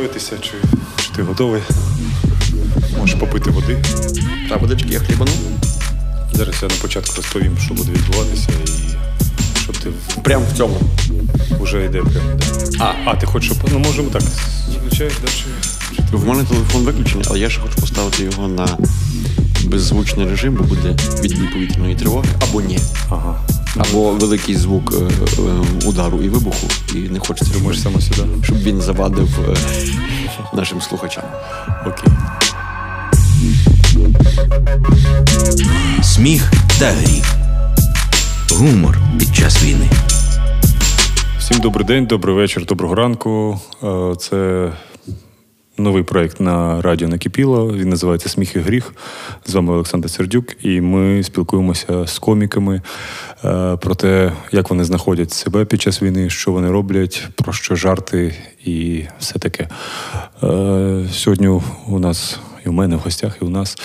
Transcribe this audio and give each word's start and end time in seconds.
настроїтися, 0.00 0.38
чи, 0.42 0.52
чи 1.04 1.10
ти 1.16 1.22
готовий. 1.22 1.62
Можеш 2.98 3.14
попити 3.14 3.50
води. 3.50 3.78
Та 4.48 4.56
водички 4.56 4.88
я 4.90 5.00
хлібану. 5.00 5.30
Зараз 6.32 6.54
я 6.62 6.68
на 6.68 6.74
початку 6.74 7.12
розповім, 7.16 7.58
що 7.58 7.74
буде 7.74 7.92
відбуватися, 7.92 8.48
і 8.64 8.68
щоб 9.62 9.76
ти 9.76 9.90
Прямо 10.22 10.44
в 10.54 10.56
цьому. 10.56 10.80
вже 11.60 11.84
йде 11.84 12.02
прямо. 12.02 12.30
Да. 12.78 12.84
А. 12.84 13.10
а, 13.10 13.16
ти 13.16 13.26
хочеш, 13.26 13.52
щоб. 13.52 13.70
Ну 13.72 13.78
можемо 13.78 14.10
так. 14.10 14.22
Звичайно, 14.82 15.14
да, 15.22 15.28
чи, 15.28 15.44
чи 16.10 16.16
В 16.16 16.26
мене 16.26 16.44
телефон 16.44 16.82
виключений, 16.82 17.24
але 17.28 17.38
я 17.38 17.50
ще 17.50 17.60
хочу 17.60 17.80
поставити 17.80 18.22
його 18.22 18.48
на 18.48 18.78
беззвучний 19.64 20.26
режим, 20.28 20.54
бо 20.54 20.64
буде 20.64 20.96
відбій 21.22 21.48
повітряної 21.52 21.94
тривоги, 21.94 22.28
або 22.42 22.60
ні. 22.60 22.78
Ага. 23.10 23.40
Або 23.76 24.10
великий 24.10 24.54
звук 24.54 24.94
е, 24.94 25.04
е, 25.38 25.86
удару 25.86 26.22
і 26.22 26.28
вибуху, 26.28 26.66
і 26.94 26.98
не 26.98 27.18
хочеться, 27.18 27.44
щоб, 27.44 27.58
Думаєш 27.58 27.82
саме 27.82 28.00
сюди? 28.00 28.22
щоб 28.42 28.62
він 28.62 28.80
завадив 28.80 29.28
е, 29.48 29.56
нашим 30.56 30.80
слухачам. 30.80 31.24
Окей. 31.86 32.12
Сміх 36.02 36.52
та 36.78 36.90
гріх. 36.90 37.34
Гумор 38.50 38.98
під 39.18 39.36
час 39.36 39.62
війни. 39.62 39.88
Всім 41.38 41.58
добрий 41.58 41.86
день, 41.86 42.06
добрий 42.06 42.34
вечір, 42.34 42.66
доброго 42.66 42.94
ранку. 42.94 43.60
Це 44.18 44.68
новий 45.78 46.02
проект 46.02 46.40
на 46.40 46.82
радіо 46.82 47.08
Накипіло. 47.08 47.72
Він 47.72 47.88
називається 47.88 48.28
Сміх 48.28 48.56
і 48.56 48.58
гріх. 48.58 48.94
З 49.46 49.54
вами 49.54 49.72
Олександр 49.72 50.10
Сердюк, 50.10 50.64
і 50.64 50.80
ми 50.80 51.22
спілкуємося 51.22 52.06
з 52.06 52.18
коміками 52.18 52.82
е, 53.44 53.76
про 53.76 53.94
те, 53.94 54.32
як 54.52 54.70
вони 54.70 54.84
знаходять 54.84 55.32
себе 55.32 55.64
під 55.64 55.82
час 55.82 56.02
війни, 56.02 56.30
що 56.30 56.52
вони 56.52 56.70
роблять, 56.70 57.28
про 57.34 57.52
що 57.52 57.74
жарти 57.74 58.34
і 58.64 59.04
все 59.18 59.38
таке. 59.38 59.68
Е, 60.42 61.04
Сьогодні 61.12 61.48
у 61.86 61.98
нас 61.98 62.40
і 62.66 62.68
у 62.68 62.72
мене 62.72 62.96
в 62.96 62.98
гостях, 62.98 63.36
і 63.42 63.44
у 63.44 63.48
нас. 63.48 63.78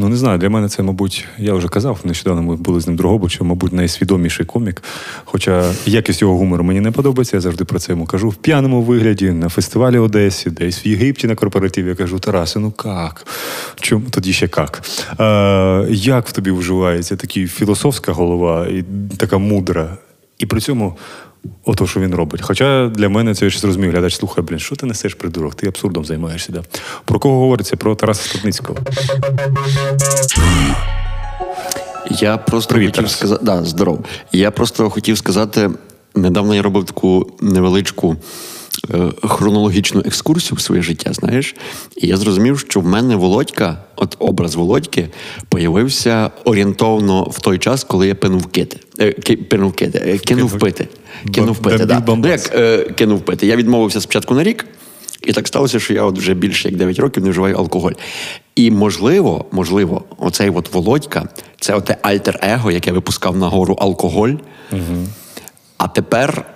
Ну, 0.00 0.08
не 0.08 0.16
знаю, 0.16 0.38
для 0.38 0.50
мене 0.50 0.68
це, 0.68 0.82
мабуть, 0.82 1.26
я 1.38 1.54
вже 1.54 1.68
казав, 1.68 2.00
нещодавно 2.04 2.42
ми 2.42 2.56
були 2.56 2.80
з 2.80 2.86
ним 2.86 2.96
Дрогобичем, 2.96 3.46
мабуть, 3.46 3.72
найсвідоміший 3.72 4.46
комік. 4.46 4.82
Хоча 5.24 5.72
якість 5.86 6.22
його 6.22 6.36
гумору 6.36 6.64
мені 6.64 6.80
не 6.80 6.90
подобається, 6.90 7.36
я 7.36 7.40
завжди 7.40 7.64
про 7.64 7.78
це 7.78 7.92
йому 7.92 8.06
кажу. 8.06 8.28
В 8.28 8.34
п'яному 8.34 8.82
вигляді, 8.82 9.30
на 9.30 9.48
фестивалі 9.48 9.98
Одесі, 9.98 10.50
десь 10.50 10.86
в 10.86 10.88
Єгипті 10.88 11.26
на 11.26 11.34
корпоративі. 11.34 11.88
Я 11.88 11.94
кажу, 11.94 12.18
Тарасе, 12.18 12.58
ну 12.58 12.72
як? 12.84 13.26
Чому 13.80 14.06
тоді 14.10 14.32
ще 14.32 14.48
як? 14.56 14.82
Е, 15.20 15.86
як 15.90 16.28
в 16.28 16.32
тобі 16.32 16.50
вживається 16.50 17.16
така 17.16 17.46
філософська 17.46 18.12
голова 18.12 18.66
і 18.66 18.84
така 19.16 19.38
мудра? 19.38 19.98
І 20.38 20.46
при 20.46 20.60
цьому 20.60 20.96
ото, 21.64 21.86
що 21.86 22.00
він 22.00 22.14
робить. 22.14 22.40
Хоча 22.42 22.88
для 22.88 23.08
мене 23.08 23.34
це 23.34 23.44
я 23.44 23.50
щось 23.50 23.64
розумію. 23.64 23.92
Глядач 23.92 24.16
слухай, 24.16 24.44
блін, 24.44 24.58
що 24.58 24.76
ти 24.76 24.86
несеш, 24.86 25.14
придурок? 25.14 25.54
Ти 25.54 25.66
абсурдом 25.66 26.04
займаєшся. 26.04 26.52
Да? 26.52 26.62
Про 27.04 27.18
кого 27.18 27.40
говориться? 27.40 27.76
Про 27.76 27.94
Тараса 27.94 28.28
Стопницького. 28.28 28.78
Я 32.10 32.38
просто 32.38 32.74
Привіт, 32.74 32.96
хотів 32.96 33.10
сказати. 33.10 33.44
Да, 33.44 33.64
здоров. 33.64 34.04
Я 34.32 34.50
просто 34.50 34.90
хотів 34.90 35.18
сказати, 35.18 35.70
недавно 36.14 36.54
я 36.54 36.62
робив 36.62 36.84
таку 36.84 37.32
невеличку 37.40 38.16
хронологічну 39.22 40.02
екскурсію 40.04 40.56
в 40.56 40.60
своє 40.60 40.82
життя, 40.82 41.12
знаєш, 41.12 41.54
і 41.96 42.06
я 42.06 42.16
зрозумів, 42.16 42.58
що 42.58 42.80
в 42.80 42.86
мене 42.86 43.16
Володька, 43.16 43.78
от 43.96 44.16
образ 44.18 44.54
Володьки, 44.54 45.08
появився 45.48 46.30
орієнтовно 46.44 47.22
в 47.22 47.40
той 47.40 47.58
час, 47.58 47.84
коли 47.84 48.08
я 48.08 48.14
пинув 48.14 48.46
кити. 48.46 48.80
Е, 48.98 49.12
ки- 49.12 49.36
пинув 49.36 49.72
кити, 49.72 49.98
е, 49.98 50.18
кинув 50.18 50.50
Кинув- 50.52 50.58
пити. 50.60 50.88
Кинув 51.34 51.58
пити, 51.58 51.84
да. 51.86 52.02
Ну, 52.06 52.28
як 52.28 52.54
е, 52.54 52.78
кинув 52.78 53.20
пити. 53.20 53.46
Я 53.46 53.56
відмовився 53.56 54.00
спочатку 54.00 54.34
на 54.34 54.42
рік. 54.42 54.66
І 55.26 55.32
так 55.32 55.48
сталося, 55.48 55.80
що 55.80 55.94
я 55.94 56.02
от 56.02 56.18
вже 56.18 56.34
більше 56.34 56.68
як 56.68 56.76
9 56.76 56.98
років 56.98 57.24
не 57.24 57.30
вживаю 57.30 57.56
алкоголь. 57.56 57.92
І 58.56 58.70
можливо, 58.70 59.44
можливо, 59.52 60.02
оцей 60.18 60.50
от 60.50 60.72
Володька, 60.74 61.28
це 61.60 61.74
оте 61.74 61.96
альтер-его, 62.02 62.70
яке 62.70 62.92
випускав 62.92 63.36
нагору 63.36 63.74
алкоголь. 63.74 64.30
А 65.76 65.88
тепер 65.88 66.46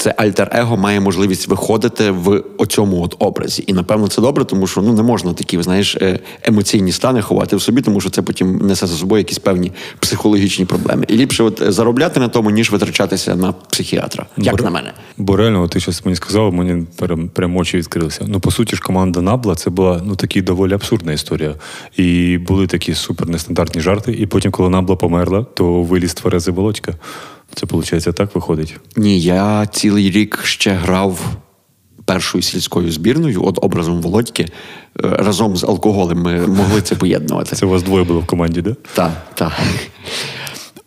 це 0.00 0.14
альтер-его 0.16 0.76
має 0.76 1.00
можливість 1.00 1.48
виходити 1.48 2.10
в 2.10 2.42
оцьому 2.58 3.02
от 3.02 3.16
образі. 3.18 3.64
І 3.66 3.72
напевно 3.72 4.08
це 4.08 4.22
добре, 4.22 4.44
тому 4.44 4.66
що 4.66 4.82
ну 4.82 4.92
не 4.92 5.02
можна 5.02 5.32
такі, 5.32 5.62
знаєш, 5.62 5.96
е, 5.96 6.18
емоційні 6.42 6.92
стани 6.92 7.22
ховати 7.22 7.56
в 7.56 7.62
собі, 7.62 7.82
тому 7.82 8.00
що 8.00 8.10
це 8.10 8.22
потім 8.22 8.56
несе 8.56 8.86
за 8.86 8.96
собою 8.96 9.20
якісь 9.20 9.38
певні 9.38 9.72
психологічні 9.98 10.64
проблеми. 10.64 11.04
І 11.08 11.16
ліпше 11.16 11.42
от 11.42 11.62
заробляти 11.66 12.20
на 12.20 12.28
тому, 12.28 12.50
ніж 12.50 12.70
витрачатися 12.70 13.36
на 13.36 13.52
психіатра, 13.52 14.26
як 14.36 14.56
Бо- 14.56 14.64
на 14.64 14.70
мене. 14.70 14.92
Бо 15.16 15.36
реально, 15.36 15.68
ти 15.68 15.80
щось 15.80 16.04
мені 16.04 16.16
сказав, 16.16 16.52
мені 16.54 16.86
прям, 16.96 17.28
прям 17.28 17.56
очі 17.56 17.76
відкрилися. 17.76 18.24
Ну, 18.28 18.40
по 18.40 18.50
суті 18.50 18.76
ж, 18.76 18.82
команда 18.82 19.20
Набла 19.20 19.54
це 19.54 19.70
була 19.70 20.00
ну 20.04 20.16
такі 20.16 20.42
доволі 20.42 20.74
абсурдна 20.74 21.12
історія. 21.12 21.54
І 21.96 22.38
були 22.38 22.66
такі 22.66 22.94
супер 22.94 23.28
нестандартні 23.28 23.80
жарти. 23.80 24.12
І 24.12 24.26
потім, 24.26 24.50
коли 24.50 24.68
Набла 24.68 24.96
померла, 24.96 25.46
то 25.54 25.82
виліз 25.82 26.14
тверези 26.14 26.50
Володька. 26.50 26.94
Це 27.54 27.66
виходить 27.66 28.12
так 28.12 28.34
виходить. 28.34 28.76
Ні, 28.96 29.20
я 29.20 29.66
цілий 29.66 30.10
рік 30.10 30.40
ще 30.44 30.70
грав 30.70 31.20
першою 32.04 32.42
сільською 32.42 32.92
збірною, 32.92 33.44
от 33.44 33.58
образом 33.62 34.00
Володьки. 34.02 34.42
Е, 34.42 34.48
Разом 34.98 35.56
з 35.56 35.64
алкоголем 35.64 36.18
ми 36.18 36.46
могли 36.46 36.82
це 36.82 36.94
поєднувати. 36.94 37.56
Це 37.56 37.66
у 37.66 37.68
вас 37.68 37.82
двоє 37.82 38.04
було 38.04 38.20
в 38.20 38.26
команді, 38.26 38.62
да? 38.62 38.76
Так, 38.94 39.12
так. 39.34 39.52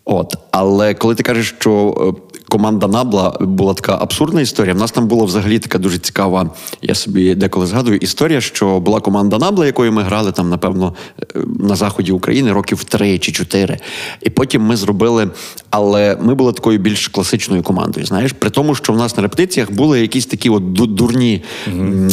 От, 0.05 0.35
але 0.51 0.93
коли 0.93 1.15
ти 1.15 1.23
кажеш, 1.23 1.55
що 1.59 1.95
е, 2.17 2.39
команда 2.53 2.87
Набла 2.87 3.37
була 3.41 3.73
така 3.73 3.97
абсурдна 4.01 4.41
історія, 4.41 4.73
в 4.73 4.77
нас 4.77 4.91
там 4.91 5.07
була 5.07 5.25
взагалі 5.25 5.59
така 5.59 5.77
дуже 5.77 5.97
цікава, 5.97 6.49
я 6.81 6.95
собі 6.95 7.35
деколи 7.35 7.65
згадую, 7.65 7.97
історія, 7.97 8.41
що 8.41 8.79
була 8.79 8.99
команда 8.99 9.37
Набла, 9.37 9.65
якою 9.65 9.91
ми 9.91 10.03
грали 10.03 10.31
там, 10.31 10.49
напевно, 10.49 10.93
е, 11.21 11.25
на 11.59 11.75
заході 11.75 12.11
України 12.11 12.51
років 12.51 12.83
три 12.83 13.19
чи 13.19 13.31
чотири. 13.31 13.77
І 14.21 14.29
потім 14.29 14.61
ми 14.61 14.75
зробили, 14.75 15.29
але 15.69 16.17
ми 16.21 16.35
були 16.35 16.53
такою 16.53 16.79
більш 16.79 17.07
класичною 17.07 17.63
командою. 17.63 18.05
Знаєш, 18.05 18.31
при 18.31 18.49
тому, 18.49 18.75
що 18.75 18.93
в 18.93 18.97
нас 18.97 19.17
на 19.17 19.23
репетиціях 19.23 19.71
були 19.71 20.01
якісь 20.01 20.25
такі 20.25 20.49
от 20.49 20.73
дурні 20.73 21.43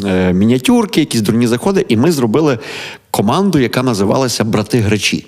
е, 0.04 0.32
мініатюрки, 0.32 1.00
якісь 1.00 1.20
дурні 1.20 1.46
заходи, 1.46 1.84
і 1.88 1.96
ми 1.96 2.12
зробили 2.12 2.58
команду, 3.10 3.58
яка 3.58 3.82
називалася 3.82 4.44
Брати 4.44 4.78
Гречі. 4.78 5.26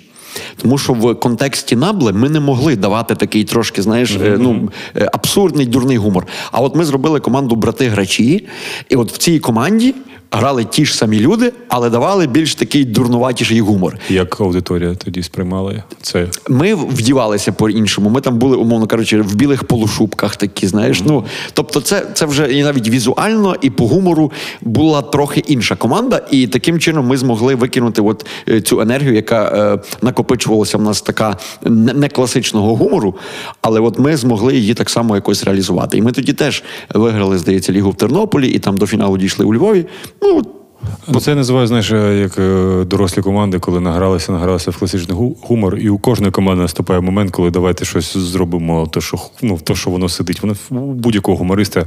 Тому 0.61 0.77
що 0.77 0.93
в 0.93 1.15
контексті 1.15 1.75
набли 1.75 2.13
ми 2.13 2.29
не 2.29 2.39
могли 2.39 2.75
давати 2.75 3.15
такий 3.15 3.43
трошки, 3.43 3.81
знаєш, 3.81 4.11
е, 4.11 4.37
ну 4.39 4.69
е, 4.95 5.09
абсурдний 5.13 5.65
дурний 5.65 5.97
гумор. 5.97 6.27
А 6.51 6.61
от 6.61 6.75
ми 6.75 6.85
зробили 6.85 7.19
команду 7.19 7.55
брати 7.55 7.87
грачі, 7.87 8.47
і 8.89 8.95
от 8.95 9.11
в 9.11 9.17
цій 9.17 9.39
команді 9.39 9.95
грали 10.33 10.65
ті 10.65 10.85
ж 10.85 10.95
самі 10.95 11.19
люди, 11.19 11.53
але 11.67 11.89
давали 11.89 12.27
більш 12.27 12.55
такий 12.55 12.85
дурнуватіший 12.85 13.61
гумор. 13.61 13.97
Як 14.09 14.41
аудиторія 14.41 14.95
тоді 14.95 15.23
сприймала 15.23 15.83
це? 16.01 16.27
Ми 16.49 16.73
вдівалися 16.73 17.51
по-іншому. 17.51 18.09
Ми 18.09 18.21
там 18.21 18.37
були, 18.37 18.57
умовно 18.57 18.87
кажучи, 18.87 19.21
в 19.21 19.35
білих 19.35 19.63
полушубках 19.63 20.35
такі, 20.35 20.67
знаєш. 20.67 21.01
Ну 21.05 21.25
тобто, 21.53 21.81
це, 21.81 22.05
це 22.13 22.25
вже 22.25 22.53
і 22.53 22.63
навіть 22.63 22.89
візуально, 22.89 23.55
і 23.61 23.69
по 23.69 23.87
гумору 23.87 24.31
була 24.61 25.01
трохи 25.01 25.43
інша 25.47 25.75
команда, 25.75 26.21
і 26.31 26.47
таким 26.47 26.79
чином 26.79 27.07
ми 27.07 27.17
змогли 27.17 27.55
викинути 27.55 28.01
от 28.01 28.25
е, 28.49 28.61
цю 28.61 28.81
енергію, 28.81 29.13
яка 29.13 29.43
е, 29.43 29.79
накопичувалася 30.01 30.77
в 30.77 30.81
нас 30.81 31.01
така 31.01 31.37
не, 31.63 31.93
не 31.93 32.09
класичного 32.09 32.75
гумору, 32.75 33.15
але 33.61 33.79
от 33.79 33.99
ми 33.99 34.17
змогли 34.17 34.55
її 34.55 34.73
так 34.73 34.89
само 34.89 35.15
якось 35.15 35.43
реалізувати. 35.43 35.97
І 35.97 36.01
ми 36.01 36.11
тоді 36.11 36.33
теж 36.33 36.63
виграли, 36.93 37.37
здається, 37.37 37.71
лігу 37.71 37.91
в 37.91 37.95
Тернополі, 37.95 38.49
і 38.49 38.59
там 38.59 38.77
до 38.77 38.87
фіналу 38.87 39.17
дійшли 39.17 39.45
у 39.45 39.53
Львові. 39.53 39.85
Ну 40.23 40.62
Ну, 41.07 41.19
це 41.19 41.31
я 41.31 41.35
називаю, 41.35 41.67
знаєш, 41.67 41.91
як 42.21 42.37
е, 42.37 42.83
дорослі 42.85 43.21
команди, 43.21 43.59
коли 43.59 43.79
награлися, 43.79 44.31
награлися 44.31 44.71
в 44.71 44.77
класичний 44.77 45.17
гумор, 45.41 45.77
і 45.77 45.89
у 45.89 45.97
кожної 45.97 46.31
команди 46.31 46.61
наступає 46.61 46.99
момент, 46.99 47.31
коли 47.31 47.51
давайте 47.51 47.85
щось 47.85 48.17
зробимо, 48.17 48.87
то 48.91 49.01
що 49.01 49.17
ну, 49.41 49.59
то, 49.63 49.75
що 49.75 49.89
воно 49.89 50.09
сидить. 50.09 50.41
Воно 50.41 50.55
у 50.69 50.93
будь-якого 50.93 51.37
гумориста. 51.37 51.85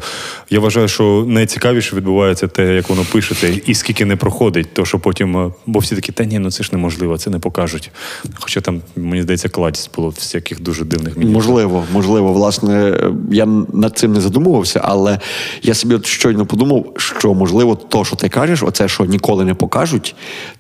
Я 0.51 0.61
вважаю, 0.61 0.89
що 0.89 1.25
найцікавіше 1.29 1.97
відбувається 1.97 2.49
те, 2.49 2.75
як 2.75 2.89
воно 2.89 3.05
пишете, 3.13 3.61
і 3.67 3.75
скільки 3.75 4.05
не 4.05 4.17
проходить, 4.17 4.75
то 4.75 4.85
що 4.85 4.99
потім, 4.99 5.37
е, 5.37 5.51
бо 5.67 5.79
всі 5.79 5.95
такі, 5.95 6.13
та 6.13 6.25
ні, 6.25 6.39
ну 6.39 6.51
це 6.51 6.63
ж 6.63 6.71
неможливо, 6.73 7.19
це 7.19 7.31
не 7.31 7.39
покажуть. 7.39 7.91
Хоча 8.35 8.61
там, 8.61 8.81
мені 8.97 9.23
здається, 9.23 9.49
кладість 9.49 9.91
було 9.97 10.09
всяких 10.09 10.63
дуже 10.63 10.85
дивних 10.85 11.17
міні. 11.17 11.33
Можливо, 11.33 11.85
можливо, 11.93 12.33
власне, 12.33 13.01
я 13.31 13.47
над 13.73 13.99
цим 13.99 14.13
не 14.13 14.21
задумувався, 14.21 14.81
але 14.85 15.19
я 15.63 15.75
собі 15.75 15.95
от 15.95 16.07
щойно 16.07 16.47
подумав, 16.47 16.87
що 16.97 17.35
можливо, 17.35 17.75
то, 17.75 18.05
що 18.05 18.17
ти 18.17 18.29
кажеш, 18.29 18.63
оце, 18.63 18.86
що 18.89 19.05
ніколи 19.05 19.45
не 19.45 19.55
покажуть, 19.55 20.15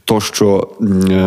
то, 0.04 0.20
що 0.20 0.68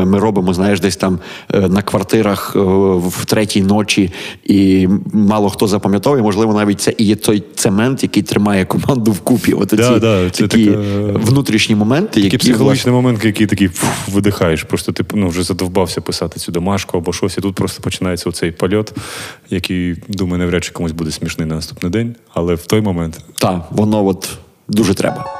ми 0.06 0.20
робимо, 0.20 0.54
знаєш, 0.54 0.80
десь 0.80 0.96
там 0.96 1.20
е, 1.54 1.60
на 1.60 1.82
квартирах 1.82 2.54
е, 2.56 2.60
в 3.08 3.26
третій 3.26 3.64
ночі, 3.64 4.12
і 4.44 4.88
мало 5.14 5.50
хто 5.50 5.68
запам'ятовує, 5.68 6.24
можливо, 6.24 6.54
навіть 6.54 6.82
це 6.82 6.94
і 6.98 7.06
є 7.06 7.16
той 7.16 7.44
цемент, 7.56 8.04
який 8.04 8.24
тримає 8.24 8.66
команду 8.66 9.12
вкупі. 9.12 9.54
От 9.54 9.68
Да, 9.68 9.94
ці 9.94 10.00
да, 10.00 10.30
це 10.30 10.48
такі 10.48 10.66
така- 10.66 10.82
внутрішні 11.14 11.76
моменти, 11.76 12.08
Такий 12.08 12.24
які 12.24 12.38
психологічний 12.38 12.94
момент, 12.96 13.26
який 13.26 13.48
такий 13.48 13.68
фух, 13.68 14.16
видихаєш. 14.16 14.64
Просто 14.64 14.92
ти 14.92 15.06
ну, 15.14 15.28
вже 15.30 15.44
задовбався 15.44 16.02
писати 16.02 16.40
цю 16.40 16.52
домашку 16.52 16.98
або 16.98 17.14
щось, 17.14 17.38
і 17.38 17.42
тут 17.42 17.56
просто 17.56 17.82
починається 17.82 18.30
оцей 18.30 18.52
польот, 18.52 18.94
який, 19.50 19.96
думаю, 20.08 20.40
навряд 20.40 20.64
чи 20.64 20.72
комусь 20.72 20.92
буде 20.92 21.12
смішний 21.12 21.48
на 21.48 21.56
наступний 21.56 21.92
день. 21.92 22.16
Але 22.34 22.56
в 22.56 22.66
той 22.66 22.82
момент 22.82 23.20
Так, 23.40 23.68
воно 23.72 24.06
от 24.06 24.30
дуже 24.68 24.94
треба. 24.94 25.39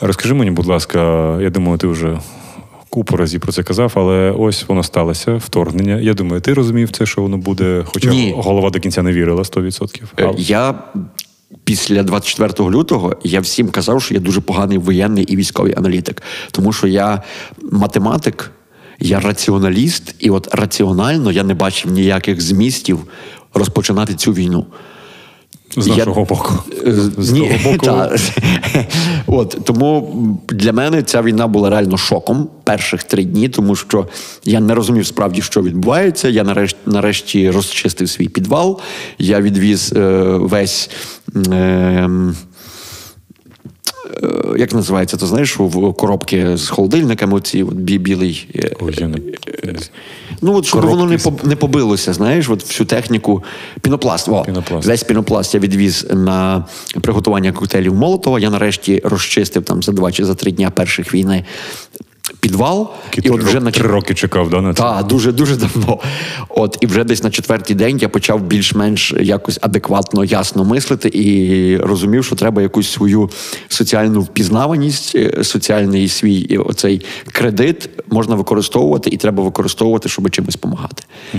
Розкажи 0.00 0.34
мені, 0.34 0.50
будь 0.50 0.66
ласка, 0.66 0.98
я 1.40 1.50
думаю, 1.50 1.78
ти 1.78 1.86
вже 1.86 2.18
купу 2.88 3.16
разів 3.16 3.40
про 3.40 3.52
це 3.52 3.62
казав, 3.62 3.92
але 3.94 4.30
ось 4.30 4.64
воно 4.68 4.82
сталося, 4.82 5.34
вторгнення. 5.34 5.96
Я 5.96 6.14
думаю, 6.14 6.40
ти 6.40 6.54
розумів 6.54 6.90
це, 6.90 7.06
що 7.06 7.22
воно 7.22 7.38
буде, 7.38 7.84
хоча 7.86 8.10
Ні. 8.10 8.34
голова 8.36 8.70
до 8.70 8.80
кінця 8.80 9.02
не 9.02 9.12
вірила 9.12 9.42
100%. 9.42 10.02
Е, 10.18 10.26
А, 10.26 10.32
Я 10.36 10.74
після 11.64 12.02
24 12.02 12.70
лютого 12.70 13.16
я 13.24 13.40
всім 13.40 13.68
казав, 13.68 14.02
що 14.02 14.14
я 14.14 14.20
дуже 14.20 14.40
поганий 14.40 14.78
воєнний 14.78 15.24
і 15.24 15.36
військовий 15.36 15.74
аналітик, 15.76 16.22
тому 16.50 16.72
що 16.72 16.86
я 16.86 17.22
математик, 17.72 18.50
я 19.00 19.20
раціоналіст, 19.20 20.14
і 20.18 20.30
от 20.30 20.54
раціонально 20.54 21.32
я 21.32 21.42
не 21.42 21.54
бачив 21.54 21.92
ніяких 21.92 22.40
змістів 22.40 22.98
розпочинати 23.54 24.14
цю 24.14 24.32
війну. 24.32 24.66
З 25.76 25.88
я- 25.88 25.96
нашого 25.96 26.24
боку. 26.24 26.52
Е, 26.86 26.94
З 27.18 27.30
Ні, 27.32 27.40
того 27.40 27.72
боку. 27.72 27.86
та. 27.86 28.16
От, 29.26 29.58
тому 29.64 30.14
для 30.48 30.72
мене 30.72 31.02
ця 31.02 31.22
війна 31.22 31.46
була 31.46 31.70
реально 31.70 31.96
шоком 31.96 32.48
перших 32.64 33.02
три 33.02 33.24
дні, 33.24 33.48
тому 33.48 33.76
що 33.76 34.08
я 34.44 34.60
не 34.60 34.74
розумів 34.74 35.06
справді, 35.06 35.42
що 35.42 35.62
відбувається. 35.62 36.28
Я 36.28 36.44
нарешті, 36.44 36.76
нарешті 36.86 37.50
розчистив 37.50 38.08
свій 38.10 38.28
підвал. 38.28 38.80
Я 39.18 39.40
відвіз 39.40 39.92
е, 39.96 40.00
весь. 40.40 40.90
Е, 41.52 42.10
як 44.56 44.74
називається, 44.74 45.16
то 45.16 45.26
знаєш, 45.26 45.60
у 45.60 45.92
коробки 45.92 46.56
з 46.56 46.68
холодильниками, 46.68 47.34
оці 47.36 47.64
бі- 47.64 47.98
білий. 47.98 48.48
е, 48.56 48.70
Ой, 48.80 48.94
я 48.98 49.08
не... 49.08 49.18
Ну, 50.42 50.56
от 50.56 50.66
щоб 50.66 50.84
воно 50.86 51.06
не, 51.06 51.18
не 51.44 51.56
побилося, 51.56 52.12
знаєш, 52.12 52.50
от 52.50 52.62
всю 52.64 52.86
техніку. 52.86 53.44
Пінопласт. 53.80 54.28
О, 54.28 54.42
Пінопласт. 54.42 54.88
Весь 54.88 55.02
пінопласт 55.02 55.54
я 55.54 55.60
відвіз 55.60 56.06
на 56.10 56.64
приготування 57.00 57.52
коктейлів 57.52 57.94
Молотова. 57.94 58.40
Я 58.40 58.50
нарешті 58.50 59.00
розчистив 59.04 59.62
там 59.64 59.82
за 59.82 59.92
два 59.92 60.12
чи 60.12 60.24
за 60.24 60.34
три 60.34 60.52
дня 60.52 60.70
перших 60.70 61.14
війни 61.14 61.44
підвал. 62.40 62.90
Який 63.16 63.30
і 63.30 63.34
от 63.34 63.42
вже 63.42 63.54
рок- 63.54 63.64
на 63.64 63.70
три 63.70 63.88
роки 63.88 64.14
чекав, 64.14 64.50
да, 64.50 64.60
на 64.60 64.74
це? 64.74 64.82
так, 64.82 65.06
дуже 65.06 65.32
дуже 65.32 65.56
давно. 65.56 65.98
От 66.48 66.78
і 66.80 66.86
вже 66.86 67.04
десь 67.04 67.22
на 67.22 67.30
четвертий 67.30 67.76
день 67.76 67.98
я 67.98 68.08
почав 68.08 68.40
більш-менш 68.42 69.14
якось 69.20 69.58
адекватно, 69.62 70.24
ясно 70.24 70.64
мислити 70.64 71.10
і 71.14 71.76
розумів, 71.76 72.24
що 72.24 72.36
треба 72.36 72.62
якусь 72.62 72.92
свою 72.92 73.30
соціальну 73.68 74.20
впізнаваність, 74.20 75.12
е, 75.14 75.44
соціальний 75.44 76.08
свій 76.08 76.46
е, 76.50 76.58
оцей 76.58 77.04
кредит 77.26 77.90
можна 78.06 78.34
використовувати, 78.34 79.10
і 79.10 79.16
треба 79.16 79.44
використовувати, 79.44 80.08
щоб 80.08 80.30
чимось 80.30 80.54
допомагати. 80.54 81.02
А, 81.34 81.36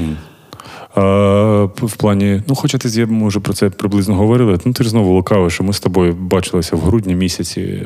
в 0.96 1.96
плані, 1.98 2.42
ну, 2.48 2.56
хоча 2.56 2.78
ти 2.78 2.90
з- 2.90 3.06
ми 3.06 3.28
вже 3.28 3.40
про 3.40 3.54
це 3.54 3.70
приблизно 3.70 4.16
говорили. 4.16 4.60
Ну, 4.66 4.74
ти 4.74 4.84
ж 4.84 4.90
знову 4.90 5.14
лукавий, 5.14 5.50
що 5.50 5.64
ми 5.64 5.74
з 5.74 5.80
тобою 5.80 6.14
бачилися 6.14 6.76
в 6.76 6.80
грудні 6.80 7.16
місяці 7.16 7.84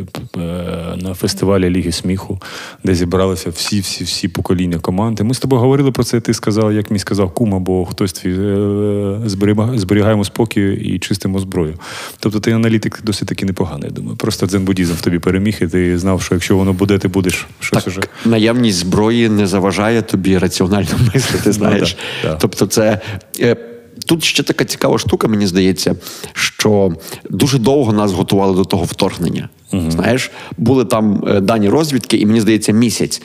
на 0.98 1.13
фестивалі 1.13 1.69
Ліги 1.69 1.92
сміху, 1.92 2.40
де 2.84 2.96
зібралися 2.96 3.50
всі, 3.50 3.80
всі, 3.80 4.04
всі 4.04 4.28
покоління 4.28 4.80
команди. 4.80 5.24
Ми 5.24 5.34
з 5.34 5.40
тобою 5.40 5.62
говорили 5.62 5.92
про 5.92 6.04
це. 6.04 6.19
Ти 6.19 6.34
сказав, 6.34 6.74
як 6.74 6.92
мені 6.92 7.00
сказав 7.00 7.31
кум, 7.31 7.56
або 7.56 7.86
хтось 7.86 8.13
твій 8.13 8.34
е, 8.40 9.19
зберігаємо 9.80 10.24
спокій 10.24 10.72
і 10.74 11.00
чистимо 11.00 11.40
зброю. 11.40 11.74
Тобто 12.19 12.40
ти 12.40 12.52
аналітик 12.52 13.00
досить 13.04 13.28
таки 13.28 13.46
непоганий. 13.46 13.90
Я 13.90 13.96
думаю. 13.96 14.18
Просто 14.18 14.46
дзен-буддізм 14.46 14.94
в 14.94 15.02
тобі 15.02 15.19
переміг, 15.19 15.57
і 15.62 15.68
ти 15.68 15.98
знав, 15.98 16.22
що 16.22 16.36
якщо 16.36 16.57
воно 16.57 16.74
буде, 16.74 16.98
ти 16.98 17.07
будеш 17.07 17.48
щось 17.60 17.84
Так, 17.84 17.88
уже. 17.88 18.02
наявність 18.25 18.78
зброї 18.78 19.30
не 19.30 19.48
заважає 19.48 20.02
тобі 20.02 20.38
раціонально 20.38 20.90
мислити, 21.13 21.52
знаєш. 21.52 21.98
да, 22.24 22.30
да. 22.30 22.36
Тобто, 22.36 22.66
це 22.66 22.94
тут 24.06 24.24
ще 24.24 24.44
така 24.44 24.65
цікава 24.65 24.97
штука, 24.97 25.27
мені 25.27 25.47
здається, 25.47 25.95
що 26.33 26.94
дуже 27.30 27.57
довго 27.59 27.94
нас 27.94 28.12
готували 28.12 28.56
до 28.56 28.65
того 28.65 28.83
вторгнення. 28.83 29.50
Знаєш, 29.89 30.31
були 30.57 30.86
там 30.86 31.24
е, 31.27 31.39
дані 31.42 31.69
розвідки, 31.69 32.18
і 32.18 32.25
мені 32.25 32.42
здається, 32.42 32.71
місяць. 32.71 33.21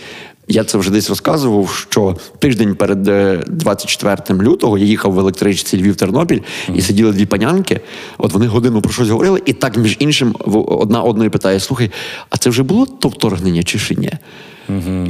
Я 0.49 0.65
це 0.65 0.79
вже 0.79 0.91
десь 0.91 1.09
розказував, 1.09 1.87
що 1.91 2.17
тиждень 2.39 2.75
перед 2.75 3.09
е, 3.09 3.43
24 3.47 4.43
лютого 4.43 4.79
я 4.79 4.85
їхав 4.85 5.13
в 5.13 5.19
електричці 5.19 5.77
Львів-Тернопіль 5.77 6.41
і 6.75 6.83
сиділи 6.83 7.13
дві 7.13 7.27
панянки. 7.27 7.81
От 8.19 8.33
вони 8.33 8.47
годину 8.47 8.83
про 8.83 8.93
щось 8.93 9.09
говорили, 9.09 9.43
і 9.47 9.53
так, 9.53 9.77
між 9.77 9.97
іншим, 9.99 10.37
одна 10.67 11.03
одної 11.03 11.31
питає: 11.31 11.61
слухай, 11.61 11.91
а 12.31 12.37
це 12.37 12.51
вже 12.51 12.63
було 12.63 12.87
то 12.87 13.09
вторгнення 13.09 13.63
чи 13.63 13.79
ще 13.79 13.95
ні? 13.95 14.13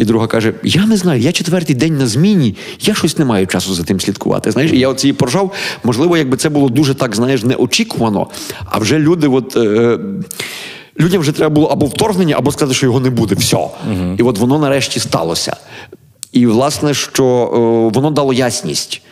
І 0.00 0.04
друга 0.04 0.26
каже: 0.26 0.54
Я 0.62 0.86
не 0.86 0.96
знаю, 0.96 1.20
я 1.20 1.32
четвертий 1.32 1.76
день 1.76 1.98
на 1.98 2.06
зміні, 2.06 2.56
я 2.80 2.94
щось 2.94 3.18
не 3.18 3.24
маю 3.24 3.46
часу 3.46 3.74
за 3.74 3.82
тим 3.82 4.00
слідкувати. 4.00 4.50
Знаєш, 4.50 4.72
і 4.72 4.78
я 4.78 4.88
оці 4.88 5.12
поржав. 5.12 5.52
Можливо, 5.84 6.16
якби 6.16 6.36
це 6.36 6.48
було 6.48 6.68
дуже 6.68 6.94
так, 6.94 7.16
знаєш, 7.16 7.42
неочікувано, 7.42 8.26
а 8.64 8.78
вже 8.78 8.98
люди, 8.98 9.28
от. 9.28 9.56
Е, 9.56 9.98
Людям 11.00 11.20
вже 11.20 11.32
треба 11.32 11.54
було 11.54 11.66
або 11.66 11.86
вторгнення, 11.86 12.34
або 12.38 12.52
сказати, 12.52 12.74
що 12.74 12.86
його 12.86 13.00
не 13.00 13.10
буде. 13.10 13.34
Все. 13.34 13.66
І 14.18 14.22
от 14.22 14.38
воно 14.38 14.58
нарешті 14.58 15.00
сталося. 15.00 15.56
І, 16.32 16.46
власне, 16.46 16.94
що 16.94 17.24
е, 17.24 17.94
воно 17.94 18.10
дало 18.10 18.32
ясність. 18.32 19.02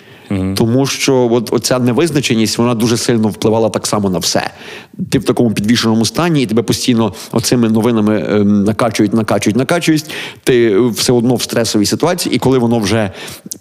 Тому 0.54 0.86
що 0.86 1.28
от 1.32 1.52
оця 1.52 1.78
невизначеність 1.78 2.58
вона 2.58 2.74
дуже 2.74 2.96
сильно 2.96 3.28
впливала 3.28 3.68
так 3.68 3.86
само 3.86 4.10
на 4.10 4.18
все. 4.18 4.47
Ти 5.10 5.18
в 5.18 5.24
такому 5.24 5.50
підвішеному 5.50 6.04
стані, 6.04 6.42
і 6.42 6.46
тебе 6.46 6.62
постійно 6.62 7.14
оцими 7.32 7.68
новинами 7.68 8.24
ем, 8.28 8.64
накачують, 8.64 9.14
накачують, 9.14 9.56
накачують. 9.56 10.04
Ти 10.44 10.80
все 10.80 11.12
одно 11.12 11.34
в 11.34 11.42
стресовій 11.42 11.86
ситуації, 11.86 12.34
і 12.34 12.38
коли 12.38 12.58
воно 12.58 12.78
вже 12.78 13.10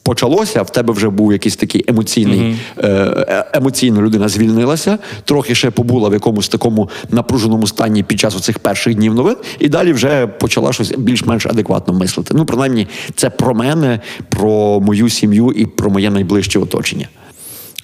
почалося, 0.03 0.61
в 0.61 0.69
тебе 0.69 0.93
вже 0.93 1.09
був 1.09 1.31
якийсь 1.31 1.55
такий 1.55 1.85
емоційний 1.87 2.55
е, 2.77 2.87
е, 2.87 3.45
емоційно 3.53 4.01
людина 4.01 4.29
звільнилася, 4.29 4.97
трохи 5.23 5.55
ще 5.55 5.71
побула 5.71 6.09
в 6.09 6.13
якомусь 6.13 6.47
такому 6.49 6.89
напруженому 7.11 7.67
стані 7.67 8.03
під 8.03 8.19
час 8.19 8.35
оцих 8.35 8.59
перших 8.59 8.95
днів 8.95 9.13
новин, 9.13 9.35
і 9.59 9.69
далі 9.69 9.93
вже 9.93 10.27
почала 10.27 10.73
щось 10.73 10.93
більш-менш 10.97 11.45
адекватно 11.45 11.93
мислити. 11.93 12.33
Ну, 12.37 12.45
принаймні, 12.45 12.87
це 13.15 13.29
про 13.29 13.53
мене, 13.55 13.99
про 14.29 14.79
мою 14.79 15.09
сім'ю 15.09 15.51
і 15.51 15.65
про 15.65 15.89
моє 15.89 16.09
найближче 16.09 16.59
оточення. 16.59 17.07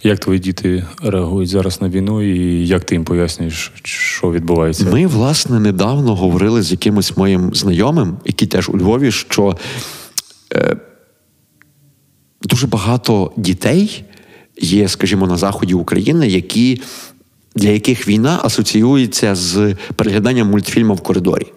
Як 0.05 0.19
твої 0.19 0.39
діти 0.39 0.85
реагують 1.03 1.49
зараз 1.49 1.81
на 1.81 1.89
війну, 1.89 2.21
і 2.21 2.67
як 2.67 2.83
ти 2.83 2.95
їм 2.95 3.03
пояснюєш, 3.03 3.71
що 3.83 4.31
відбувається? 4.31 4.85
Ми, 4.85 5.07
власне, 5.07 5.59
недавно 5.59 6.15
говорили 6.15 6.61
з 6.61 6.71
якимось 6.71 7.17
моїм 7.17 7.53
знайомим, 7.53 8.17
який 8.25 8.47
теж 8.47 8.69
у 8.69 8.77
Львові, 8.77 9.11
що 9.11 9.57
е, 10.53 10.77
дуже 12.41 12.67
багато 12.67 13.31
дітей 13.37 14.03
є, 14.61 14.87
скажімо, 14.87 15.27
на 15.27 15.37
заході 15.37 15.73
України, 15.73 16.27
які, 16.27 16.81
для 17.55 17.69
яких 17.69 18.07
війна 18.07 18.39
асоціюється 18.43 19.35
з 19.35 19.75
перегляданням 19.95 20.49
мультфільму 20.49 20.93
в 20.93 21.01
коридорі. 21.01 21.47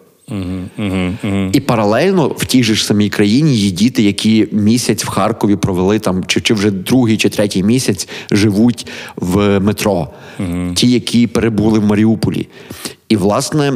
І 1.53 1.61
паралельно 1.61 2.29
в 2.29 2.45
тій 2.45 2.63
же 2.63 2.75
ж 2.75 2.85
самій 2.85 3.09
країні 3.09 3.55
є 3.57 3.71
діти, 3.71 4.03
які 4.03 4.49
місяць 4.53 5.05
в 5.05 5.09
Харкові 5.09 5.57
провели 5.57 5.99
там, 5.99 6.25
чи, 6.25 6.41
чи 6.41 6.55
вже 6.55 6.71
другий 6.71 7.17
чи 7.17 7.29
третій 7.29 7.63
місяць 7.63 8.09
живуть 8.31 8.87
в 9.17 9.61
метро, 9.61 10.09
ті, 10.75 10.91
які 10.91 11.27
перебули 11.27 11.79
в 11.79 11.85
Маріуполі. 11.85 12.49
І, 13.09 13.17
власне, 13.17 13.73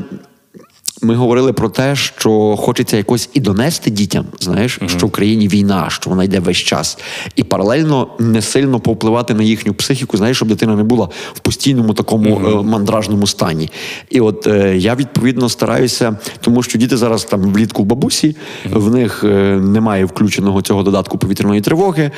ми 1.03 1.15
говорили 1.15 1.53
про 1.53 1.69
те, 1.69 1.97
що 1.97 2.57
хочеться 2.59 2.97
якось 2.97 3.31
і 3.35 3.41
донести 3.41 3.91
дітям, 3.91 4.25
знаєш, 4.41 4.79
що 4.87 5.07
в 5.07 5.11
країні 5.11 5.49
війна, 5.49 5.87
що 5.91 6.11
вона 6.11 6.25
йде 6.25 6.41
весь 6.41 6.57
час, 6.57 6.99
і 7.37 7.45
паралельно 7.45 8.09
не 8.19 8.43
сильно 8.43 8.81
повпливати 8.81 9.35
на 9.35 9.43
їхню 9.43 9.75
психіку, 9.75 10.17
знаєш, 10.17 10.37
щоб 10.37 10.49
дитина 10.49 10.77
не 10.77 10.83
була 10.83 11.09
в 11.35 11.41
постійному 11.41 11.95
такому 11.95 12.41
е, 12.47 12.63
мандражному 12.63 13.27
стані. 13.27 13.71
І 14.11 14.21
от 14.21 14.47
е, 14.47 14.77
я 14.77 14.95
відповідно 14.95 15.49
стараюся, 15.49 16.17
тому 16.41 16.63
що 16.63 16.79
діти 16.79 16.97
зараз 16.97 17.25
там 17.25 17.41
влітку 17.41 17.83
в 17.83 17.87
бабусі, 17.87 18.37
в 18.73 18.91
них 18.91 19.25
е, 19.25 19.27
немає 19.61 20.05
включеного 20.05 20.63
цього 20.63 20.83
додатку 20.83 21.19
повітряної 21.19 21.61
тривоги. 21.61 22.11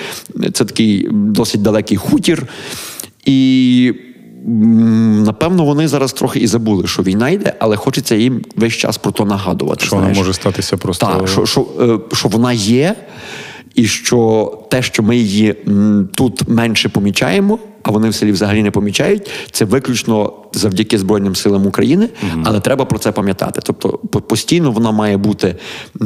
Це 0.53 0.65
такий 0.65 1.09
досить 1.11 1.63
далекий 1.63 1.97
хутір. 1.97 2.47
І 3.25 3.95
напевно 4.47 5.65
вони 5.65 5.89
зараз 5.89 6.13
трохи 6.13 6.39
і 6.41 6.47
забули, 6.47 6.87
що 6.87 7.03
війна 7.03 7.31
йде, 7.31 7.55
але 7.59 7.77
хочеться 7.77 8.15
їм 8.15 8.41
весь 8.57 8.73
час 8.73 8.99
про 8.99 9.13
то 9.13 9.25
нагадувати. 9.25 9.85
Що 9.85 9.97
вона 9.97 10.09
може 10.09 10.33
статися 10.33 10.77
просто. 10.77 11.07
Так, 11.07 11.29
що, 11.29 11.47
що, 11.47 11.67
е, 11.81 12.15
що 12.17 12.29
вона 12.29 12.53
є, 12.53 12.95
і 13.75 13.85
що 13.85 14.53
те, 14.71 14.83
що 14.83 15.03
ми 15.03 15.17
її 15.17 15.55
тут 16.15 16.49
менше 16.49 16.89
помічаємо, 16.89 17.59
а 17.83 17.91
вони 17.91 18.09
в 18.09 18.15
селі 18.15 18.33
взагалі 18.33 18.63
не 18.63 18.71
помічають, 18.71 19.31
це 19.51 19.65
виключно 19.65 20.33
завдяки 20.53 20.99
Збройним 20.99 21.37
силам 21.37 21.67
України, 21.67 22.09
але 22.45 22.61
треба 22.61 22.85
про 22.85 22.99
це 22.99 23.13
пам'ятати. 23.13 23.61
Тобто 23.65 23.89
постійно 24.29 24.71
вона 24.71 24.91
має 24.91 25.17
бути 25.17 25.57
е, 26.01 26.05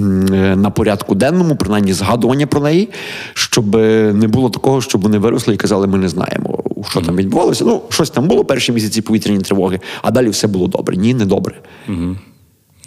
на 0.57 0.71
порядку 0.71 1.15
денному, 1.15 1.57
принаймні 1.57 1.93
згадування 1.93 2.47
про 2.47 2.61
неї, 2.61 2.89
щоб 3.35 3.77
е, 3.77 4.13
не 4.15 4.29
було 4.29 4.51
такого, 4.51 4.81
щоб 4.81 5.01
вони 5.01 5.19
виросли 5.19 5.55
і 5.55 5.57
казали, 5.57 5.87
ми 5.87 5.99
не 5.99 6.09
знаємо, 6.09 6.63
що 6.85 7.01
там 7.01 7.17
відбувалося. 7.17 7.65
Ну, 7.65 7.83
щось 7.89 8.11
там 8.11 8.29
було 8.29 8.45
перші 8.45 8.73
місяці 8.73 9.03
повітряні 9.03 9.41
тривоги, 9.41 9.81
а 10.03 10.11
далі 10.11 10.29
все 10.29 10.47
було 10.47 10.67
добре. 10.67 10.97
Ні, 10.97 11.15
не 11.15 11.25
добре. 11.25 11.55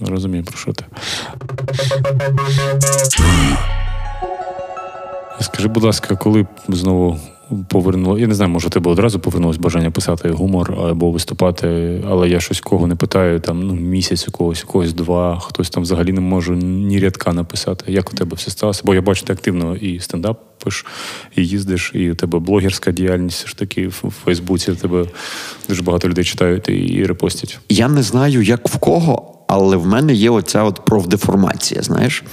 Розумію, 0.02 0.44
про 0.44 0.58
що 0.58 0.74
ти. 0.74 0.86
Скажи, 5.40 5.68
будь 5.68 5.84
ласка, 5.84 6.16
коли 6.16 6.48
знову 6.68 7.20
повернуло. 7.70 8.20
Я 8.20 8.28
не 8.28 8.34
знаю, 8.34 8.52
може 8.52 8.70
тебе 8.70 8.92
одразу 8.92 9.20
повернулось 9.20 9.58
бажання 9.58 9.92
писати 9.92 10.30
гумор 10.30 10.74
або 10.90 11.12
виступати, 11.12 12.02
але 12.10 12.30
я 12.30 12.40
щось 12.40 12.62
кого 12.62 12.88
не 12.88 12.96
питаю, 12.96 13.40
там 13.40 13.64
ну, 13.64 13.74
місяць 13.74 14.28
у 14.28 14.32
когось, 14.32 14.64
у 14.64 14.68
когось 14.68 14.94
два, 14.94 15.40
хтось 15.40 15.70
там 15.70 15.84
взагалі 15.84 16.12
не 16.12 16.22
може 16.22 16.56
ні 16.56 17.00
рядка 17.00 17.34
написати. 17.34 17.92
Як 17.92 18.14
у 18.14 18.16
тебе 18.16 18.36
все 18.36 18.52
сталося? 18.52 18.82
Бо 18.86 18.96
я 18.96 19.02
бачу, 19.02 19.26
ти 19.26 19.34
активно 19.34 19.76
і 19.76 20.00
стендап 20.00 20.49
пиш, 20.64 20.86
і 21.36 21.46
їздиш, 21.46 21.92
і 21.96 22.12
у 22.12 22.16
тебе 22.16 22.40
блогерська 22.40 22.92
діяльність 22.92 23.48
ж 23.48 23.58
таки 23.58 23.88
в 23.88 24.14
Фейсбуці. 24.26 24.74
Тебе 24.74 25.06
дуже 25.70 25.82
багато 25.82 26.10
людей 26.10 26.24
читають 26.24 26.70
і 26.70 27.06
репостять. 27.06 27.60
Я 27.70 27.88
не 27.88 28.04
знаю, 28.04 28.42
як 28.42 28.70
в 28.70 28.78
кого, 28.78 29.46
але 29.48 29.78
в 29.78 29.88
мене 29.88 30.14
є 30.14 30.30
оця 30.30 30.64
от 30.64 30.86
профдеформація, 30.86 31.82
знаєш. 31.82 32.24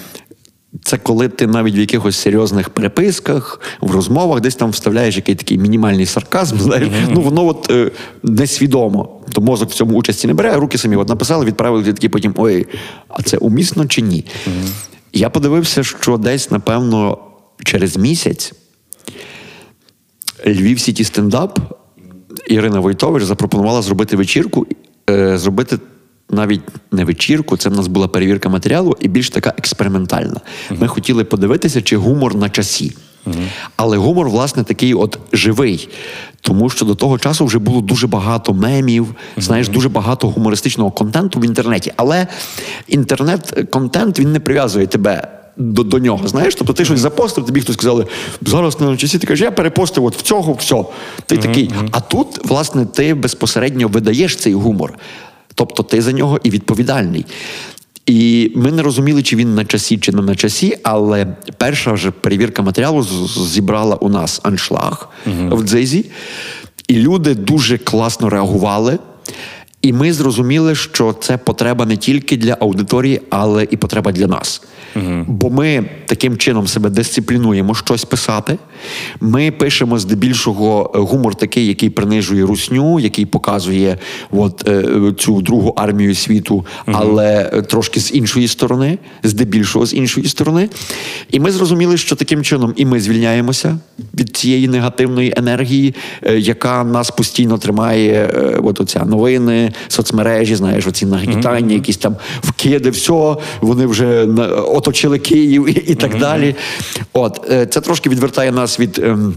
Це 0.83 0.99
коли 0.99 1.29
ти 1.29 1.47
навіть 1.47 1.77
в 1.77 1.79
якихось 1.79 2.19
серйозних 2.19 2.71
переписках, 2.71 3.61
в 3.81 3.91
розмовах 3.91 4.41
десь 4.41 4.55
там 4.55 4.71
вставляєш 4.71 5.17
який 5.17 5.35
такий 5.35 5.59
мінімальний 5.59 6.07
сарказм, 6.07 6.59
знаєш, 6.59 6.89
mm-hmm. 6.89 7.09
ну 7.11 7.21
воно 7.21 7.47
от 7.47 7.71
е, 7.71 7.91
несвідомо. 8.23 9.21
То 9.33 9.41
мозок 9.41 9.71
в 9.71 9.75
цьому 9.75 9.99
участі 9.99 10.27
не 10.27 10.35
бере, 10.35 10.53
а 10.55 10.57
руки 10.57 10.79
самі 10.79 10.97
от 10.97 11.09
написали, 11.09 11.45
відправили 11.45 11.85
такі 11.85 12.09
потім 12.09 12.35
ой, 12.37 12.67
а 13.09 13.23
це 13.23 13.37
умісно 13.37 13.87
чи 13.87 14.03
ні? 14.03 14.25
Mm-hmm. 14.49 14.69
Я 15.13 15.31
подивився, 15.31 15.85
що 15.85 16.17
десь, 16.17 16.51
напевно, 16.51 17.19
через 17.65 17.97
місяць 17.97 18.53
Львів 20.47 20.81
Сіті 20.81 21.05
стендап 21.05 21.61
Ірина 22.49 22.81
Войтович 22.81 23.25
запропонувала 23.25 23.83
зробити 23.83 24.17
вечірку, 24.17 24.67
е, 25.11 25.39
зробити 25.39 25.79
навіть 26.31 26.61
не 26.93 27.05
вечірку, 27.05 27.57
це 27.57 27.69
в 27.69 27.73
нас 27.73 27.87
була 27.87 28.09
перевірка 28.09 28.49
матеріалу 28.49 28.97
і 29.01 29.09
більш 29.09 29.31
така 29.31 29.55
експериментальна. 29.59 30.41
Uh-huh. 30.71 30.81
Ми 30.81 30.89
хотіли 30.89 31.25
подивитися, 31.25 31.83
чи 31.83 31.97
гумор 31.97 32.35
на 32.35 32.51
часі. 32.51 32.97
Uh-huh. 33.27 33.49
Але 33.77 33.97
гумор, 33.97 34.29
власне, 34.29 34.65
такий 34.65 34.95
от 34.95 35.19
живий. 35.33 35.89
Тому 36.41 36.71
що 36.71 36.85
до 36.85 36.95
того 36.95 37.19
часу 37.19 37.47
вже 37.47 37.59
було 37.59 37.81
дуже 37.81 38.07
багато 38.07 38.53
мемів, 38.53 39.05
uh-huh. 39.05 39.43
знаєш, 39.43 39.69
дуже 39.69 39.89
багато 39.89 40.29
гумористичного 40.29 40.91
контенту 40.91 41.41
в 41.41 41.45
інтернеті. 41.45 41.93
Але 41.97 42.27
інтернет-контент 42.89 44.19
він 44.19 44.33
не 44.33 44.41
прив'язує 44.41 44.87
тебе. 44.87 45.36
До 45.57 45.83
до 45.83 45.99
нього, 45.99 46.29
знаєш, 46.29 46.55
тобто 46.55 46.73
ти 46.73 46.85
щось 46.85 47.01
запостив, 47.01 47.47
тобі 47.47 47.61
хтось 47.61 47.75
сказали, 47.75 48.07
зараз 48.43 48.81
не 48.81 48.87
на 48.87 48.97
часі, 48.97 49.19
ти 49.19 49.27
кажеш, 49.27 49.45
я 49.45 49.51
перепостив 49.51 50.05
от 50.05 50.17
в 50.17 50.23
цього, 50.23 50.53
все. 50.53 50.85
Ти 51.27 51.37
такий. 51.37 51.71
А 51.91 52.01
тут, 52.01 52.27
власне, 52.45 52.87
ти 52.87 53.15
безпосередньо 53.15 53.89
видаєш 53.89 54.37
цей 54.37 54.55
гумор. 54.55 54.99
Тобто 55.55 55.83
ти 55.83 56.03
за 56.03 56.13
нього 56.13 56.41
і 56.43 56.51
відповідальний. 56.51 57.27
І 58.07 58.53
ми 58.57 58.73
не 58.73 58.83
розуміли, 58.83 59.23
чи 59.23 59.37
він 59.37 59.55
на 59.55 59.65
часі, 59.65 59.99
чи 59.99 60.13
не 60.13 60.23
на 60.23 60.37
часі, 60.37 60.79
але 60.83 61.27
перша 61.59 61.93
вже 61.93 62.11
перевірка 62.11 62.63
матеріалу 62.63 63.07
зібрала 63.47 63.97
у 63.97 64.09
нас 64.09 64.41
аншлаг 64.43 65.09
uh-huh. 65.27 65.55
в 65.55 65.63
дзизі, 65.63 66.05
і 66.89 66.95
люди 66.95 67.35
дуже 67.35 67.79
класно 67.79 68.31
реагували. 68.31 68.99
І 69.87 69.93
ми 69.93 70.13
зрозуміли, 70.13 70.75
що 70.75 71.13
це 71.21 71.39
потреба 71.39 71.87
не 71.87 71.97
тільки 71.97 72.37
для 72.37 72.57
аудиторії, 72.61 73.21
але 73.31 73.67
і 73.71 73.77
потреба 73.77 74.13
для 74.13 74.27
нас. 74.27 74.63
Угу. 74.97 75.25
Бо 75.29 75.51
ми 75.51 75.85
таким 76.07 76.37
чином 76.37 76.67
себе 76.67 76.91
дисциплінуємо 76.91 77.75
щось 77.75 78.05
писати. 78.05 78.59
Ми 79.21 79.51
пишемо 79.51 79.99
здебільшого 79.99 80.93
е, 80.95 80.99
гумор 80.99 81.35
такий, 81.35 81.67
який 81.67 81.91
принижує 81.91 82.47
русню, 82.47 83.01
який 83.01 83.27
показує 83.27 83.99
от, 84.31 84.69
е, 84.69 84.85
цю 85.19 85.43
другу 85.43 85.75
армію 85.77 86.15
світу, 86.15 86.55
угу. 86.55 86.67
але 87.01 87.51
е, 87.53 87.63
трошки 87.63 88.01
з 88.01 88.15
іншої 88.15 88.49
сторони, 88.49 88.99
здебільшого 89.23 89.87
з 89.87 89.95
іншої 89.95 90.29
сторони. 90.29 90.69
І 91.31 91.41
ми 91.41 91.51
зрозуміли, 91.51 91.97
що 91.97 92.17
таким 92.17 92.45
чином 92.45 92.73
і 92.77 92.87
ми 92.87 93.01
звільняємося 93.01 93.79
від 94.15 94.37
цієї 94.37 94.69
негативної 94.69 95.35
енергії, 95.37 95.95
яка 96.37 96.85
нас 96.85 97.11
постійно 97.11 97.59
тримає. 97.59 98.31
От 98.63 98.81
оця 98.81 99.05
новини, 99.05 99.73
соцмережі, 99.89 100.57
знаєш, 100.57 100.87
оці 100.87 101.07
нагнітання, 101.07 101.69
mm-hmm. 101.69 101.73
якісь 101.73 101.97
там 101.97 102.17
вкиди, 102.43 102.91
все, 102.91 103.37
вони 103.61 103.87
вже 103.87 104.25
оточили 104.69 105.19
Київ 105.19 105.69
і, 105.69 105.73
і 105.73 105.95
так 105.95 106.15
mm-hmm. 106.15 106.21
далі. 106.21 106.55
От 107.13 107.41
е, 107.51 107.67
це 107.67 107.81
трошки 107.81 108.11
відвертає 108.11 108.53
нас 108.53 108.81
від. 108.81 108.99
Ем, 108.99 109.35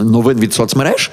новин 0.00 0.40
від 0.40 0.54
соцмереж 0.54 1.10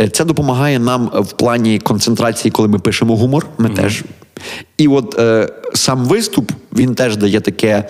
е, 0.00 0.08
це 0.08 0.24
допомагає 0.24 0.78
нам 0.78 1.10
в 1.14 1.32
плані 1.32 1.78
концентрації, 1.78 2.52
коли 2.52 2.68
ми 2.68 2.78
пишемо 2.78 3.16
гумор. 3.16 3.46
Ми 3.58 3.68
mm-hmm. 3.68 3.82
теж. 3.82 4.02
І 4.78 4.88
от 4.88 5.18
е, 5.18 5.48
сам 5.74 6.04
виступ 6.04 6.52
він 6.72 6.94
теж 6.94 7.16
дає 7.16 7.40
таке 7.40 7.88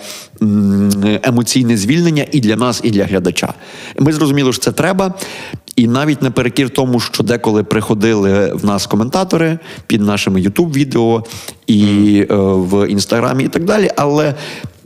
емоційне 1.23 1.77
звільнення 1.77 2.25
і 2.31 2.39
для 2.39 2.55
нас, 2.55 2.81
і 2.83 2.91
для 2.91 3.05
глядача. 3.05 3.53
Ми 3.99 4.13
зрозуміли, 4.13 4.53
що 4.53 4.61
це 4.61 4.71
треба. 4.71 5.13
І 5.75 5.87
навіть 5.87 6.21
наперекір 6.21 6.69
тому, 6.69 6.99
що 6.99 7.23
деколи 7.23 7.63
приходили 7.63 8.53
в 8.53 8.65
нас 8.65 8.87
коментатори 8.87 9.59
під 9.87 10.01
нашими 10.01 10.41
Ютуб-відео 10.41 11.23
і 11.67 12.25
е, 12.29 12.35
в 12.35 12.89
інстаграмі, 12.89 13.43
і 13.43 13.47
так 13.47 13.63
далі. 13.63 13.89
Але 13.95 14.35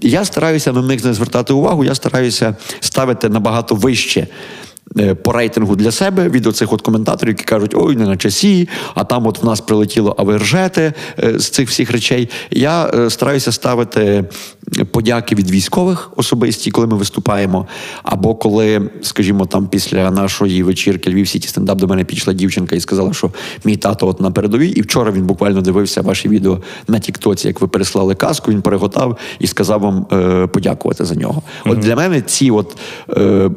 я 0.01 0.25
стараюся 0.25 0.71
на 0.71 0.81
них 0.81 1.05
не 1.05 1.13
звертати 1.13 1.53
увагу, 1.53 1.83
я 1.83 1.95
стараюся 1.95 2.55
ставити 2.79 3.29
набагато 3.29 3.75
вище 3.75 4.27
по 5.23 5.31
рейтингу 5.31 5.75
для 5.75 5.91
себе 5.91 6.29
від 6.29 6.47
оцих 6.47 6.73
от 6.73 6.81
коментаторів, 6.81 7.33
які 7.33 7.43
кажуть, 7.43 7.75
ой, 7.75 7.95
не 7.95 8.05
на 8.05 8.17
часі, 8.17 8.69
а 8.93 9.03
там 9.03 9.27
от 9.27 9.43
в 9.43 9.45
нас 9.45 9.61
прилетіло, 9.61 10.15
а 10.17 10.23
ви 10.23 10.37
ржете 10.37 10.93
е, 11.23 11.39
з 11.39 11.49
цих 11.49 11.69
всіх 11.69 11.91
речей. 11.91 12.29
Я 12.51 12.91
е, 12.93 13.09
стараюся 13.09 13.51
ставити 13.51 14.25
подяки 14.91 15.35
від 15.35 15.51
військових 15.51 16.11
особисті, 16.15 16.71
коли 16.71 16.87
ми 16.87 16.97
виступаємо. 16.97 17.67
Або 18.03 18.35
коли, 18.35 18.89
скажімо, 19.01 19.45
там 19.45 19.67
після 19.67 20.11
нашої 20.11 20.63
вечірки 20.63 21.09
Львів 21.09 21.27
Сіті 21.27 21.47
стендап 21.47 21.77
до 21.77 21.87
мене 21.87 22.03
підійшла 22.03 22.33
дівчинка 22.33 22.75
і 22.75 22.79
сказала, 22.79 23.13
що 23.13 23.31
мій 23.63 23.77
тато 23.77 24.07
от 24.07 24.21
на 24.21 24.31
передовій, 24.31 24.69
і 24.69 24.81
вчора 24.81 25.11
він 25.11 25.25
буквально 25.25 25.61
дивився 25.61 26.01
ваші 26.01 26.29
відео 26.29 26.61
на 26.87 26.99
Тіктоці, 26.99 27.47
як 27.47 27.61
ви 27.61 27.67
переслали 27.67 28.15
казку, 28.15 28.51
він 28.51 28.61
переготав 28.61 29.17
і 29.39 29.47
сказав 29.47 29.81
вам 29.81 30.07
е, 30.11 30.47
подякувати 30.47 31.05
за 31.05 31.15
нього. 31.15 31.41
Mm-hmm. 31.41 31.71
От 31.71 31.79
для 31.79 31.95
мене 31.95 32.21
ці 32.21 32.51
от 32.51 32.77
е, 33.09 33.49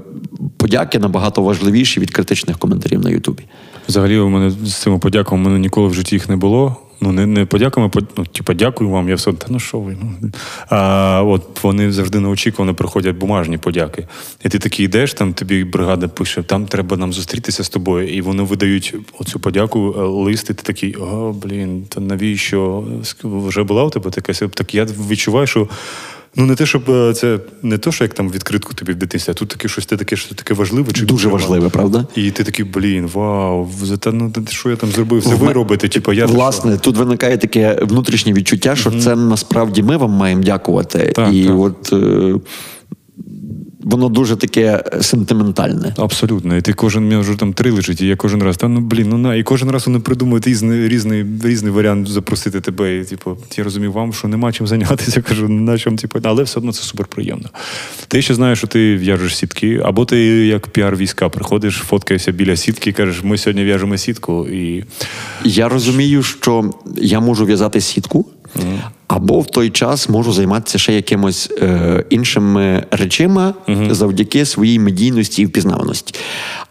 подяки 0.56 0.98
набагато 0.98 1.42
важливіші 1.42 2.00
від 2.00 2.10
критичних 2.10 2.58
коментарів 2.58 3.00
на 3.00 3.10
Ютубі. 3.10 3.42
Взагалі, 3.88 4.18
у 4.18 4.28
мене 4.28 4.50
з 4.50 4.74
цими 4.74 4.98
подяками 4.98 5.42
мене 5.42 5.58
ніколи 5.58 5.88
в 5.88 5.94
житті 5.94 6.14
їх 6.14 6.28
не 6.28 6.36
було. 6.36 6.76
Ну, 7.00 7.12
не 7.12 7.26
не 7.26 7.44
подяками, 7.44 7.90
ну, 8.16 8.24
типу, 8.24 8.54
дякую 8.54 8.90
вам, 8.90 9.08
я 9.08 9.14
все, 9.14 9.32
та 9.32 9.46
ну 9.50 9.60
що 9.60 9.78
ви. 9.78 9.96
Ну. 10.02 10.30
А 10.68 11.22
от 11.22 11.62
вони 11.64 11.92
завжди 11.92 12.20
неочікувано 12.20 12.74
приходять 12.74 13.16
бумажні 13.16 13.58
подяки. 13.58 14.06
І 14.44 14.48
ти 14.48 14.58
такий 14.58 14.84
йдеш, 14.84 15.12
там 15.14 15.34
тобі 15.34 15.64
бригада 15.64 16.08
пише, 16.08 16.42
там 16.42 16.66
треба 16.66 16.96
нам 16.96 17.12
зустрітися 17.12 17.64
з 17.64 17.68
тобою. 17.68 18.08
І 18.08 18.20
вони 18.20 18.42
видають 18.42 18.94
оцю 19.18 19.40
подяку, 19.40 19.94
е, 19.98 20.02
лист, 20.02 20.50
і 20.50 20.54
ти 20.54 20.62
такий, 20.62 20.94
о, 20.94 21.32
блін, 21.32 21.84
та 21.88 22.00
навіщо? 22.00 22.84
Вже 23.24 23.62
була 23.62 23.84
у 23.84 23.90
тебе 23.90 24.10
така? 24.10 24.32
Так 24.32 24.74
я 24.74 24.84
відчуваю, 24.84 25.46
що. 25.46 25.68
Ну, 26.36 26.46
не 26.46 26.54
те, 26.54 26.66
щоб 26.66 26.90
е, 26.90 27.14
це 27.14 27.38
не 27.62 27.78
те, 27.78 27.92
що 27.92 28.04
як 28.04 28.14
там 28.14 28.30
відкритку 28.30 28.74
тобі 28.74 28.92
в 28.92 28.96
дитинстві, 28.96 29.30
а 29.30 29.34
тут 29.34 29.48
таке 29.48 29.68
щось 29.68 29.86
таке, 29.86 30.16
що 30.16 30.34
таке 30.34 30.54
важливе. 30.54 30.92
Чи 30.92 31.04
Дуже 31.04 31.28
важливе, 31.28 31.68
правда? 31.68 32.06
І 32.16 32.30
ти 32.30 32.44
такий, 32.44 32.64
блін, 32.64 33.10
вау, 33.14 33.68
та, 34.00 34.12
ну, 34.12 34.32
що 34.50 34.70
я 34.70 34.76
там 34.76 34.90
зробив? 34.90 35.24
Це 35.24 35.34
ви 35.34 35.52
робите, 35.52 35.88
типу, 35.88 36.12
я 36.12 36.26
Власне, 36.26 36.76
тут 36.76 36.96
виникає 36.96 37.38
таке 37.38 37.78
внутрішнє 37.82 38.32
відчуття, 38.32 38.76
що 38.76 38.90
mm-hmm. 38.90 39.00
це 39.00 39.16
насправді 39.16 39.82
ми 39.82 39.96
вам 39.96 40.10
маємо 40.10 40.42
дякувати. 40.42 41.12
Так, 41.16 41.34
і 41.34 41.44
так. 41.44 41.58
от. 41.58 41.92
Е- 41.92 42.34
воно 43.88 44.08
дуже 44.08 44.36
таке 44.36 44.84
сентиментальне. 45.00 45.94
Абсолютно. 45.96 46.56
І 46.56 46.62
ти 46.62 46.72
кожен 46.72 47.02
мене 47.02 47.18
вже 47.18 47.34
там 47.34 47.52
три 47.52 47.70
лежить, 47.70 48.00
і 48.00 48.06
я 48.06 48.16
кожен 48.16 48.42
раз, 48.42 48.56
та 48.56 48.68
ну 48.68 48.80
блін, 48.80 49.08
ну 49.08 49.18
на, 49.18 49.34
і 49.34 49.42
кожен 49.42 49.70
раз 49.70 49.86
вони 49.86 49.98
придумують 49.98 50.46
різний 50.46 50.88
різний, 50.88 51.26
різний 51.44 51.72
варіант 51.72 52.08
запросити 52.08 52.60
тебе. 52.60 52.96
І, 52.96 53.04
типу, 53.04 53.36
я 53.56 53.64
розумію 53.64 53.92
вам, 53.92 54.12
що 54.12 54.28
нема 54.28 54.52
чим 54.52 54.66
зайнятися. 54.66 55.22
Кажу, 55.28 55.48
на 55.48 55.78
чому, 55.78 55.96
типу, 55.96 56.18
але 56.22 56.42
все 56.42 56.58
одно 56.58 56.72
це 56.72 56.82
супер 56.82 57.06
приємно. 57.06 57.48
Ти 58.08 58.22
ще 58.22 58.34
знаєш, 58.34 58.58
що 58.58 58.66
ти 58.66 58.96
в'яжеш 58.96 59.36
сітки, 59.36 59.80
або 59.84 60.04
ти 60.04 60.18
як 60.46 60.66
піар 60.68 60.96
війська 60.96 61.28
приходиш, 61.28 61.74
фоткаєшся 61.74 62.32
біля 62.32 62.56
сітки, 62.56 62.92
кажеш, 62.92 63.22
ми 63.22 63.38
сьогодні 63.38 63.64
в'яжемо 63.64 63.96
сітку. 63.96 64.48
І 64.48 64.84
я 65.44 65.68
розумію, 65.68 66.22
що 66.22 66.70
я 66.96 67.20
можу 67.20 67.44
в'язати 67.44 67.80
сітку. 67.80 68.26
Або 69.08 69.40
в 69.40 69.46
той 69.46 69.70
час 69.70 70.08
можу 70.08 70.32
займатися 70.32 70.78
ще 70.78 70.92
якимось 70.92 71.50
е, 71.62 72.04
іншими 72.10 72.84
речима 72.90 73.54
uh-huh. 73.68 73.94
завдяки 73.94 74.44
своїй 74.44 74.78
медійності 74.78 75.42
і 75.42 75.46
впізнаваності. 75.46 76.14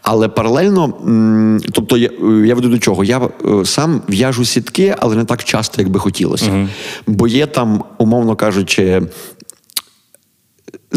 Але 0.02 0.28
паралельно, 0.28 0.84
м, 0.84 1.60
тобто 1.72 1.96
я 1.96 2.10
я 2.46 2.54
веду 2.54 2.68
до 2.68 2.78
чого? 2.78 3.04
Я 3.04 3.20
е, 3.20 3.64
сам 3.64 4.02
в'яжу 4.08 4.44
сітки, 4.44 4.94
але 4.98 5.16
не 5.16 5.24
так 5.24 5.44
часто, 5.44 5.82
як 5.82 5.90
би 5.90 6.00
хотілося. 6.00 6.68
Бо 7.06 7.28
є 7.28 7.46
там, 7.46 7.84
умовно 7.98 8.36
кажучи, 8.36 9.02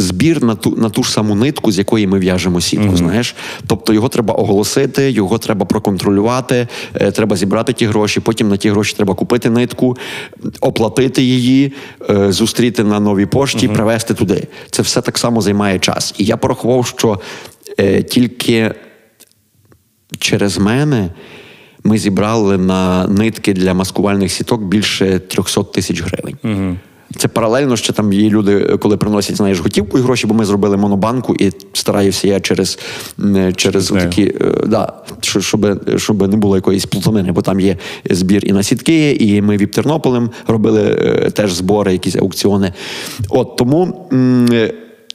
збір 0.02 0.44
на 0.44 0.56
ту 0.56 0.76
на 0.76 0.90
ту 0.90 1.04
ж 1.04 1.12
саму 1.12 1.36
нитку, 1.36 1.72
з 1.72 1.78
якої 1.78 2.08
ми 2.08 2.20
в'яжемо 2.20 2.62
сітку. 2.62 2.86
Mm-hmm. 2.86 2.98
Знаєш, 2.98 3.36
тобто 3.68 3.94
його 3.94 4.10
треба 4.10 4.34
оголосити, 4.34 5.12
його 5.12 5.38
треба 5.38 5.66
проконтролювати, 5.66 6.68
е, 6.96 7.12
треба 7.12 7.36
зібрати 7.36 7.74
ті 7.74 7.86
гроші. 7.86 8.20
Потім 8.20 8.50
на 8.50 8.58
ті 8.58 8.70
гроші 8.70 8.94
треба 8.96 9.14
купити 9.14 9.50
нитку, 9.50 9.98
оплатити 10.62 11.24
її, 11.24 11.74
е, 12.10 12.32
зустріти 12.32 12.84
на 12.84 13.00
новій 13.00 13.26
пошті, 13.26 13.68
mm-hmm. 13.68 13.74
привезти 13.74 14.14
туди. 14.14 14.48
Це 14.72 14.82
все 14.82 15.02
так 15.02 15.18
само 15.18 15.42
займає 15.42 15.80
час. 15.80 16.14
І 16.18 16.26
я 16.26 16.38
порахував, 16.38 16.88
що 16.88 17.20
е, 17.80 18.04
тільки 18.04 18.72
через 20.20 20.58
мене 20.58 21.10
ми 21.84 21.98
зібрали 21.98 22.58
на 22.58 23.08
нитки 23.08 23.54
для 23.54 23.74
маскувальних 23.74 24.32
сіток 24.32 24.62
більше 24.62 25.20
300 25.20 25.64
тисяч 25.64 26.02
гривень. 26.02 26.38
Угу. 26.44 26.78
Це 27.18 27.28
паралельно 27.28 27.78
ще 27.78 27.94
там 27.94 28.14
є 28.14 28.30
люди, 28.30 28.78
коли 28.80 28.98
приносять 28.98 29.36
знаєш, 29.36 29.60
готівку 29.60 29.98
і 29.98 30.02
гроші, 30.02 30.28
бо 30.28 30.34
ми 30.34 30.46
зробили 30.46 30.78
монобанку, 30.78 31.36
і 31.36 31.52
стараюся 31.74 32.28
я 32.28 32.40
через 32.40 32.80
через 33.56 33.88
такі, 33.88 34.24
е, 34.24 34.64
да, 34.68 34.94
щоб 35.22 35.82
щоб 35.98 36.30
не 36.30 36.38
було 36.38 36.56
якоїсь 36.56 36.86
плутанини, 36.86 37.32
бо 37.32 37.42
там 37.42 37.60
є 37.60 37.78
збір 38.10 38.46
і 38.46 38.52
на 38.52 38.64
сітки, 38.64 39.12
і 39.20 39.42
ми 39.42 39.58
віп 39.58 39.74
Тернополем 39.74 40.30
робили 40.48 40.82
е, 40.82 41.32
теж 41.32 41.54
збори, 41.54 41.94
якісь 41.94 42.16
аукціони. 42.16 42.74
От 43.30 43.56
тому. 43.56 44.08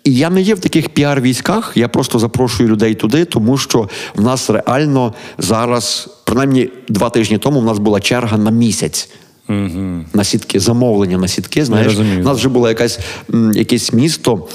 І 0.06 0.14
я 0.14 0.30
не 0.30 0.40
є 0.40 0.54
в 0.54 0.60
таких 0.60 0.88
піар-військах, 0.88 1.72
я 1.74 1.88
просто 1.88 2.18
запрошую 2.18 2.68
людей 2.68 2.94
туди, 2.94 3.24
тому 3.24 3.58
що 3.58 3.88
в 4.14 4.22
нас 4.22 4.50
реально 4.50 5.14
зараз, 5.38 6.08
принаймні 6.24 6.70
два 6.88 7.10
тижні 7.10 7.38
тому, 7.38 7.60
в 7.60 7.64
нас 7.64 7.78
була 7.78 8.00
черга 8.00 8.38
на 8.38 8.50
місяць. 8.50 9.10
Угу. 9.48 10.04
На 10.14 10.24
сітки, 10.24 10.60
замовлення 10.60 11.18
на 11.18 11.28
сітки. 11.28 11.64
Знаєш, 11.64 11.96
у 11.96 12.22
нас 12.22 12.38
вже 12.38 12.48
було 12.48 12.68
якась, 12.68 12.98
якесь 13.54 13.92
місто, 13.92 14.48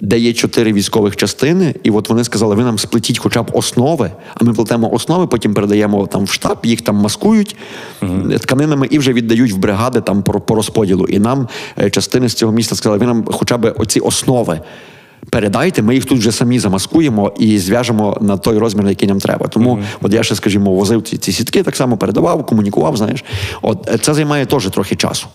де 0.00 0.18
є 0.18 0.32
чотири 0.32 0.72
військових 0.72 1.16
частини, 1.16 1.74
і 1.82 1.90
от 1.90 2.08
вони 2.08 2.24
сказали, 2.24 2.54
ви 2.54 2.62
нам 2.62 2.78
сплетіть 2.78 3.18
хоча 3.18 3.42
б 3.42 3.50
основи, 3.52 4.10
а 4.34 4.44
ми 4.44 4.52
плетемо 4.52 4.92
основи, 4.92 5.26
потім 5.26 5.54
передаємо 5.54 6.06
там 6.06 6.24
в 6.24 6.32
штаб, 6.32 6.58
їх 6.62 6.80
там 6.80 6.96
маскують 6.96 7.56
угу. 8.02 8.38
тканинами 8.38 8.86
і 8.90 8.98
вже 8.98 9.12
віддають 9.12 9.52
в 9.52 9.56
бригади 9.56 10.00
там 10.00 10.22
по, 10.22 10.40
по 10.40 10.54
розподілу. 10.54 11.04
І 11.04 11.18
нам 11.18 11.48
е, 11.78 11.90
частини 11.90 12.28
з 12.28 12.34
цього 12.34 12.52
міста 12.52 12.74
сказали, 12.74 12.98
ви 12.98 13.06
нам 13.06 13.24
хоча 13.24 13.58
б 13.58 13.74
оці 13.78 14.00
основи 14.00 14.60
передайте, 15.32 15.82
ми 15.82 15.94
їх 15.94 16.04
тут 16.04 16.18
вже 16.18 16.32
самі 16.32 16.58
замаскуємо 16.58 17.32
і 17.38 17.58
зв'яжемо 17.58 18.18
на 18.20 18.36
той 18.36 18.58
розмір, 18.58 18.88
який 18.88 19.08
нам 19.08 19.18
треба. 19.18 19.48
Тому, 19.48 19.76
mm-hmm. 19.76 19.98
от 20.00 20.12
я 20.12 20.22
ще, 20.22 20.34
скажімо, 20.34 20.74
возив 20.74 21.02
ці, 21.02 21.18
ці 21.18 21.32
сітки, 21.32 21.62
так 21.62 21.76
само 21.76 21.96
передавав, 21.96 22.46
комунікував. 22.46 22.96
Знаєш, 22.96 23.24
от 23.62 23.88
е, 23.88 23.98
це 23.98 24.14
займає 24.14 24.46
теж 24.46 24.66
трохи 24.66 24.96
часу. 24.96 25.26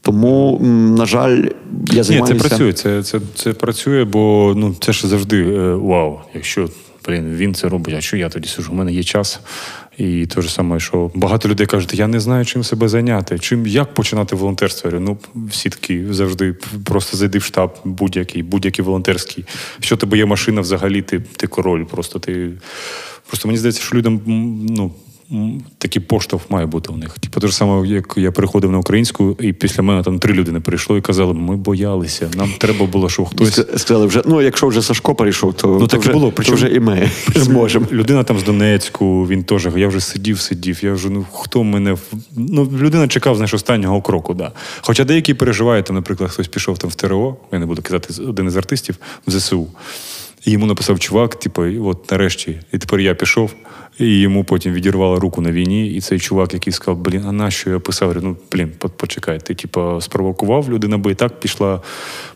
Тому, 0.00 0.58
на 0.98 1.06
жаль, 1.06 1.44
я 1.92 2.02
займаюся... 2.02 2.34
Ні, 2.34 2.40
це 2.40 2.48
працює. 2.48 2.72
Це 2.72 3.02
це, 3.02 3.20
це 3.34 3.52
працює, 3.52 4.04
бо 4.04 4.54
ну 4.56 4.74
це 4.80 4.92
ж 4.92 5.08
завжди 5.08 5.42
е, 5.42 5.74
вау. 5.74 6.18
Якщо 6.34 6.68
блін, 7.08 7.36
він 7.36 7.54
це 7.54 7.68
робить, 7.68 7.94
а 7.98 8.00
що 8.00 8.16
я 8.16 8.28
тоді 8.28 8.48
сижу? 8.48 8.72
У 8.72 8.74
мене 8.74 8.92
є 8.92 9.02
час. 9.02 9.40
І 9.98 10.26
те 10.26 10.42
ж 10.42 10.52
саме, 10.52 10.80
що 10.80 11.10
багато 11.14 11.48
людей 11.48 11.66
кажуть, 11.66 11.94
я 11.94 12.06
не 12.06 12.20
знаю, 12.20 12.44
чим 12.44 12.64
себе 12.64 12.88
зайняти, 12.88 13.38
чим 13.38 13.66
як 13.66 13.94
починати 13.94 14.36
волонтерство. 14.36 14.90
Ну 15.00 15.18
всі 15.34 15.70
такі 15.70 16.04
завжди 16.10 16.54
просто 16.84 17.16
зайди 17.16 17.38
в 17.38 17.42
штаб, 17.42 17.74
будь-який, 17.84 18.42
будь-який 18.42 18.84
волонтерський. 18.84 19.44
Що 19.80 19.96
тебе 19.96 20.18
є 20.18 20.26
машина, 20.26 20.60
взагалі 20.60 21.02
ти 21.02 21.20
ти 21.36 21.46
король. 21.46 21.84
Просто 21.84 22.18
ти 22.18 22.52
просто 23.26 23.48
мені 23.48 23.58
здається, 23.58 23.82
що 23.82 23.96
людям 23.96 24.20
ну 24.68 24.92
такий 25.78 26.02
поштовх 26.02 26.50
має 26.50 26.66
бути 26.66 26.92
у 26.92 26.96
них. 26.96 27.18
Типу, 27.18 27.40
те 27.40 27.46
ж 27.46 27.56
саме, 27.56 27.88
як 27.88 28.14
я 28.16 28.32
переходив 28.32 28.70
на 28.70 28.78
українську, 28.78 29.36
і 29.40 29.52
після 29.52 29.82
мене 29.82 30.02
там 30.02 30.18
три 30.18 30.34
людини 30.34 30.60
прийшло 30.60 30.96
і 30.96 31.00
казали, 31.00 31.34
ми 31.34 31.56
боялися. 31.56 32.30
Нам 32.36 32.50
треба 32.58 32.86
було, 32.86 33.08
щоб 33.08 33.26
хтось. 33.26 33.60
Сказали 33.76 34.06
вже, 34.06 34.22
ну 34.26 34.42
якщо 34.42 34.66
вже 34.66 34.82
Сашко 34.82 35.14
перейшов, 35.14 35.54
то 35.54 35.78
ну, 35.80 35.86
так 35.86 36.00
вже, 36.00 36.12
було. 36.12 36.32
Причому, 36.32 36.58
то 36.58 36.64
вже 36.64 36.74
і 36.74 36.80
ми 36.80 37.10
зможемо. 37.34 37.86
Людина 37.92 38.24
там 38.24 38.38
з 38.38 38.42
Донецьку, 38.42 39.26
він 39.26 39.44
теж, 39.44 39.68
я 39.76 39.88
вже 39.88 40.00
сидів, 40.00 40.40
сидів. 40.40 40.84
Я 40.84 40.92
вже 40.92 41.10
ну 41.10 41.26
хто 41.32 41.64
мене. 41.64 41.96
Ну, 42.36 42.70
людина 42.80 43.08
чекав 43.08 43.36
знаєш, 43.36 43.54
останнього 43.54 44.02
кроку. 44.02 44.34
Да. 44.34 44.52
Хоча 44.80 45.04
деякі 45.04 45.34
переживають, 45.34 45.86
там, 45.86 45.96
наприклад, 45.96 46.30
хтось 46.30 46.48
пішов 46.48 46.78
там 46.78 46.90
в 46.90 46.94
ТРО, 46.94 47.36
я 47.52 47.58
не 47.58 47.66
буду 47.66 47.82
казати, 47.82 48.22
один 48.22 48.46
із 48.46 48.56
артистів 48.56 48.96
в 49.26 49.30
ЗСУ. 49.30 49.66
І 50.44 50.50
йому 50.50 50.66
написав 50.66 50.98
чувак, 50.98 51.34
типу, 51.34 51.62
от 51.62 52.10
нарешті, 52.10 52.60
і 52.72 52.78
тепер 52.78 53.00
я 53.00 53.14
пішов. 53.14 53.54
І 53.98 54.20
йому 54.20 54.44
потім 54.44 54.72
відірвало 54.72 55.20
руку 55.20 55.40
на 55.40 55.52
війні, 55.52 55.86
і 55.86 56.00
цей 56.00 56.18
чувак, 56.18 56.54
який 56.54 56.72
сказав, 56.72 56.96
блін, 56.96 57.24
а 57.28 57.32
на 57.32 57.50
що 57.50 57.70
я 57.70 57.78
писав? 57.78 58.08
Говорю, 58.08 58.26
ну 58.26 58.36
блін, 58.52 58.72
почекай, 58.96 59.40
ти 59.40 59.54
типу, 59.54 60.00
спровокував 60.00 60.70
людина, 60.70 60.98
би 60.98 61.12
і 61.12 61.14
так 61.14 61.40
пішла. 61.40 61.80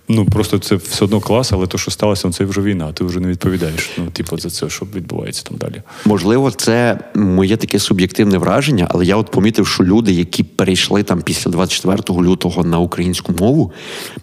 Ну 0.08 0.24
просто 0.24 0.58
це 0.58 0.74
все 0.74 1.04
одно 1.04 1.20
клас, 1.20 1.52
але 1.52 1.66
то, 1.66 1.78
що 1.78 1.90
сталося, 1.90 2.30
це 2.30 2.44
вже 2.44 2.60
війна. 2.60 2.92
Ти 2.92 3.04
вже 3.04 3.20
не 3.20 3.28
відповідаєш. 3.28 3.90
Ну, 3.98 4.10
типу, 4.10 4.38
за 4.38 4.50
це, 4.50 4.68
що 4.68 4.86
відбувається 4.94 5.42
там 5.42 5.56
далі. 5.56 5.82
Можливо, 6.04 6.50
це 6.50 6.98
моє 7.14 7.56
таке 7.56 7.78
суб'єктивне 7.78 8.38
враження, 8.38 8.86
але 8.90 9.06
я 9.06 9.16
от 9.16 9.30
помітив, 9.30 9.66
що 9.66 9.84
люди, 9.84 10.12
які 10.12 10.42
перейшли 10.42 11.02
там 11.02 11.22
після 11.22 11.50
24 11.50 12.20
лютого 12.20 12.64
на 12.64 12.78
українську 12.78 13.32
мову, 13.40 13.72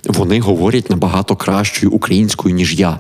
вони 0.06 0.40
говорять 0.40 0.90
набагато 0.90 1.36
кращою 1.36 1.92
українською, 1.92 2.56
ніж 2.56 2.80
я. 2.80 3.00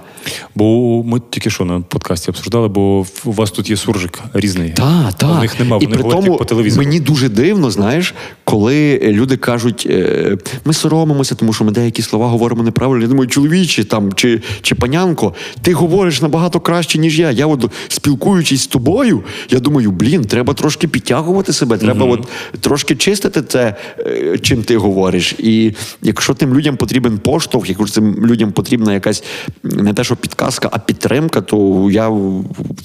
Бо 0.56 1.04
ми 1.04 1.22
тільки 1.30 1.50
що 1.50 1.66
на 1.66 1.82
подкасті 1.82 2.32
обсуждали, 2.32 2.68
бо 2.68 3.06
у 3.26 3.32
вас 3.32 3.52
тут 3.52 3.70
є 3.70 3.78
суржик 3.78 4.23
різний. 4.34 4.70
Так, 4.70 5.14
так. 5.14 5.38
У 5.38 5.42
них 5.42 5.60
нема, 5.60 5.78
вони 5.78 5.96
при 5.96 6.04
тому, 6.04 6.38
по 6.38 6.46
телевізору. 6.46 6.86
Мені 6.86 7.00
дуже 7.00 7.30
дивно, 7.30 7.72
знаєш, 7.72 8.14
коли 8.44 9.00
люди 9.04 9.38
кажуть, 9.38 9.88
е, 9.90 10.38
ми 10.66 10.74
соромимося, 10.74 11.36
тому 11.36 11.54
що 11.54 11.64
ми 11.64 11.72
деякі 11.72 12.02
слова 12.02 12.28
говоримо 12.28 12.64
неправильно. 12.64 13.02
Я 13.02 13.08
думаю, 13.08 13.28
чоловічі 13.28 13.84
там 13.84 14.14
чи 14.14 14.42
чи 14.62 14.76
панянко, 14.76 15.34
ти 15.62 15.74
говориш 15.74 16.22
набагато 16.22 16.60
краще, 16.60 17.00
ніж 17.00 17.20
я. 17.20 17.32
Я 17.32 17.48
от 17.48 17.72
спілкуючись 17.88 18.62
з 18.62 18.68
тобою, 18.68 19.24
я 19.50 19.60
думаю, 19.60 19.92
блін, 19.92 20.26
треба 20.26 20.54
трошки 20.54 20.88
підтягувати 20.88 21.54
себе, 21.54 21.78
треба 21.78 22.06
угу. 22.06 22.14
от 22.14 22.28
трошки 22.62 22.96
чистити 22.96 23.42
це, 23.42 23.76
е, 24.00 24.38
чим 24.42 24.64
ти 24.64 24.78
говориш. 24.78 25.36
І 25.38 25.74
якщо 26.02 26.34
тим 26.34 26.54
людям 26.54 26.78
потрібен 26.78 27.18
поштовх, 27.18 27.70
якщо 27.70 27.88
цим 27.88 28.26
людям 28.26 28.52
потрібна 28.52 28.94
якась 28.94 29.24
не 29.64 29.94
те, 29.94 30.04
що 30.04 30.16
підказка, 30.16 30.70
а 30.72 30.80
підтримка, 30.80 31.42
то 31.42 31.90
я 31.92 32.12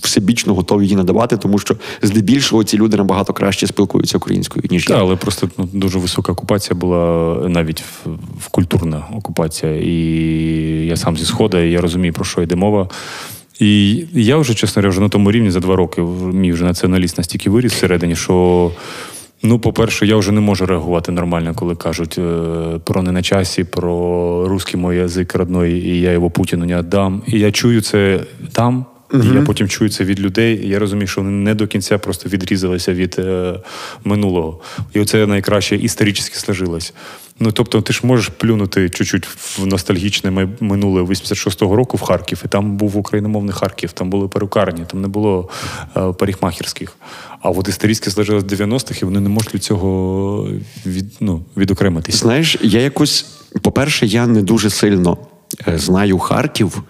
всебічно 0.02 0.54
готовий 0.54 0.86
її 0.86 0.96
надавати, 0.96 1.27
тому 1.36 1.58
що 1.58 1.76
здебільшого 2.02 2.64
ці 2.64 2.76
люди 2.76 2.96
набагато 2.96 3.32
краще 3.32 3.66
спілкуються 3.66 4.18
українською, 4.18 4.64
ніж 4.70 4.88
я. 4.88 4.96
Але 4.96 5.16
просто 5.16 5.50
ну, 5.58 5.68
дуже 5.72 5.98
висока 5.98 6.32
окупація 6.32 6.76
була 6.76 7.34
навіть 7.48 7.80
в, 7.80 8.08
в 8.38 8.48
культурна 8.48 9.04
окупація. 9.16 9.74
І 9.74 10.86
я 10.86 10.96
сам 10.96 11.16
зі 11.16 11.24
Схода, 11.24 11.60
і 11.60 11.70
я 11.70 11.80
розумію, 11.80 12.12
про 12.12 12.24
що 12.24 12.42
йде 12.42 12.56
мова. 12.56 12.88
І 13.60 14.04
я 14.12 14.36
вже, 14.36 14.54
чесно 14.54 14.88
вже 14.88 15.00
на 15.00 15.08
тому 15.08 15.32
рівні 15.32 15.50
за 15.50 15.60
два 15.60 15.76
роки 15.76 16.02
мій 16.32 16.52
вже 16.52 16.64
націоналіст 16.64 17.18
настільки 17.18 17.50
виріс 17.50 17.72
всередині, 17.72 18.16
що. 18.16 18.70
Ну, 19.42 19.58
по-перше, 19.58 20.06
я 20.06 20.16
вже 20.16 20.32
не 20.32 20.40
можу 20.40 20.66
реагувати 20.66 21.12
нормально, 21.12 21.52
коли 21.56 21.76
кажуть 21.76 22.18
е, 22.18 22.80
про 22.84 23.02
не 23.02 23.12
на 23.12 23.22
часі, 23.22 23.64
про 23.64 24.48
русський 24.48 24.80
мой 24.80 24.96
язик 24.96 25.34
родной, 25.34 25.72
і 25.72 26.00
я 26.00 26.12
його 26.12 26.30
Путіну 26.30 26.64
не 26.64 26.78
віддам. 26.78 27.22
І 27.26 27.38
я 27.38 27.52
чую 27.52 27.80
це 27.80 28.20
там, 28.52 28.86
Угу. 29.12 29.22
І 29.22 29.34
я 29.34 29.42
потім 29.42 29.68
чую 29.68 29.90
це 29.90 30.04
від 30.04 30.20
людей. 30.20 30.66
і 30.66 30.68
Я 30.68 30.78
розумію, 30.78 31.06
що 31.06 31.20
вони 31.20 31.30
не 31.30 31.54
до 31.54 31.66
кінця 31.66 31.98
просто 31.98 32.28
відрізалися 32.28 32.92
від 32.92 33.16
е, 33.18 33.60
минулого. 34.04 34.60
І 34.92 35.00
оце 35.00 35.26
найкраще 35.26 35.76
історично 35.76 36.36
сложилось. 36.38 36.92
Ну 37.40 37.52
тобто, 37.52 37.80
ти 37.80 37.92
ж 37.92 38.00
можеш 38.02 38.28
плюнути 38.28 38.90
чуть-чуть 38.90 39.26
в 39.26 39.66
ностальгічне 39.66 40.48
минуле 40.60 41.02
86-го 41.02 41.76
року 41.76 41.96
в 41.96 42.00
Харків, 42.00 42.42
і 42.44 42.48
там 42.48 42.76
був 42.76 42.96
україномовний 42.96 43.52
Харків, 43.52 43.92
там 43.92 44.10
були 44.10 44.28
перукарні, 44.28 44.84
там 44.86 45.00
не 45.02 45.08
було 45.08 45.48
е, 45.96 46.12
парикмахерських. 46.12 46.96
А 47.42 47.50
от 47.50 47.68
історично 47.68 48.12
сложилось 48.12 48.44
90-х, 48.44 49.02
і 49.02 49.04
вони 49.04 49.20
не 49.20 49.28
можуть 49.28 49.54
від 49.54 49.62
цього 49.62 50.48
від, 50.86 51.04
ну, 51.20 51.44
відокремитися. 51.56 52.18
Знаєш, 52.18 52.56
я 52.62 52.80
якось, 52.80 53.26
по-перше, 53.62 54.06
я 54.06 54.26
не 54.26 54.42
дуже 54.42 54.70
сильно 54.70 55.18
е, 55.68 55.78
знаю 55.78 56.18
Харків. 56.18 56.82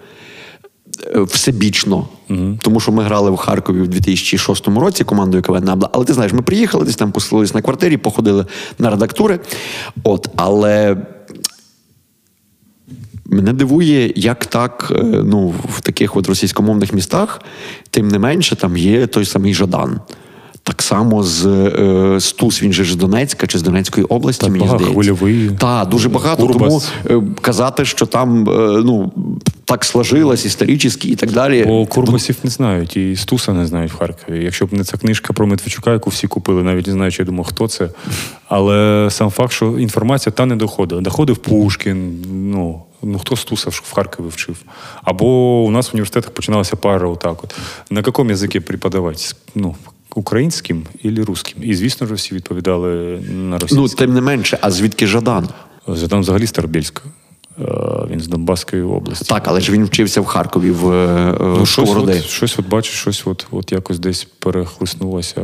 Е, 1.06 1.20
всебічно. 1.20 2.08
mm 2.30 2.58
Тому 2.62 2.80
що 2.80 2.92
ми 2.92 3.02
грали 3.02 3.30
в 3.30 3.36
Харкові 3.36 3.80
в 3.82 3.88
2006 3.88 4.68
році 4.68 5.04
командою 5.04 5.42
КВН 5.42 5.64
Набла. 5.64 5.90
Але 5.92 6.04
ти 6.04 6.12
знаєш, 6.12 6.32
ми 6.32 6.42
приїхали, 6.42 6.84
десь 6.84 6.96
там 6.96 7.12
поселились 7.12 7.54
на 7.54 7.62
квартирі, 7.62 7.96
походили 7.96 8.46
на 8.78 8.90
редактури. 8.90 9.40
От, 10.04 10.28
Але 10.36 10.96
мене 13.26 13.52
дивує, 13.52 14.12
як 14.16 14.46
так 14.46 14.92
е, 14.96 15.02
ну, 15.02 15.54
в 15.68 15.80
таких 15.80 16.16
от 16.16 16.28
російськомовних 16.28 16.92
містах, 16.92 17.42
тим 17.90 18.08
не 18.08 18.18
менше, 18.18 18.56
там 18.56 18.76
є 18.76 19.06
той 19.06 19.24
самий 19.24 19.54
Жадан. 19.54 20.00
Так 20.68 20.82
само 20.82 21.22
з 21.22 21.46
е, 21.46 22.20
Стус, 22.20 22.62
він 22.62 22.72
же 22.72 22.84
з 22.84 22.96
Донецька 22.96 23.46
чи 23.46 23.58
з 23.58 23.62
Донецької 23.62 24.06
області, 24.06 24.40
так, 24.40 24.50
мені 24.50 24.66
здається. 24.66 24.92
Хвильовий. 24.92 25.50
Так, 25.58 25.88
дуже 25.88 26.08
багато. 26.08 26.46
Курбас. 26.46 26.92
Тому 27.04 27.20
е, 27.20 27.34
казати, 27.40 27.84
що 27.84 28.06
там 28.06 28.48
е, 28.48 28.82
ну, 28.84 29.12
так 29.64 29.84
сложилось 29.84 30.44
історично 30.44 30.90
і 31.04 31.16
так 31.16 31.32
далі. 31.32 31.64
Бо 31.66 31.86
Курбасів 31.86 32.36
не 32.44 32.50
знають, 32.50 32.96
і 32.96 33.16
Стуса 33.16 33.52
не 33.52 33.66
знають 33.66 33.92
в 33.92 33.96
Харкові. 33.96 34.44
Якщо 34.44 34.66
б 34.66 34.72
не 34.72 34.84
ця 34.84 34.96
книжка 34.96 35.32
про 35.32 35.46
Медведчука, 35.46 35.92
яку 35.92 36.10
всі 36.10 36.26
купили, 36.26 36.62
навіть 36.62 36.86
не 36.86 36.92
знаю, 36.92 37.12
чи 37.12 37.22
я 37.22 37.26
думав, 37.26 37.46
хто 37.46 37.68
це. 37.68 37.90
Але 38.48 39.08
сам 39.10 39.30
факт, 39.30 39.52
що 39.52 39.78
інформація 39.78 40.32
та 40.32 40.46
не 40.46 40.56
доходила. 40.56 41.00
Доходив 41.00 41.36
Пушкін, 41.36 42.24
ну. 42.52 42.82
Ну, 43.02 43.18
хто 43.18 43.36
Стуса 43.36 43.70
в 43.70 43.92
Харкові 43.94 44.26
вчив? 44.28 44.56
Або 45.02 45.26
у 45.62 45.70
нас 45.70 45.86
в 45.86 45.90
університетах 45.94 46.30
починалася 46.30 46.76
пара 46.76 47.08
отак. 47.08 47.44
от. 47.44 47.54
На 47.90 48.02
якому 48.06 48.30
язикі 48.30 48.60
преподавати? 48.60 49.22
Ну, 49.54 49.74
українським 50.14 50.82
і 51.02 51.10
русським. 51.10 51.64
І, 51.64 51.74
звісно 51.74 52.06
ж, 52.06 52.14
всі 52.14 52.34
відповідали 52.34 53.20
на 53.30 53.58
російську. 53.58 53.82
Ну, 53.82 53.88
тим 53.88 54.14
не 54.14 54.20
менше, 54.20 54.58
а 54.60 54.70
звідки 54.70 55.06
Жадан? 55.06 55.48
Жадан 55.88 56.20
взагалі 56.20 56.46
Старобільська. 56.46 57.02
Він 58.10 58.20
з 58.20 58.28
Донбаської 58.28 58.82
області. 58.82 59.24
Так, 59.28 59.42
але 59.46 59.60
ж 59.60 59.72
він 59.72 59.84
вчився 59.84 60.20
в 60.20 60.24
Харкові 60.24 60.70
в 60.70 60.84
ну, 61.40 61.66
щось 61.66 61.90
от, 61.90 62.24
щось, 62.24 62.58
от 62.58 62.68
бачиш, 62.68 62.94
щось 62.94 63.26
от, 63.26 63.46
от 63.50 63.72
якось 63.72 63.98
десь 63.98 64.24
перехлиснулося. 64.24 65.40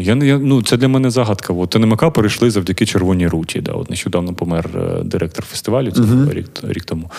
Я 0.00 0.14
я, 0.14 0.38
ну 0.38 0.62
це 0.62 0.76
для 0.76 0.88
мене 0.88 1.10
загадка. 1.10 1.52
От 1.52 1.76
НМК 1.76 2.12
перейшли 2.12 2.50
завдяки 2.50 2.86
Червоній 2.86 3.28
руті. 3.28 3.60
Да, 3.60 3.72
от 3.72 3.90
нещодавно 3.90 4.34
помер 4.34 4.70
директор 5.04 5.44
фестивалю 5.44 5.90
цього 5.90 6.06
uh-huh. 6.06 6.32
рік 6.32 6.46
рік 6.62 6.84
тому. 6.84 7.10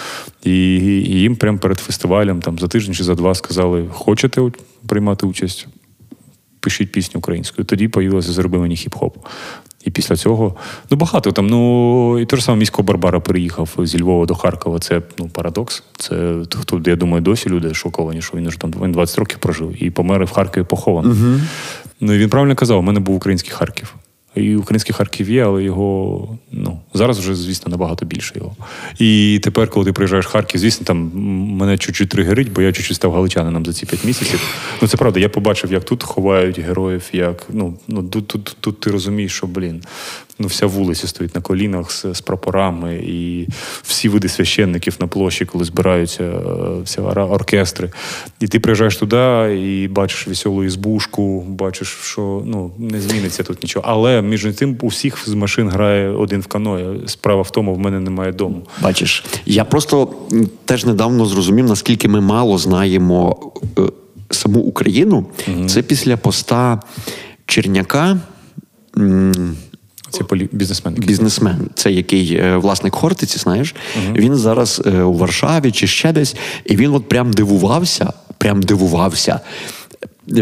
І, 0.43 0.75
і 0.75 1.19
їм 1.19 1.35
прямо 1.35 1.57
перед 1.57 1.79
фестивалем, 1.79 2.41
там 2.41 2.59
за 2.59 2.67
тиждень 2.67 2.95
чи 2.95 3.03
за 3.03 3.15
два 3.15 3.35
сказали: 3.35 3.85
хочете 3.91 4.41
приймати 4.87 5.25
участь? 5.25 5.67
Пишіть 6.65 6.91
пісню 6.91 7.19
українською. 7.19 7.65
Тоді 7.65 7.87
появилося 7.87 8.31
зроби 8.31 8.57
мені 8.57 8.75
хіп-хоп. 8.75 9.11
І 9.83 9.91
після 9.91 10.15
цього 10.15 10.55
ну 10.91 10.97
багато 10.97 11.31
там. 11.31 11.47
Ну 11.47 12.19
і 12.19 12.25
те 12.25 12.37
ж 12.37 12.43
саме 12.43 12.57
міського 12.57 12.83
Барбара 12.83 13.19
переїхав 13.19 13.69
зі 13.79 14.01
Львова 14.01 14.25
до 14.25 14.35
Харкова. 14.35 14.79
Це 14.79 15.01
ну 15.17 15.27
парадокс. 15.27 15.83
Це 15.97 16.35
хто 16.55 16.81
я 16.85 16.95
думаю, 16.95 17.21
досі 17.21 17.49
люди 17.49 17.73
шоковані, 17.73 18.21
що 18.21 18.37
він 18.37 18.47
вже 18.47 18.59
там 18.59 18.73
він 18.81 18.91
20 18.91 19.19
років 19.19 19.37
прожив 19.37 19.83
і 19.83 19.89
помер 19.89 20.25
в 20.25 20.31
Харкові 20.31 20.63
похований. 20.63 21.11
Угу. 21.11 21.39
Ну 21.99 22.13
і 22.13 22.17
він 22.17 22.29
правильно 22.29 22.55
казав: 22.55 22.79
у 22.79 22.81
мене 22.81 22.99
був 22.99 23.15
український 23.15 23.51
Харків. 23.51 23.95
І 24.35 24.55
українських 24.55 24.95
Харків 24.95 25.29
є, 25.29 25.43
але 25.43 25.63
його 25.63 26.27
ну 26.51 26.79
зараз 26.93 27.19
вже, 27.19 27.35
звісно, 27.35 27.71
набагато 27.71 28.05
більше 28.05 28.33
його. 28.35 28.55
І 28.99 29.39
тепер, 29.43 29.69
коли 29.69 29.85
ти 29.85 29.93
приїжджаєш 29.93 30.25
в 30.25 30.29
Харків, 30.29 30.61
звісно, 30.61 30.85
там 30.85 31.11
мене 31.57 31.77
чуть-чуть 31.77 32.09
тригерить, 32.09 32.51
бо 32.51 32.61
я 32.61 32.73
чуть-чуть 32.73 32.95
став 32.95 33.13
галичанином 33.13 33.65
за 33.65 33.73
ці 33.73 33.85
п'ять 33.85 34.05
місяців. 34.05 34.39
Ну 34.81 34.87
це 34.87 34.97
правда, 34.97 35.19
я 35.19 35.29
побачив, 35.29 35.71
як 35.71 35.83
тут 35.83 36.03
ховають 36.03 36.59
героїв, 36.59 37.09
як 37.13 37.43
ну 37.49 37.77
ну 37.87 38.03
тут, 38.03 38.27
тут, 38.27 38.57
тут 38.59 38.79
ти 38.79 38.91
розумієш, 38.91 39.33
що 39.33 39.47
блін, 39.47 39.83
ну 40.39 40.47
вся 40.47 40.65
вулиця 40.65 41.07
стоїть 41.07 41.35
на 41.35 41.41
колінах 41.41 41.91
з, 41.91 42.05
з 42.13 42.21
прапорами, 42.21 42.95
і 42.95 43.47
всі 43.83 44.09
види 44.09 44.29
священників 44.29 44.95
на 44.99 45.07
площі, 45.07 45.45
коли 45.45 45.65
збираються 45.65 46.23
е, 46.23 46.81
всі 46.83 47.01
оркестри. 47.01 47.91
І 48.39 48.47
ти 48.47 48.59
приїжджаєш 48.59 48.97
туди 48.97 49.17
і 49.63 49.87
бачиш 49.87 50.27
веселу 50.27 50.63
ізбушку, 50.63 51.41
бачиш, 51.41 51.87
що 52.01 52.43
ну 52.45 52.71
не 52.77 53.01
зміниться 53.01 53.43
тут 53.43 53.63
нічого. 53.63 53.85
Але 53.87 54.21
між 54.21 54.45
тим 54.45 54.77
у 54.81 54.87
всіх 54.87 55.29
з 55.29 55.33
машин 55.33 55.69
грає 55.69 56.09
один 56.09 56.41
в 56.41 56.47
каное. 56.47 57.07
Справа 57.07 57.41
в 57.41 57.51
тому, 57.51 57.73
в 57.73 57.79
мене 57.79 57.99
немає 57.99 58.31
дому. 58.31 58.61
Бачиш, 58.81 59.25
я 59.45 59.65
просто 59.65 60.13
теж 60.65 60.85
недавно 60.85 61.25
зрозумів, 61.25 61.65
наскільки 61.65 62.07
ми 62.07 62.21
мало 62.21 62.57
знаємо 62.57 63.37
е, 63.79 63.81
саму 64.29 64.59
Україну. 64.59 65.25
Угу. 65.47 65.69
Це 65.69 65.81
після 65.81 66.17
поста 66.17 66.79
Черняка. 67.45 68.17
Це 70.17 70.23
полі... 70.23 70.49
бізнесмен. 70.51 70.93
Бізнесмен, 70.93 71.69
це 71.75 71.91
який 71.91 72.35
е, 72.35 72.57
власник 72.57 72.95
Хортиці, 72.95 73.39
знаєш, 73.39 73.75
uh 73.75 74.13
він 74.13 74.35
зараз 74.35 74.81
е, 74.85 75.01
у 75.01 75.13
Варшаві 75.13 75.71
чи 75.71 75.87
ще 75.87 76.11
десь, 76.11 76.35
і 76.65 76.75
він 76.75 76.93
от 76.93 77.09
прям 77.09 77.33
дивувався, 77.33 78.13
прям 78.37 78.63
дивувався. 78.63 79.39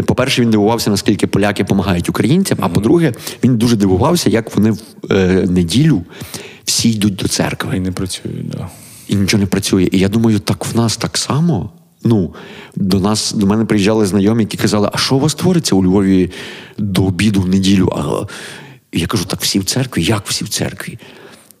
По-перше, 0.06 0.42
він 0.42 0.50
дивувався, 0.50 0.90
наскільки 0.90 1.26
поляки 1.26 1.62
допомагають 1.62 2.08
українцям. 2.08 2.58
А 2.60 2.68
по-друге, 2.68 3.12
він 3.44 3.58
дуже 3.58 3.76
дивувався, 3.76 4.30
як 4.30 4.56
вони 4.56 4.70
в 4.70 4.78
е, 5.10 5.46
неділю 5.48 6.02
всі 6.64 6.90
йдуть 6.90 7.14
до 7.14 7.28
церкви. 7.28 7.76
І 7.76 7.80
не 7.80 7.92
працюють, 7.92 8.48
да. 8.48 8.68
І 9.08 9.14
нічого 9.14 9.40
не 9.40 9.46
працює. 9.46 9.88
І 9.92 9.98
я 9.98 10.08
думаю, 10.08 10.38
так 10.38 10.66
в 10.66 10.76
нас 10.76 10.96
так 10.96 11.18
само. 11.18 11.70
Ну, 12.04 12.34
до 12.76 13.00
нас 13.00 13.32
до 13.32 13.46
мене 13.46 13.64
приїжджали 13.64 14.06
знайомі, 14.06 14.42
які 14.42 14.56
казали, 14.56 14.90
а 14.92 14.98
що 14.98 15.16
у 15.16 15.20
вас 15.20 15.34
твориться 15.34 15.74
у 15.74 15.84
Львові 15.84 16.30
до 16.78 17.04
обіду 17.04 17.40
в 17.40 17.48
неділю? 17.48 17.88
А 17.96 18.26
я 18.94 19.06
кажу, 19.06 19.24
так 19.24 19.40
всі 19.40 19.58
в 19.58 19.64
церкві? 19.64 20.02
Як 20.02 20.26
всі 20.26 20.44
в 20.44 20.48
церкві? 20.48 20.98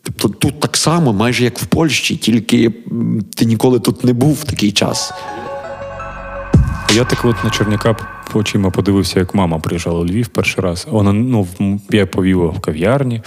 Тобто 0.02 0.28
тут 0.28 0.60
так 0.60 0.76
само, 0.76 1.12
майже 1.12 1.44
як 1.44 1.58
в 1.58 1.66
Польщі, 1.66 2.16
тільки 2.16 2.72
ти 3.36 3.44
ніколи 3.44 3.80
тут 3.80 4.04
не 4.04 4.12
був 4.12 4.34
в 4.34 4.44
такий 4.44 4.72
час. 4.72 5.12
Я 6.94 7.04
так 7.04 7.24
от 7.24 7.44
на 7.44 7.50
Черняка 7.50 7.96
очима 8.34 8.70
подивився, 8.70 9.18
як 9.18 9.34
мама 9.34 9.58
приїжджала 9.58 10.00
у 10.00 10.06
Львів 10.06 10.28
перший 10.28 10.64
раз. 10.64 10.86
Вона 10.90 11.12
ну, 11.12 11.46
я 11.90 12.06
повів 12.06 12.50
в 12.50 12.60
кав'ярні. 12.60 13.22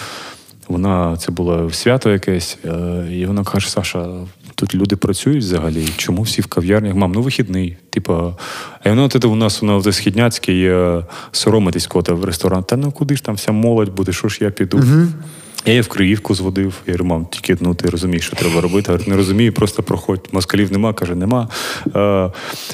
Вона 0.68 1.18
це 1.18 1.32
було 1.32 1.72
свято 1.72 2.10
якесь, 2.10 2.58
е, 2.66 3.08
і 3.12 3.26
вона 3.26 3.44
каже: 3.44 3.70
Саша, 3.70 4.10
тут 4.58 4.76
люди 4.76 4.96
працюють 4.96 5.44
взагалі. 5.44 5.88
Чому 5.98 6.22
всі 6.22 6.42
в 6.42 6.48
кав'ярнях? 6.48 6.96
Мам, 6.96 7.12
ну 7.12 7.22
вихідний. 7.22 7.78
Типа, 7.90 8.36
а 8.84 8.90
воно 8.90 9.10
у 9.26 9.36
нас 9.36 9.62
воно 9.62 9.80
в 9.80 9.94
східняцький 9.94 10.72
соромитись 11.32 11.88
кота 11.88 12.14
в 12.14 12.26
ресторан. 12.26 12.64
Та 12.64 12.78
ну 12.78 12.92
куди 12.92 13.16
ж 13.16 13.24
там 13.24 13.36
вся 13.36 13.52
молодь 13.52 13.90
буде, 13.90 14.14
що 14.14 14.28
ж 14.28 14.38
я 14.42 14.52
піду? 14.52 14.78
Я 15.68 15.74
її 15.74 15.82
в 15.82 15.88
Криївку 15.88 16.36
зводив. 16.36 16.82
Я 16.88 16.94
говорю, 16.94 17.06
мам, 17.06 17.28
тільки 17.32 17.58
ну 17.60 17.76
ти 17.76 17.90
розумієш, 17.90 18.26
що 18.26 18.36
треба 18.36 18.62
робити. 18.62 18.92
Говорю, 18.92 19.10
не 19.10 19.18
розумію, 19.18 19.54
просто 19.54 19.84
проходь. 19.84 20.30
Москалів 20.32 20.72
нема, 20.72 20.94
каже, 20.94 21.16
нема. 21.16 21.50
А, 21.94 22.30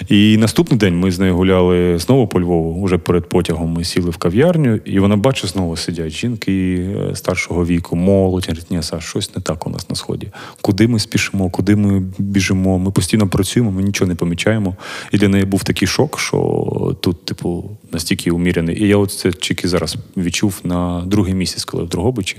І 0.09 0.37
наступний 0.37 0.79
день 0.79 0.99
ми 0.99 1.11
з 1.11 1.19
нею 1.19 1.35
гуляли 1.35 1.99
знову 1.99 2.27
по 2.27 2.41
Львову. 2.41 2.81
Уже 2.81 2.97
перед 2.97 3.29
потягом 3.29 3.73
ми 3.73 3.83
сіли 3.83 4.09
в 4.09 4.17
кав'ярню, 4.17 4.75
і 4.85 4.99
вона 4.99 5.17
бачить, 5.17 5.49
знову 5.49 5.77
сидять 5.77 6.11
жінки 6.11 6.85
е, 7.11 7.15
старшого 7.15 7.65
віку, 7.65 7.95
молодь. 7.95 8.45
Говорить, 8.47 8.71
ні, 8.71 8.83
Саш, 8.83 9.05
щось 9.05 9.35
не 9.35 9.41
так 9.41 9.67
у 9.67 9.69
нас 9.69 9.89
на 9.89 9.95
сході. 9.95 10.27
Куди 10.61 10.87
ми 10.87 10.99
спішимо, 10.99 11.49
куди 11.49 11.75
ми 11.75 12.03
біжимо? 12.17 12.79
Ми 12.79 12.91
постійно 12.91 13.27
працюємо, 13.27 13.71
ми 13.71 13.83
нічого 13.83 14.09
не 14.09 14.15
помічаємо. 14.15 14.75
І 15.11 15.17
для 15.17 15.27
неї 15.27 15.45
був 15.45 15.63
такий 15.63 15.87
шок, 15.87 16.19
що 16.19 16.95
тут, 17.01 17.25
типу, 17.25 17.77
настільки 17.93 18.31
умірений. 18.31 18.83
І 18.83 18.87
я 18.87 18.97
от 18.97 19.11
це 19.11 19.31
тільки 19.31 19.67
зараз 19.67 19.95
відчув 20.17 20.59
на 20.63 21.03
другий 21.05 21.33
місяць, 21.33 21.65
коли 21.65 21.83
в 21.83 21.89
Другобичі 21.89 22.37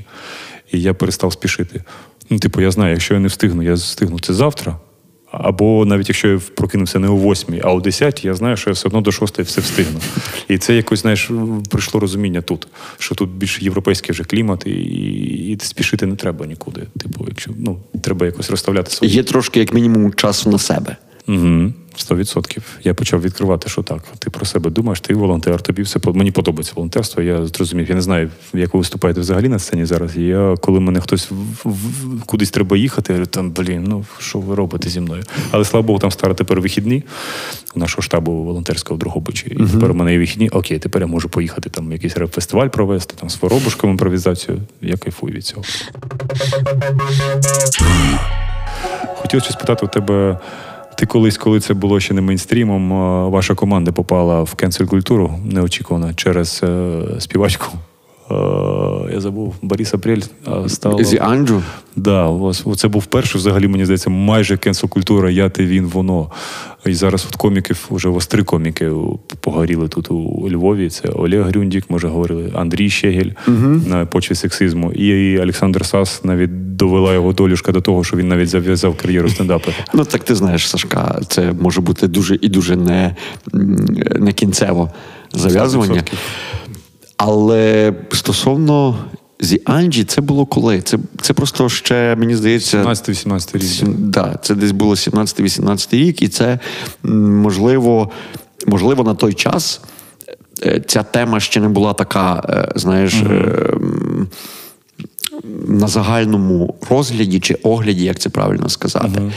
і 0.72 0.80
я 0.80 0.94
перестав 0.94 1.32
спішити. 1.32 1.82
Ну, 2.30 2.38
типу, 2.38 2.60
я 2.60 2.70
знаю, 2.70 2.92
якщо 2.92 3.14
я 3.14 3.20
не 3.20 3.28
встигну, 3.28 3.62
я 3.62 3.74
встигну 3.74 4.20
це 4.20 4.34
завтра. 4.34 4.78
Або 5.30 5.84
навіть 5.84 6.08
якщо 6.08 6.28
я 6.28 6.40
прокинувся 6.54 6.98
не 6.98 7.08
о 7.08 7.16
8, 7.16 7.60
а 7.64 7.72
о 7.72 7.80
10, 7.80 8.24
я 8.24 8.34
знаю, 8.34 8.56
що 8.56 8.70
я 8.70 8.74
все 8.74 8.88
одно 8.88 9.00
до 9.00 9.12
6 9.12 9.38
все 9.38 9.60
встигну. 9.60 10.00
І 10.48 10.58
це 10.58 10.76
якось, 10.76 11.00
знаєш, 11.00 11.30
прийшло 11.70 12.00
розуміння 12.00 12.42
тут, 12.42 12.66
що 12.98 13.14
тут 13.14 13.30
більш 13.30 13.62
європейський 13.62 14.12
вже 14.12 14.24
клімат, 14.24 14.66
і 14.66 14.70
і 14.70 15.58
спішити 15.60 16.06
не 16.06 16.16
треба 16.16 16.46
нікуди. 16.46 16.86
Типу, 17.00 17.24
якщо 17.28 17.50
ну, 17.58 17.78
треба 18.02 18.26
якось 18.26 18.50
розставляти 18.50 18.90
свої. 18.90 19.12
Є 19.12 19.22
трошки, 19.22 19.60
як 19.60 19.74
мінімум, 19.74 20.14
часу 20.14 20.50
на 20.50 20.58
себе. 20.58 20.96
Угу. 21.28 21.72
Сто 21.96 22.16
відсотків. 22.16 22.78
Я 22.84 22.94
почав 22.94 23.22
відкривати, 23.22 23.68
що 23.68 23.82
так. 23.82 24.02
Ти 24.18 24.30
про 24.30 24.46
себе 24.46 24.70
думаєш, 24.70 25.00
ти 25.00 25.14
волонтер, 25.14 25.62
тобі 25.62 25.82
все 25.82 26.00
мені 26.04 26.30
подобається 26.30 26.72
волонтерство. 26.76 27.22
Я 27.22 27.46
зрозумів. 27.46 27.88
Я 27.88 27.94
не 27.94 28.00
знаю, 28.00 28.30
як 28.54 28.74
ви 28.74 28.78
виступаєте 28.78 29.20
взагалі 29.20 29.48
на 29.48 29.58
сцені 29.58 29.84
зараз. 29.84 30.16
Я 30.16 30.54
коли 30.60 30.80
мене 30.80 31.00
хтось 31.00 31.30
в, 31.30 31.34
в, 31.64 32.22
кудись 32.26 32.50
треба 32.50 32.76
їхати, 32.76 33.12
я 33.12 33.16
говорю, 33.16 33.30
там 33.30 33.50
блін, 33.50 33.84
ну 33.88 34.04
що 34.18 34.38
ви 34.38 34.54
робите 34.54 34.88
зі 34.88 35.00
мною? 35.00 35.22
Але 35.50 35.64
слава 35.64 35.86
Богу, 35.86 35.98
там 35.98 36.10
стара 36.10 36.34
тепер 36.34 36.60
вихідні 36.60 37.02
у 37.74 37.78
нашого 37.78 38.02
штабу 38.02 38.32
волонтерського 38.32 38.98
Другобичі. 39.00 39.46
І 39.46 39.56
uh 39.56 39.72
тепер 39.72 39.90
у 39.90 39.94
мене 39.94 40.12
є 40.12 40.18
вихідні. 40.18 40.48
Окей, 40.48 40.78
тепер 40.78 41.02
я 41.02 41.08
можу 41.08 41.28
поїхати 41.28 41.70
там 41.70 41.92
якийсь 41.92 42.16
реп-фестиваль 42.16 42.68
провести, 42.68 43.14
там 43.20 43.30
з 43.30 43.42
воробушком 43.42 43.90
імпровізацію. 43.90 44.60
Я 44.80 44.96
кайфую 44.96 45.34
від 45.34 45.44
цього. 45.44 45.62
Хотілося 49.16 49.50
спитати 49.50 49.86
у 49.86 49.88
тебе. 49.88 50.38
Ти 50.96 51.06
колись, 51.06 51.38
коли 51.38 51.60
це 51.60 51.74
було 51.74 52.00
ще 52.00 52.14
не 52.14 52.20
мейнстрімом, 52.20 52.90
ваша 53.30 53.54
команда 53.54 53.92
попала 53.92 54.42
в 54.42 54.54
кенсель 54.54 54.84
культуру 54.84 55.34
неочікувано 55.44 56.14
через 56.14 56.60
е, 56.64 57.00
співачку. 57.18 57.66
Е, 58.30 58.34
я 59.12 59.20
забув 59.20 59.54
Борис 59.62 59.94
Апрель 59.94 60.20
стала... 60.66 61.04
Зі 61.04 61.18
Анджу? 61.18 61.62
Да, 61.96 62.52
це 62.76 62.88
був 62.88 63.06
перший, 63.06 63.38
взагалі, 63.38 63.68
мені 63.68 63.84
здається, 63.84 64.10
майже 64.10 64.56
кенсел 64.56 64.90
культура, 64.90 65.30
я 65.30 65.48
ти 65.48 65.66
він, 65.66 65.86
воно. 65.86 66.30
І 66.86 66.94
зараз 66.94 67.26
от 67.28 67.36
коміків 67.36 67.88
вже 67.90 68.08
ось 68.08 68.26
три 68.26 68.42
коміки 68.42 68.90
погоріли 69.40 69.88
тут 69.88 70.10
у 70.10 70.48
Львові. 70.50 70.90
Це 70.90 71.08
Олег 71.08 71.42
Грюндік, 71.42 71.90
може 71.90 72.08
говорили, 72.08 72.52
Андрій 72.54 72.90
Щегель 72.90 73.30
uh 73.46 73.88
на 73.88 74.06
почві 74.06 74.34
сексизму. 74.34 74.92
І 74.92 75.38
Олександр 75.38 75.86
Сас 75.86 76.24
навіть 76.24 76.76
довела 76.76 77.14
його 77.14 77.32
долюшка 77.32 77.72
до 77.72 77.80
того, 77.80 78.04
що 78.04 78.16
він 78.16 78.28
навіть 78.28 78.48
зав'язав 78.48 78.96
кар'єру 78.96 79.28
стендапу. 79.28 79.70
Ну 79.94 80.04
так 80.04 80.24
ти 80.24 80.34
знаєш, 80.34 80.68
Сашка, 80.68 81.20
це 81.28 81.52
може 81.60 81.80
бути 81.80 82.08
дуже 82.08 82.38
і 82.40 82.48
дуже 82.48 82.76
не, 82.76 83.16
не 84.18 84.32
кінцево 84.32 84.90
зав'язування. 85.32 86.00
100%. 86.00 86.12
Але 87.16 87.92
стосовно 88.12 88.98
зі 89.40 89.60
Анджі, 89.64 90.04
це 90.04 90.20
було 90.20 90.46
коли? 90.46 90.80
Це 90.80 90.98
це 91.20 91.32
просто 91.32 91.68
ще, 91.68 92.16
мені 92.16 92.36
здається, 92.36 92.84
17-18 92.84 93.58
рік. 93.58 93.96
Да, 93.98 94.38
це 94.42 94.54
десь 94.54 94.72
було 94.72 94.94
17-18 94.94 95.94
рік, 95.94 96.22
і 96.22 96.28
це 96.28 96.58
можливо, 97.02 98.10
можливо, 98.66 99.04
на 99.04 99.14
той 99.14 99.34
час 99.34 99.80
е, 100.62 100.82
ця 100.86 101.02
тема 101.02 101.40
ще 101.40 101.60
не 101.60 101.68
була 101.68 101.92
така, 101.92 102.42
е, 102.48 102.78
знаєш. 102.78 103.14
mm 103.14 104.26
На 105.68 105.88
загальному 105.88 106.74
розгляді 106.90 107.40
чи 107.40 107.54
огляді, 107.54 108.04
як 108.04 108.18
це 108.18 108.28
правильно 108.28 108.68
сказати. 108.68 109.20
Uh-huh. 109.20 109.32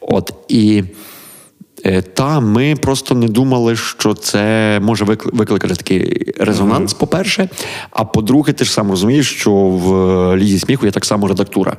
От 0.00 0.32
і 0.48 0.84
та 2.14 2.40
ми 2.40 2.76
просто 2.76 3.14
не 3.14 3.28
думали, 3.28 3.76
що 3.76 4.14
це 4.14 4.80
може 4.82 5.04
викликати 5.32 5.74
такий 5.74 6.32
резонанс, 6.38 6.94
uh-huh. 6.94 6.98
по-перше. 6.98 7.48
А 7.90 8.04
по-друге, 8.04 8.52
ти 8.52 8.64
ж 8.64 8.72
сам 8.72 8.90
розумієш, 8.90 9.34
що 9.34 9.52
в 9.52 10.36
лізі 10.36 10.58
сміху 10.58 10.86
є 10.86 10.92
так 10.92 11.04
само 11.04 11.28
редактура. 11.28 11.76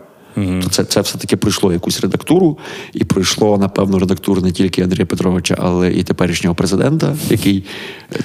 то 0.64 0.70
це, 0.70 0.84
це 0.84 1.02
все-таки 1.02 1.38
пройшло 1.38 1.74
якусь 1.74 2.02
редактуру, 2.02 2.58
і 2.94 3.04
пройшло, 3.04 3.58
напевно, 3.58 4.00
редактуру 4.00 4.42
не 4.42 4.52
тільки 4.52 4.82
Андрія 4.82 5.06
Петровича, 5.06 5.56
але 5.60 5.92
і 5.92 6.04
теперішнього 6.04 6.56
президента, 6.56 7.16
який 7.30 7.64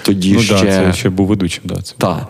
тоді 0.03 0.33
Ну 0.33 0.40
ще. 0.40 0.55
да, 0.55 0.61
це 0.61 0.92
ще 0.92 1.11
був 1.11 1.27
ведучим. 1.27 1.62
Да, 1.64 1.83
це. 1.83 1.94
Так. 1.99 2.29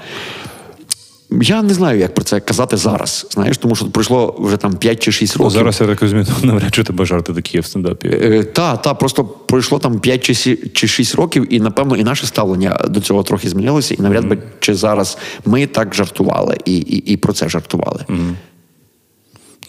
Я 1.42 1.62
не 1.62 1.74
знаю, 1.74 1.98
як 1.98 2.14
про 2.14 2.24
це 2.24 2.40
казати 2.40 2.76
зараз. 2.76 3.26
Знаєш, 3.30 3.58
тому 3.58 3.74
що 3.76 3.86
пройшло 3.90 4.36
вже 4.38 4.56
там 4.56 4.76
5 4.76 5.02
чи 5.02 5.12
6 5.12 5.36
Ну, 5.38 5.44
років. 5.44 5.58
зараз 5.58 5.80
я 5.80 5.86
так 5.86 6.02
розумію, 6.02 6.26
навряд 6.42 6.74
чи 6.74 6.84
тебе 6.84 7.04
жарти 7.04 7.32
такі 7.34 7.60
в 7.60 7.66
стендапі. 7.66 8.08
Е, 8.08 8.44
Та, 8.44 8.76
та, 8.76 8.94
просто 8.94 9.24
пройшло 9.24 9.78
там 9.78 9.98
5 10.00 10.24
чи 10.24 10.34
сі- 10.34 10.70
чи 10.74 10.88
6 10.88 11.14
років, 11.14 11.54
і 11.54 11.60
напевно 11.60 11.96
і 11.96 12.04
наше 12.04 12.26
ставлення 12.26 12.80
до 12.88 13.00
цього 13.00 13.22
трохи 13.22 13.48
змінилося. 13.48 13.94
І 13.94 14.02
навряд 14.02 14.26
би 14.26 14.38
чи 14.60 14.74
зараз 14.74 15.18
ми 15.46 15.66
так 15.66 15.94
жартували 15.94 16.56
і, 16.64 16.76
і, 16.76 16.96
і 17.12 17.16
про 17.16 17.32
це 17.32 17.48
жартували. 17.48 18.04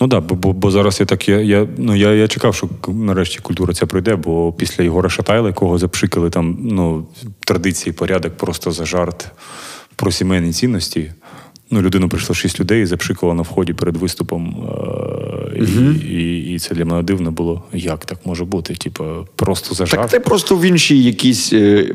Ну 0.02 0.08
так, 0.08 0.24
бо, 0.26 0.36
бо, 0.36 0.54
бо 0.54 0.72
зараз 0.72 1.00
я 1.00 1.06
так. 1.06 1.30
Я, 1.30 1.40
я, 1.40 1.68
ну, 1.78 1.96
я, 1.96 2.12
я 2.14 2.28
чекав, 2.28 2.56
що 2.56 2.70
нарешті 2.88 3.40
культура 3.40 3.74
ця 3.74 3.86
пройде, 3.86 4.16
бо 4.16 4.54
після 4.54 4.84
Єгора 4.84 5.10
Шатайла, 5.10 5.48
якого 5.48 5.78
запшикали 5.78 6.30
там 6.30 6.58
ну, 6.62 7.06
традиції, 7.40 7.94
порядок 7.94 8.38
просто 8.38 8.72
за 8.72 8.86
жарт 8.86 9.28
про 9.96 10.12
сімейні 10.12 10.54
цінності. 10.54 11.12
Ну, 11.70 11.82
людину 11.82 12.10
прийшло 12.10 12.36
шість 12.36 12.60
людей 12.60 12.82
і 12.84 12.86
запшикало 12.86 13.34
на 13.34 13.42
вході 13.42 13.74
перед 13.74 13.98
виступом. 13.98 14.68
Е- 15.56 15.60
і, 15.60 16.14
і, 16.14 16.54
і 16.54 16.60
це 16.60 16.76
для 16.76 16.86
мене 16.86 17.04
дивно 17.04 17.32
було. 17.32 17.64
Як 17.74 18.06
так 18.06 18.26
може 18.26 18.46
бути? 18.46 18.76
Типу, 18.76 19.04
просто 19.36 19.76
за 19.76 19.86
Так 19.86 20.10
ти 20.10 20.20
просто 20.20 20.56
в 20.56 20.66
іншій 20.66 21.04
якійсь 21.04 21.54
е, 21.54 21.94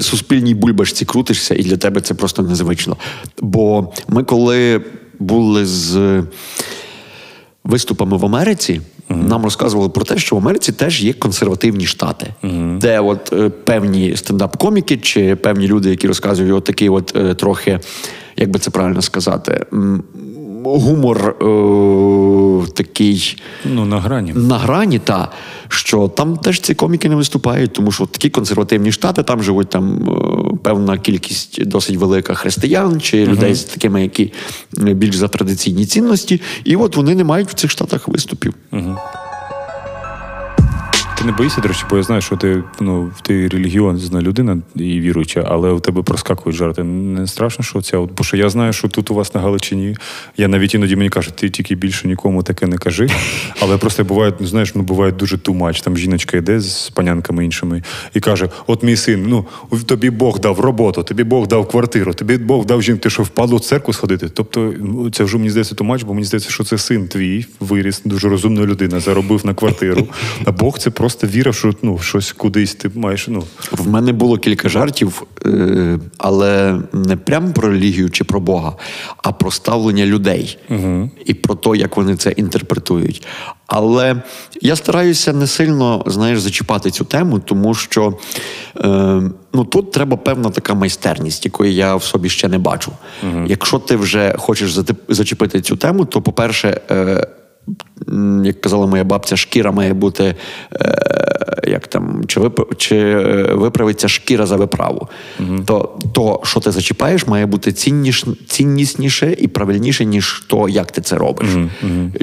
суспільній 0.00 0.54
бульбашці 0.54 1.04
крутишся, 1.04 1.54
і 1.54 1.62
для 1.62 1.76
тебе 1.76 2.00
це 2.00 2.14
просто 2.14 2.42
незвично. 2.42 2.96
Бо 3.40 3.92
ми, 4.08 4.24
коли 4.24 4.80
були 5.18 5.66
з 5.66 6.22
виступами 7.64 8.16
в 8.16 8.24
Америці, 8.24 8.80
нам 9.08 9.44
розказували 9.44 9.88
про 9.88 10.04
те, 10.04 10.18
що 10.18 10.36
в 10.36 10.38
Америці 10.38 10.72
теж 10.72 11.04
є 11.04 11.12
консервативні 11.12 11.86
штати, 11.86 12.34
де 12.80 13.00
от 13.00 13.32
е, 13.32 13.48
певні 13.48 14.16
стендап-коміки 14.16 14.96
чи 14.96 15.36
певні 15.36 15.68
люди, 15.68 15.90
які 15.90 16.08
розказують 16.08 16.52
от 16.52 16.64
такий 16.64 16.88
от 16.88 17.12
е, 17.16 17.34
трохи, 17.34 17.80
як 18.42 18.50
би 18.50 18.58
це 18.58 18.70
правильно 18.70 19.02
сказати, 19.02 19.66
гумор 20.64 21.28
е, 21.28 22.72
такий 22.74 23.42
Ну, 23.64 23.84
на 23.84 24.00
грані. 24.00 24.32
на 24.32 24.58
грані, 24.58 24.98
та 24.98 25.28
що 25.68 26.08
там 26.08 26.36
теж 26.36 26.60
ці 26.60 26.74
коміки 26.74 27.08
не 27.08 27.14
виступають, 27.16 27.72
тому 27.72 27.92
що 27.92 28.06
такі 28.06 28.30
консервативні 28.30 28.92
штати 28.92 29.22
там 29.22 29.42
живуть 29.42 29.68
там 29.68 30.08
е, 30.08 30.56
певна 30.62 30.98
кількість 30.98 31.64
досить 31.66 31.96
велика 31.96 32.34
християн 32.34 33.00
чи 33.00 33.26
людей 33.26 33.54
з 33.54 33.64
такими, 33.64 34.02
які 34.02 34.32
більш 34.78 35.16
за 35.16 35.28
традиційні 35.28 35.86
цінності, 35.86 36.40
і 36.64 36.76
от 36.76 36.96
вони 36.96 37.14
не 37.14 37.24
мають 37.24 37.48
в 37.48 37.54
цих 37.54 37.70
штатах 37.70 38.08
виступів. 38.08 38.54
Ти 41.22 41.26
не 41.26 41.32
боїшся, 41.32 41.60
до 41.60 41.68
речі, 41.68 41.84
бо 41.90 41.96
я 41.96 42.02
знаю, 42.02 42.22
що 42.22 42.36
ти 42.36 42.62
ну 42.80 43.10
ти 43.22 43.48
релігіозна 43.48 44.22
людина 44.22 44.58
і 44.74 45.00
віруюча, 45.00 45.44
але 45.48 45.70
у 45.70 45.80
тебе 45.80 46.02
проскакують 46.02 46.56
жарти. 46.56 46.82
Не 46.82 47.26
страшно, 47.26 47.64
що 47.64 47.78
от, 48.00 48.10
бо 48.16 48.24
що 48.24 48.36
я 48.36 48.48
знаю, 48.48 48.72
що 48.72 48.88
тут 48.88 49.10
у 49.10 49.14
вас 49.14 49.34
на 49.34 49.40
Галичині. 49.40 49.96
Я 50.36 50.48
навіть 50.48 50.74
іноді 50.74 50.96
мені 50.96 51.08
кажуть, 51.08 51.36
ти 51.36 51.50
тільки 51.50 51.74
більше 51.74 52.08
нікому 52.08 52.42
таке 52.42 52.66
не 52.66 52.78
кажи. 52.78 53.08
Але 53.60 53.76
просто 53.76 54.04
бувають, 54.04 54.34
ну 54.40 54.46
знаєш, 54.46 54.74
ну 54.74 54.82
буває 54.82 55.12
дуже 55.12 55.38
тумач. 55.38 55.80
Там 55.80 55.96
жіночка 55.96 56.36
йде 56.36 56.60
з 56.60 56.90
панянками 56.90 57.44
іншими 57.44 57.82
і 58.14 58.20
каже: 58.20 58.48
От 58.66 58.82
мій 58.82 58.96
син, 58.96 59.26
ну 59.28 59.46
тобі 59.86 60.10
Бог 60.10 60.40
дав 60.40 60.60
роботу, 60.60 61.02
тобі 61.02 61.24
Бог 61.24 61.46
дав 61.46 61.68
квартиру, 61.68 62.14
тобі 62.14 62.36
Бог 62.36 62.66
дав 62.66 62.82
жінку, 62.82 63.00
ти 63.00 63.10
що 63.10 63.22
впадло 63.22 63.56
в 63.56 63.60
церкву 63.60 63.92
сходити. 63.92 64.28
Тобто, 64.28 64.74
ну, 64.80 65.10
це 65.10 65.24
вже 65.24 65.36
мені 65.36 65.50
здається 65.50 65.74
тумач, 65.74 66.02
бо 66.02 66.14
мені 66.14 66.26
здається, 66.26 66.50
що 66.50 66.64
це 66.64 66.78
син 66.78 67.08
твій 67.08 67.46
виріс, 67.60 68.02
дуже 68.04 68.28
розумна 68.28 68.62
людина, 68.62 69.00
заробив 69.00 69.46
на 69.46 69.54
квартиру. 69.54 70.06
А 70.44 70.52
Бог 70.52 70.78
це 70.78 70.90
просто 70.90 71.11
вірив, 71.22 71.54
що 71.54 71.72
ну 71.82 71.98
щось 71.98 72.32
кудись 72.32 72.74
ти 72.74 72.90
маєш. 72.94 73.28
Ну 73.28 73.44
В 73.72 73.88
мене 73.88 74.12
було 74.12 74.38
кілька 74.38 74.68
жартів, 74.68 75.22
е, 75.46 75.98
але 76.18 76.80
не 76.92 77.16
прямо 77.16 77.52
про 77.52 77.68
релігію 77.68 78.10
чи 78.10 78.24
про 78.24 78.40
Бога, 78.40 78.76
а 79.16 79.32
про 79.32 79.50
ставлення 79.50 80.06
людей 80.06 80.58
і 81.24 81.34
про 81.34 81.54
те, 81.54 81.70
як 81.76 81.96
вони 81.96 82.16
це 82.16 82.30
інтерпретують. 82.30 83.26
Але 83.66 84.22
я 84.62 84.76
стараюся 84.76 85.32
не 85.32 85.46
сильно 85.46 86.04
знаєш, 86.06 86.40
зачіпати 86.40 86.90
цю 86.90 87.04
тему, 87.04 87.38
тому 87.38 87.74
що 87.74 88.18
е, 88.76 88.86
ну, 89.52 89.64
тут 89.64 89.92
треба 89.92 90.16
певна 90.16 90.50
така 90.50 90.74
майстерність, 90.74 91.44
якої 91.44 91.74
я 91.74 91.96
в 91.96 92.02
собі 92.02 92.28
ще 92.28 92.48
не 92.48 92.58
бачу. 92.58 92.92
Якщо 93.46 93.78
ти 93.78 93.96
вже 93.96 94.34
хочеш 94.38 94.78
зачепити 95.08 95.60
цю 95.60 95.76
тему, 95.76 96.04
то, 96.04 96.22
по-перше, 96.22 96.80
е, 96.90 97.26
як 98.44 98.60
казала 98.60 98.86
моя 98.86 99.04
бабця, 99.04 99.36
шкіра 99.36 99.72
має 99.72 99.94
бути. 99.94 100.34
Е, 100.72 101.32
як 101.66 101.86
там, 101.86 102.22
чи, 102.26 102.40
вип... 102.40 102.60
чи 102.76 102.96
е, 102.96 103.54
виправиться 103.54 104.08
шкіра 104.08 104.46
за 104.46 104.56
виправу, 104.56 105.08
то, 105.66 105.98
то, 106.12 106.40
що 106.44 106.60
ти 106.60 106.70
зачіпаєш, 106.70 107.26
має 107.26 107.46
бути 107.46 107.72
цінніш... 107.72 108.24
ціннісніше 108.46 109.36
і 109.38 109.48
правильніше, 109.48 110.04
ніж 110.04 110.44
то, 110.46 110.68
як 110.68 110.92
ти 110.92 111.00
це 111.00 111.16
робиш. 111.16 111.48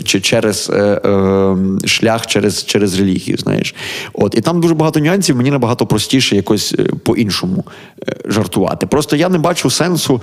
Чи 0.05 0.21
через 0.21 0.71
е, 0.73 0.81
е, 0.81 1.57
шлях, 1.85 2.27
через, 2.27 2.65
через 2.65 2.99
релігію, 2.99 3.37
знаєш. 3.37 3.75
От, 4.13 4.35
і 4.37 4.41
там 4.41 4.61
дуже 4.61 4.73
багато 4.73 4.99
нюансів, 4.99 5.35
мені 5.35 5.51
набагато 5.51 5.85
простіше 5.85 6.35
якось 6.35 6.75
е, 6.79 6.83
по-іншому 6.83 7.65
е, 8.09 8.15
жартувати. 8.25 8.87
Просто 8.87 9.15
я 9.15 9.29
не 9.29 9.37
бачу 9.37 9.69
сенсу, 9.69 10.21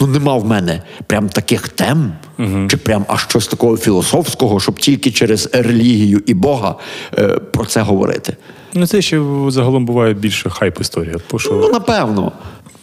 ну 0.00 0.06
нема 0.06 0.36
в 0.36 0.44
мене 0.44 0.82
прям 1.06 1.28
таких 1.28 1.68
тем, 1.68 2.12
чи 2.70 2.76
прям 2.76 3.04
аж 3.08 3.20
щось 3.22 3.46
такого 3.46 3.76
філософського, 3.76 4.60
щоб 4.60 4.78
тільки 4.80 5.10
через 5.10 5.48
релігію 5.52 6.22
і 6.26 6.34
Бога 6.34 6.74
е, 7.18 7.28
про 7.28 7.64
це 7.64 7.80
говорити. 7.82 8.36
ну 8.74 8.86
це 8.86 9.02
ще 9.02 9.22
загалом 9.48 9.84
буває 9.86 10.14
більше 10.14 10.50
хайп 10.50 10.80
історія. 10.80 11.16
Що, 11.36 11.52
Ну, 11.52 11.68
напевно. 11.68 12.32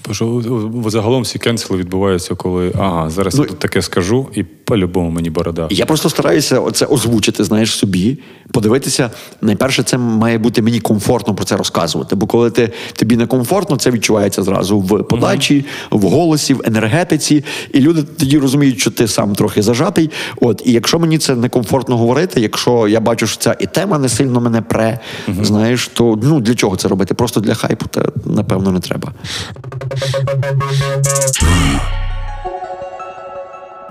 бо 0.07 0.13
що 0.13 0.41
загалом 0.87 1.21
всі 1.23 1.39
кенсели 1.39 1.79
відбуваються, 1.79 2.35
коли 2.35 2.71
ага, 2.79 3.09
зараз 3.09 3.35
Ну, 3.35 3.43
я 3.43 3.49
тут 3.49 3.59
таке 3.59 3.81
скажу, 3.81 4.27
і 4.35 4.43
по-любому 4.69 5.09
мені 5.09 5.29
борода. 5.29 5.67
Я 5.69 5.85
просто 5.85 6.09
стараюся 6.09 6.59
оце 6.59 6.85
озвучити, 6.85 7.43
знаєш, 7.43 7.71
собі, 7.71 8.17
подивитися. 8.51 9.11
Найперше, 9.41 9.83
це 9.83 9.97
має 9.97 10.37
бути 10.37 10.61
мені 10.61 10.79
комфортно 10.79 11.35
про 11.35 11.45
це 11.45 11.57
розказувати. 11.57 12.15
Бо 12.15 12.27
коли 12.27 12.51
ти 12.51 12.71
тобі 12.95 13.17
некомфортно, 13.17 13.77
це 13.77 13.91
відчувається 13.91 14.43
зразу 14.43 14.79
в 14.79 15.03
подачі, 15.03 15.65
в 15.91 16.01
голосі, 16.01 16.53
в 16.53 16.61
енергетиці, 16.65 17.43
і 17.73 17.79
люди 17.79 18.03
тоді 18.03 18.37
розуміють, 18.37 18.79
що 18.79 18.91
ти 18.91 19.07
сам 19.07 19.35
трохи 19.35 19.61
зажатий. 19.61 20.09
От, 20.41 20.61
і 20.65 20.71
якщо 20.71 20.99
мені 20.99 21.17
це 21.17 21.35
некомфортно 21.35 21.97
говорити, 21.97 22.41
якщо 22.41 22.87
я 22.87 22.99
бачу, 22.99 23.27
що 23.27 23.37
ця 23.37 23.55
і 23.59 23.65
тема 23.65 23.97
не 23.99 24.09
сильно 24.09 24.41
мене 24.41 24.61
пре, 24.61 24.99
знаєш, 25.41 25.87
то 25.87 26.19
ну 26.23 26.39
для 26.39 26.55
чого 26.55 26.75
це 26.75 26.87
робити? 26.87 27.13
Просто 27.13 27.39
для 27.39 27.53
хайпу, 27.53 27.85
та 27.85 28.11
напевно 28.25 28.71
не 28.71 28.79
треба. 28.79 29.11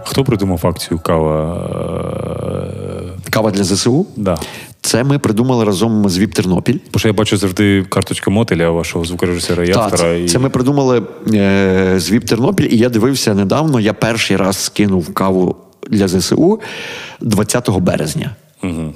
Хто 0.09 0.25
придумав 0.25 0.67
акцію 0.67 1.01
кава? 1.01 1.69
Кава 3.31 3.51
для 3.51 3.65
ЗСУ. 3.65 4.07
Да. 4.17 4.39
Це 4.81 5.05
ми 5.05 5.19
придумали 5.19 5.65
разом 5.65 6.09
з 6.09 6.19
Віп 6.19 6.35
Тернопіль. 6.35 6.79
Бо 6.93 6.99
що 6.99 7.09
я 7.09 7.15
бачу 7.15 7.37
завжди 7.37 7.85
карточка 7.89 8.31
мотеля 8.31 8.71
вашого 8.71 9.05
звукорежисера 9.05 9.65
і 9.65 9.71
автора. 9.71 9.97
це, 9.97 10.23
і... 10.23 10.29
це 10.29 10.39
ми 10.39 10.51
придумали 10.51 11.03
е, 11.35 11.95
з 11.97 12.11
ВІП 12.11 12.25
Тернопіль, 12.25 12.69
і 12.71 12.77
я 12.77 12.89
дивився 12.89 13.35
недавно. 13.35 13.81
Я 13.81 13.93
перший 13.93 14.37
раз 14.37 14.57
скинув 14.59 15.15
каву 15.15 15.57
для 15.91 16.09
ЗСУ 16.09 16.61
20 17.21 17.71
березня. 17.71 18.37
Угу. 18.63 18.93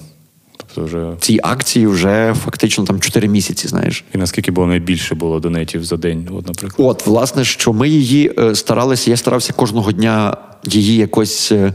Тобто 0.75 0.89
вже... 0.89 1.13
Цій 1.21 1.41
акції 1.43 1.87
вже 1.87 2.35
фактично 2.45 2.85
там 2.85 3.01
4 3.01 3.29
місяці, 3.29 3.69
знаєш. 3.69 4.05
І 4.15 4.19
наскільки 4.19 4.51
було 4.51 4.67
найбільше 4.67 5.15
було 5.15 5.41
донетів 5.41 5.85
за 5.85 5.97
день, 5.97 6.29
от, 6.33 6.47
наприклад. 6.47 6.91
От, 6.91 7.07
власне, 7.07 7.45
що 7.45 7.73
ми 7.73 7.89
її 7.89 8.33
е, 8.39 8.55
старалися, 8.55 9.11
я 9.11 9.17
старався 9.17 9.53
кожного 9.53 9.93
дня 9.93 10.37
її 10.65 10.97
якось 10.97 11.53
е, 11.53 11.73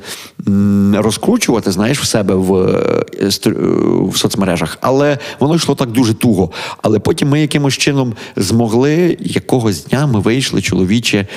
розкручувати, 0.94 1.72
знаєш, 1.72 2.00
в 2.00 2.06
себе 2.06 2.36
в, 2.36 2.56
е, 2.56 3.06
в 4.10 4.18
соцмережах. 4.18 4.78
Але 4.82 5.18
воно 5.40 5.56
йшло 5.56 5.76
так 5.76 5.92
дуже 5.92 6.14
туго. 6.14 6.52
Але 6.82 7.00
потім 7.00 7.30
ми 7.30 7.42
якимось 7.42 7.74
чином 7.74 8.14
змогли 8.36 9.18
якогось 9.20 9.86
дня 9.86 10.08
ми 10.08 10.20
вийшли 10.20 10.62
чоловіче 10.62 11.28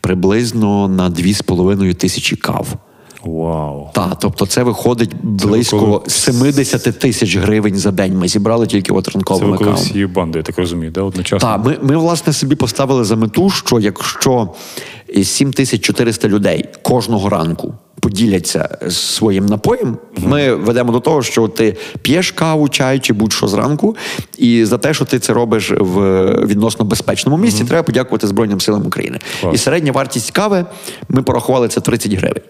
приблизно 0.00 0.88
на 0.88 1.10
2,5 1.10 1.94
тисячі 1.94 2.36
кав. 2.36 2.87
Вау. 3.36 3.88
Та, 3.94 4.16
тобто 4.20 4.46
це 4.46 4.62
виходить 4.62 5.10
близько 5.22 5.78
коли- 5.80 6.00
70 6.06 6.98
тисяч 6.98 7.36
гривень 7.36 7.76
за 7.76 7.90
день. 7.90 8.18
Ми 8.18 8.28
зібрали 8.28 8.66
тільки 8.66 8.92
от 8.92 9.04
Це 9.04 9.10
ранковими 9.10 9.58
Це 9.58 9.64
коли 9.64 9.76
кавами. 9.76 10.06
банди, 10.06 10.38
я 10.38 10.42
так 10.42 10.58
розумію, 10.58 10.90
да? 10.92 11.02
одночасно. 11.02 11.48
Так, 11.48 11.64
ми, 11.64 11.78
ми 11.82 11.96
власне 11.96 12.32
собі 12.32 12.54
поставили 12.56 13.04
за 13.04 13.16
мету, 13.16 13.50
що 13.50 13.80
якщо 13.80 14.48
7400 15.22 16.28
людей 16.28 16.64
кожного 16.82 17.28
ранку 17.28 17.74
поділяться 18.00 18.78
своїм 18.90 19.46
напоєм. 19.46 19.96
Ми 20.16 20.54
ведемо 20.54 20.92
до 20.92 21.00
того, 21.00 21.22
що 21.22 21.48
ти 21.48 21.76
п'єш 22.02 22.30
каву, 22.30 22.68
чай 22.68 22.98
чи 22.98 23.12
будь-що 23.12 23.48
зранку, 23.48 23.96
і 24.38 24.64
за 24.64 24.78
те, 24.78 24.94
що 24.94 25.04
ти 25.04 25.18
це 25.18 25.32
робиш 25.32 25.70
в 25.70 26.24
відносно 26.46 26.84
безпечному 26.84 27.38
місці, 27.38 27.64
треба 27.64 27.82
подякувати 27.82 28.26
Збройним 28.26 28.60
силам 28.60 28.86
України. 28.86 29.18
Клас. 29.40 29.54
І 29.54 29.58
середня 29.58 29.92
вартість 29.92 30.30
кави 30.30 30.64
ми 31.08 31.22
порахували 31.22 31.68
це 31.68 31.80
30 31.80 32.12
гривень. 32.12 32.42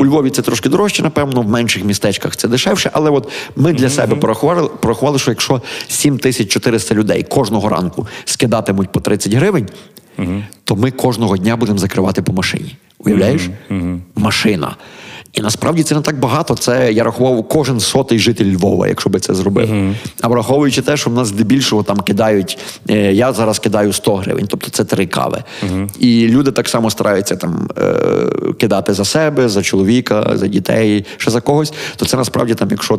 У 0.00 0.06
Львові 0.06 0.30
це 0.30 0.42
трошки 0.42 0.68
дорожче, 0.68 1.02
напевно, 1.02 1.42
в 1.42 1.48
менших 1.48 1.84
містечках 1.84 2.36
це 2.36 2.48
дешевше. 2.48 2.90
Але 2.92 3.10
от 3.10 3.28
ми 3.56 3.72
для 3.72 3.90
себе 3.90 4.16
порахували, 4.16 4.68
порахували, 4.80 5.18
що 5.18 5.30
якщо 5.30 5.62
7400 5.88 6.94
людей 6.94 7.22
кожного 7.22 7.68
ранку 7.68 8.06
скидатимуть 8.24 8.92
по 8.92 9.00
30 9.00 9.32
гривень, 9.34 9.68
то 10.64 10.76
ми 10.76 10.90
кожного 10.90 11.36
дня 11.36 11.56
будемо 11.56 11.78
закривати 11.78 12.22
по 12.22 12.32
машині. 12.32 12.76
Уявляєш? 13.04 13.50
Машина. 14.16 14.76
І 15.32 15.40
насправді 15.40 15.82
це 15.82 15.94
не 15.94 16.00
так 16.00 16.18
багато. 16.18 16.54
Це 16.54 16.92
я 16.92 17.04
рахував 17.04 17.48
кожен 17.48 17.80
сотий 17.80 18.18
житель 18.18 18.54
Львова, 18.54 18.88
якщо 18.88 19.10
би 19.10 19.20
це 19.20 19.34
зробив. 19.34 19.94
А 20.20 20.28
враховуючи 20.28 20.82
те, 20.82 20.96
що 20.96 21.10
в 21.10 21.14
нас 21.14 21.28
здебільшого 21.28 21.82
там 21.82 22.00
кидають, 22.00 22.58
е, 22.90 23.12
я 23.12 23.32
зараз 23.32 23.58
кидаю 23.58 23.92
100 23.92 24.16
гривень, 24.16 24.46
тобто 24.48 24.70
це 24.70 24.84
три 24.84 25.06
кави. 25.06 25.44
І 25.98 26.28
люди 26.28 26.50
так 26.52 26.68
само 26.68 26.90
стараються 26.90 27.36
там 27.36 27.68
е, 27.78 27.92
кидати 28.58 28.94
за 28.94 29.04
себе, 29.04 29.48
за 29.48 29.62
чоловіка, 29.62 30.30
за 30.34 30.46
дітей, 30.46 31.04
ще 31.16 31.30
за 31.30 31.40
когось. 31.40 31.72
То 31.96 32.06
це 32.06 32.16
насправді 32.16 32.54
там, 32.54 32.68
якщо 32.70 32.98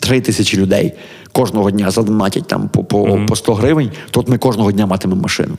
три 0.00 0.20
тисячі 0.20 0.58
людей 0.58 0.92
кожного 1.32 1.70
дня 1.70 1.90
задонатять 1.90 2.46
там 2.46 2.68
по, 2.68 2.84
по, 2.84 3.20
по 3.28 3.36
100 3.36 3.54
гривень, 3.54 3.90
то 4.10 4.20
от 4.20 4.28
ми 4.28 4.38
кожного 4.38 4.72
дня 4.72 4.86
матимемо 4.86 5.22
машину. 5.22 5.58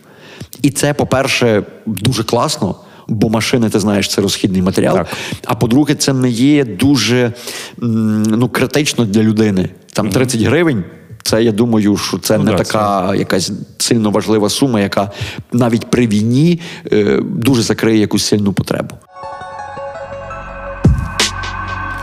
І 0.62 0.70
це, 0.70 0.94
по-перше, 0.94 1.64
дуже 1.86 2.24
класно. 2.24 2.76
Бо 3.08 3.30
машини, 3.30 3.70
ти 3.70 3.80
знаєш, 3.80 4.10
це 4.10 4.22
розхідний 4.22 4.62
матеріал. 4.62 4.96
Так. 4.96 5.08
А 5.46 5.56
по-друге, 5.56 5.96
це 5.96 6.14
не 6.14 6.30
є 6.30 6.66
дуже 6.66 7.34
ну, 7.78 8.50
критично 8.50 9.06
для 9.06 9.24
людини. 9.24 9.70
Там 9.94 10.10
30 10.10 10.42
гривень. 10.42 10.84
Це 11.24 11.44
я 11.44 11.52
думаю, 11.52 11.98
що 11.98 12.18
це 12.18 12.38
Ну 12.38 12.44
не 12.44 12.52
да, 12.52 12.58
така 12.58 13.16
якась 13.16 13.52
сильно 13.78 14.12
важлива 14.12 14.50
сума, 14.50 14.80
яка 14.80 15.12
навіть 15.52 15.90
при 15.90 16.08
війні 16.08 16.62
е, 16.92 17.20
дуже 17.22 17.62
закриє 17.62 18.00
якусь 18.00 18.26
сильну 18.26 18.54
потребу. 18.54 18.96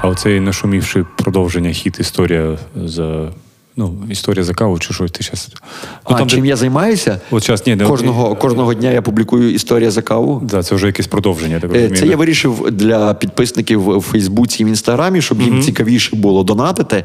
А 0.01 0.09
оцей 0.09 0.41
нашумівший 0.41 1.05
продовження 1.17 1.71
хіт 1.71 2.01
історія 2.01 2.59
за. 2.85 3.33
Ну, 3.77 3.95
історія 4.11 4.45
за 4.45 4.55
каву, 4.55 4.79
чи 4.79 4.95
що 4.95 5.09
ти 5.09 5.25
зараз. 5.25 5.49
Ну, 6.11 6.17
а 6.21 6.27
чим 6.27 6.45
я 6.47 6.57
займаюся? 6.57 7.21
От 7.31 7.43
щас, 7.43 7.67
ні, 7.67 7.77
не- 7.77 7.85
кожного, 7.87 8.37
кожного 8.37 8.75
дня 8.75 8.91
я 8.91 9.03
публікую 9.03 9.55
історія 9.55 9.91
за 9.91 10.03
каву. 10.03 10.41
Да, 10.45 10.63
це 10.63 10.75
вже 10.75 10.87
якесь 10.87 11.07
продовження, 11.07 11.61
так 11.61 11.71
Е, 11.71 11.73
розумію. 11.75 11.97
Це 11.97 12.05
да? 12.05 12.11
я 12.11 12.17
вирішив 12.17 12.71
для 12.71 13.15
підписників 13.15 13.99
в 13.99 14.01
Фейсбуці 14.01 14.63
і 14.63 14.67
в 14.67 14.69
Інстаграмі, 14.69 15.23
щоб 15.23 15.43
їм 15.43 15.63
цікавіше 15.63 16.17
було 16.17 16.45
донатити. 16.45 17.05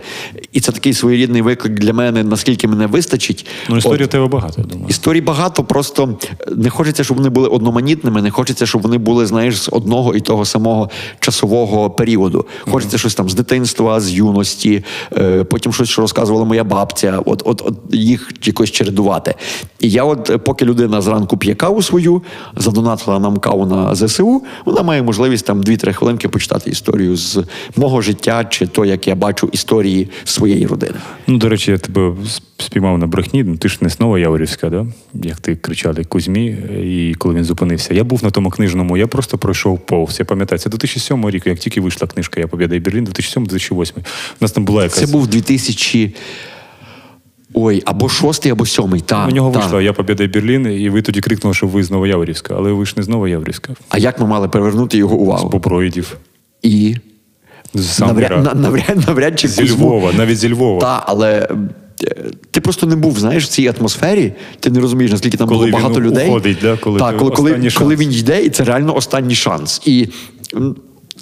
І 0.54 0.60
це 0.60 0.72
такий 0.72 0.94
своєрідний 0.94 1.42
виклик 1.42 1.74
для 1.74 1.94
мене, 1.94 2.24
наскільки 2.24 2.68
мене 2.68 2.88
вистачить. 2.88 3.46
Ну, 3.70 3.78
історія 3.78 4.06
От. 4.06 4.12
тебе 4.12 4.28
багато, 4.28 4.62
я 4.62 4.64
думаю. 4.68 4.90
Історій 4.90 5.22
багато, 5.22 5.64
просто 5.64 6.18
не 6.56 6.70
хочеться, 6.70 7.04
щоб 7.04 7.18
вони 7.18 7.30
були 7.30 7.48
одноманітними, 7.48 8.22
не 8.22 8.32
хочеться, 8.32 8.66
щоб 8.66 8.82
вони 8.82 8.98
були, 8.98 9.26
знаєш, 9.26 9.62
з 9.62 9.70
одного 9.72 10.16
і 10.16 10.20
того 10.22 10.46
самого 10.46 10.90
часового 11.20 11.90
періоду. 11.90 12.46
Хочеться 12.62 12.98
щось 12.98 13.16
там 13.16 13.30
з 13.30 13.34
дитинства, 13.34 14.00
з 14.00 14.12
юності, 14.14 14.84
е, 15.18 15.44
потім 15.44 15.74
щось, 15.74 15.90
що 15.90 16.02
розказувала 16.02 16.46
моя 16.46 16.59
бабця, 16.64 17.20
от, 17.26 17.42
от, 17.46 17.62
от 17.66 17.76
їх 17.92 18.32
якось 18.44 18.72
чередувати. 18.72 19.36
І 19.80 19.90
я, 19.90 20.04
от, 20.04 20.30
е, 20.30 20.38
поки 20.38 20.66
людина 20.66 21.02
зранку 21.02 21.38
п'є 21.38 21.56
каву 21.56 21.82
свою, 21.82 22.22
задонатила 22.58 23.20
нам 23.20 23.38
каву 23.38 23.66
на 23.66 23.96
ЗСУ, 23.96 24.44
вона 24.66 24.84
має 24.84 25.04
можливість 25.04 25.46
там 25.46 25.62
2-3 25.62 25.94
хвилинки 25.94 26.28
почитати 26.30 26.70
історію 26.70 27.16
з 27.16 27.44
мого 27.76 28.02
життя, 28.02 28.46
чи 28.50 28.68
то, 28.68 28.86
як 28.86 29.08
я 29.08 29.16
бачу 29.16 29.50
історії 29.52 30.10
своєї 30.24 30.68
родини. 30.68 30.96
Ну, 31.28 31.38
до 31.38 31.50
речі, 31.50 31.72
я 31.72 31.78
тебе 31.78 32.16
спіймав 32.58 32.98
на 32.98 33.08
брехні. 33.08 33.44
Ну, 33.44 33.58
ти 33.58 33.70
ж 33.70 33.78
не 33.82 33.90
знову 33.90 34.18
Яворівська, 34.18 34.70
да? 34.70 34.86
як 35.14 35.40
ти 35.40 35.56
кричали 35.56 36.04
Кузьмі, 36.04 36.46
і 36.84 37.16
коли 37.18 37.36
він 37.36 37.44
зупинився. 37.44 37.94
Я 37.94 38.04
був 38.04 38.24
на 38.24 38.32
тому 38.32 38.50
книжному, 38.50 38.98
я 38.98 39.08
просто 39.08 39.38
пройшов 39.38 39.80
повз. 39.80 40.20
Я 40.20 40.26
пам'ятаю, 40.26 40.60
це 40.60 40.70
2007 40.70 41.30
рік, 41.30 41.48
як 41.48 41.60
тільки 41.60 41.82
вийшла 41.82 42.08
книжка 42.08 42.40
Я 42.40 42.48
Побєда 42.48 42.76
і 42.76 42.80
Берлін, 42.80 43.06
2007-2008. 43.06 43.92
У 43.98 44.02
нас 44.42 44.52
там 44.52 44.66
була 44.66 44.84
якась. 44.84 45.00
Це 45.00 45.08
був 45.08 45.28
2000... 45.28 46.16
Ой, 47.54 47.82
або 47.86 48.10
шостий, 48.10 48.52
або 48.52 48.66
сьомий. 48.66 49.02
Та, 49.02 49.28
У 49.28 49.32
нього 49.32 49.52
та. 49.52 49.60
вийшла 49.60 49.82
Я 49.82 49.94
Побєда 49.94 50.24
і 50.24 50.28
Берлін, 50.28 50.66
і 50.82 50.90
ви 50.90 51.02
тоді 51.02 51.22
крикнули, 51.22 51.54
що 51.54 51.68
ви 51.68 51.84
знову 51.84 52.08
Яворівська, 52.08 52.54
але 52.58 52.72
ви 52.72 52.86
ж 52.86 52.94
не 52.98 53.04
знову 53.04 53.28
Яворівська. 53.28 53.74
А 53.90 53.98
як 53.98 54.20
ми 54.20 54.28
мали 54.28 54.48
привернути 54.48 54.98
його 54.98 55.16
З 55.18 55.20
увагу? 55.22 55.50
Боброїдів. 55.50 56.18
І 56.62 56.96
З 57.74 57.86
сам 57.90 58.08
навряд, 58.08 58.56
навряд, 58.56 59.08
навряд 59.08 59.40
чи 59.40 59.48
Зі 59.48 59.62
Кузьму- 59.62 59.76
Львова, 59.88 60.14
навіть 60.14 60.38
зі 60.38 60.50
Львова. 60.54 60.80
Та, 60.82 61.04
але 61.06 61.48
е, 62.04 62.16
ти 62.52 62.62
просто 62.62 62.88
не 62.88 62.96
був, 62.96 63.20
знаєш, 63.20 63.44
в 63.44 63.48
цій 63.48 63.74
атмосфері. 63.80 64.34
Ти 64.60 64.70
не 64.70 64.80
розумієш, 64.80 65.12
наскільки 65.12 65.38
там 65.38 65.48
Коли 65.48 65.58
було 65.58 65.68
він 65.68 65.74
багато 65.74 66.02
людей. 66.02 66.30
уходить, 66.30 66.58
да, 66.62 66.78
коли 66.78 67.00
так, 67.00 67.12
ти- 67.12 67.18
коли, 67.18 67.32
коли, 67.32 67.70
коли 67.78 67.96
він 67.96 68.12
йде, 68.14 68.44
і 68.44 68.50
це 68.50 68.64
реально 68.64 68.96
останній 68.96 69.36
шанс. 69.36 69.82
І 69.86 70.08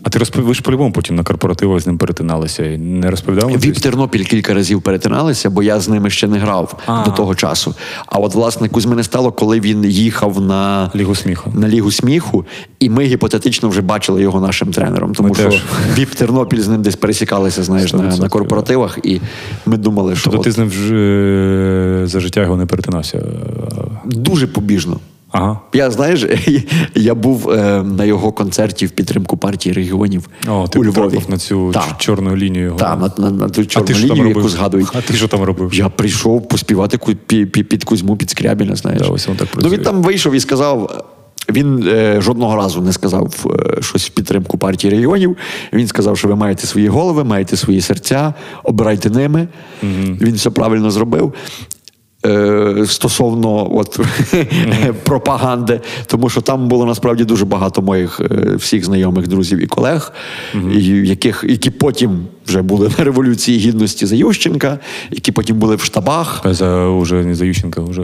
А 0.04 0.10
ти 0.10 0.20
розпов... 0.20 0.44
ви 0.44 0.54
ж 0.54 0.62
по-любому 0.62 0.92
потім 0.92 1.16
на 1.16 1.24
корпоративах 1.24 1.80
з 1.80 1.88
ним 1.88 1.98
перетиналися 1.98 2.66
і 2.66 2.78
не 2.78 3.12
розповідав? 3.12 3.50
Віп 3.50 3.78
Тернопіль 3.78 4.24
кілька 4.24 4.54
разів 4.54 4.82
перетиналися, 4.82 5.50
бо 5.50 5.64
я 5.64 5.80
з 5.80 5.90
ними 5.90 6.10
ще 6.10 6.28
не 6.28 6.38
грав 6.40 6.80
А. 6.86 7.04
до 7.06 7.12
того 7.12 7.36
часу. 7.36 7.76
А 8.06 8.18
от 8.20 8.34
власне 8.36 8.70
Кузьми 8.70 8.96
не 8.96 9.04
стало, 9.04 9.32
коли 9.32 9.60
він 9.60 9.86
їхав 9.86 10.42
на 10.42 10.92
Лігу 10.96 11.16
сміху. 11.16 11.52
на 11.56 11.68
лігу 11.68 11.92
сміху, 11.92 12.46
і 12.80 12.90
ми 12.90 13.04
гіпотетично 13.04 13.70
вже 13.70 13.82
бачили 13.82 14.22
його 14.22 14.42
нашим 14.42 14.72
тренером. 14.72 15.14
Тому 15.14 15.30
Ми 15.30 15.36
що 15.36 15.44
теж. 15.50 15.64
Віп 15.98 16.10
Тернопіль 16.10 16.60
з 16.62 16.68
ним 16.68 16.82
десь 16.82 16.96
пересікалися, 16.96 17.64
знаєш, 17.64 17.94
на, 17.94 18.18
на 18.18 18.30
корпоративах, 18.30 19.00
і 19.04 19.22
ми 19.66 19.78
думали, 19.78 20.16
що 20.16 20.24
Тобто 20.24 20.38
от 20.40 20.44
ти 20.44 20.52
з 20.52 20.58
ним 20.58 20.68
вже 20.68 20.96
е, 20.96 22.08
за 22.08 22.20
життя 22.20 22.42
його 22.42 22.58
не 22.58 22.66
перетинався. 22.66 23.24
дуже 24.06 24.48
побіжно. 24.48 25.00
Ага. 25.32 25.60
Я 25.74 25.92
знаєш, 25.92 26.26
я 26.96 27.16
був 27.16 27.50
е, 27.52 27.84
на 27.84 28.06
його 28.06 28.32
концерті 28.32 28.86
в 28.86 28.92
підтримку 28.92 29.38
партії 29.38 29.74
регіонів 29.74 30.30
О, 30.48 30.68
ти 30.68 30.80
у 30.80 30.84
Львові. 30.86 31.20
на 31.30 31.38
цю 31.38 31.72
Так. 31.72 31.84
ч- 31.84 31.94
чорну 31.98 32.36
лінію. 32.36 32.76
Так, 32.80 33.00
на, 33.18 33.24
на, 33.26 33.32
на 33.32 33.50
ту 33.50 33.66
чорну 33.66 33.88
там 33.88 33.98
лінію, 33.98 34.28
яку 34.28 34.50
згадують. 34.50 34.88
А 34.94 35.02
ти 35.02 35.14
що 35.14 35.28
там 35.28 35.44
робив? 35.44 35.74
Я 35.74 35.90
прийшов 35.90 36.48
поспівати 36.48 36.98
під 37.64 37.84
Кузьму, 37.84 38.16
під 38.18 38.30
Скрябіна, 38.30 38.76
знаєш. 38.76 39.02
Да, 39.02 39.08
ось 39.08 39.30
він 39.30 39.36
так 39.36 39.48
ну, 39.62 39.70
він 39.70 39.82
там 39.82 40.02
вийшов 40.02 40.34
і 40.34 40.40
сказав. 40.40 41.04
Він 41.52 41.88
е, 41.88 42.22
жодного 42.22 42.56
разу 42.56 42.82
не 42.82 42.94
сказав 42.94 43.46
е, 43.78 43.82
щось 43.82 44.06
в 44.08 44.10
підтримку 44.10 44.58
партії 44.58 44.92
регіонів. 44.92 45.38
Він 45.74 45.88
сказав, 45.88 46.18
що 46.18 46.28
ви 46.28 46.36
маєте 46.36 46.68
свої 46.68 46.88
голови, 46.88 47.24
маєте 47.24 47.58
свої 47.58 47.82
серця, 47.82 48.34
обирайте 48.64 49.10
ними. 49.10 49.48
Він 50.22 50.34
все 50.34 50.50
правильно 50.50 50.92
зробив. 50.92 51.34
Е, 52.28 52.86
стосовно 52.86 53.76
от, 53.76 54.00
пропаганди, 55.04 55.82
тому 56.06 56.30
що 56.30 56.42
там 56.42 56.68
було 56.68 56.86
насправді 56.86 57.26
дуже 57.26 57.46
багато 57.46 57.82
моїх 57.82 58.20
е, 58.20 58.56
всіх 58.56 58.86
знайомих 58.86 59.28
друзів 59.28 59.64
і 59.64 59.68
колег, 59.68 60.14
і, 60.72 60.84
яких, 60.84 61.46
які 61.48 61.70
потім 61.70 62.28
вже 62.48 62.62
були 62.62 62.92
на 62.98 63.04
Революції 63.04 63.60
Гідності 63.60 64.06
за 64.06 64.16
Ющенка, 64.16 64.80
які 65.12 65.32
потім 65.32 65.58
були 65.58 65.76
в 65.76 65.82
штабах. 65.82 66.42
За 66.46 66.88
уже 66.88 67.26
не 67.26 67.36
за 67.36 67.46
Ющенка, 67.46 67.82
вже 67.82 68.02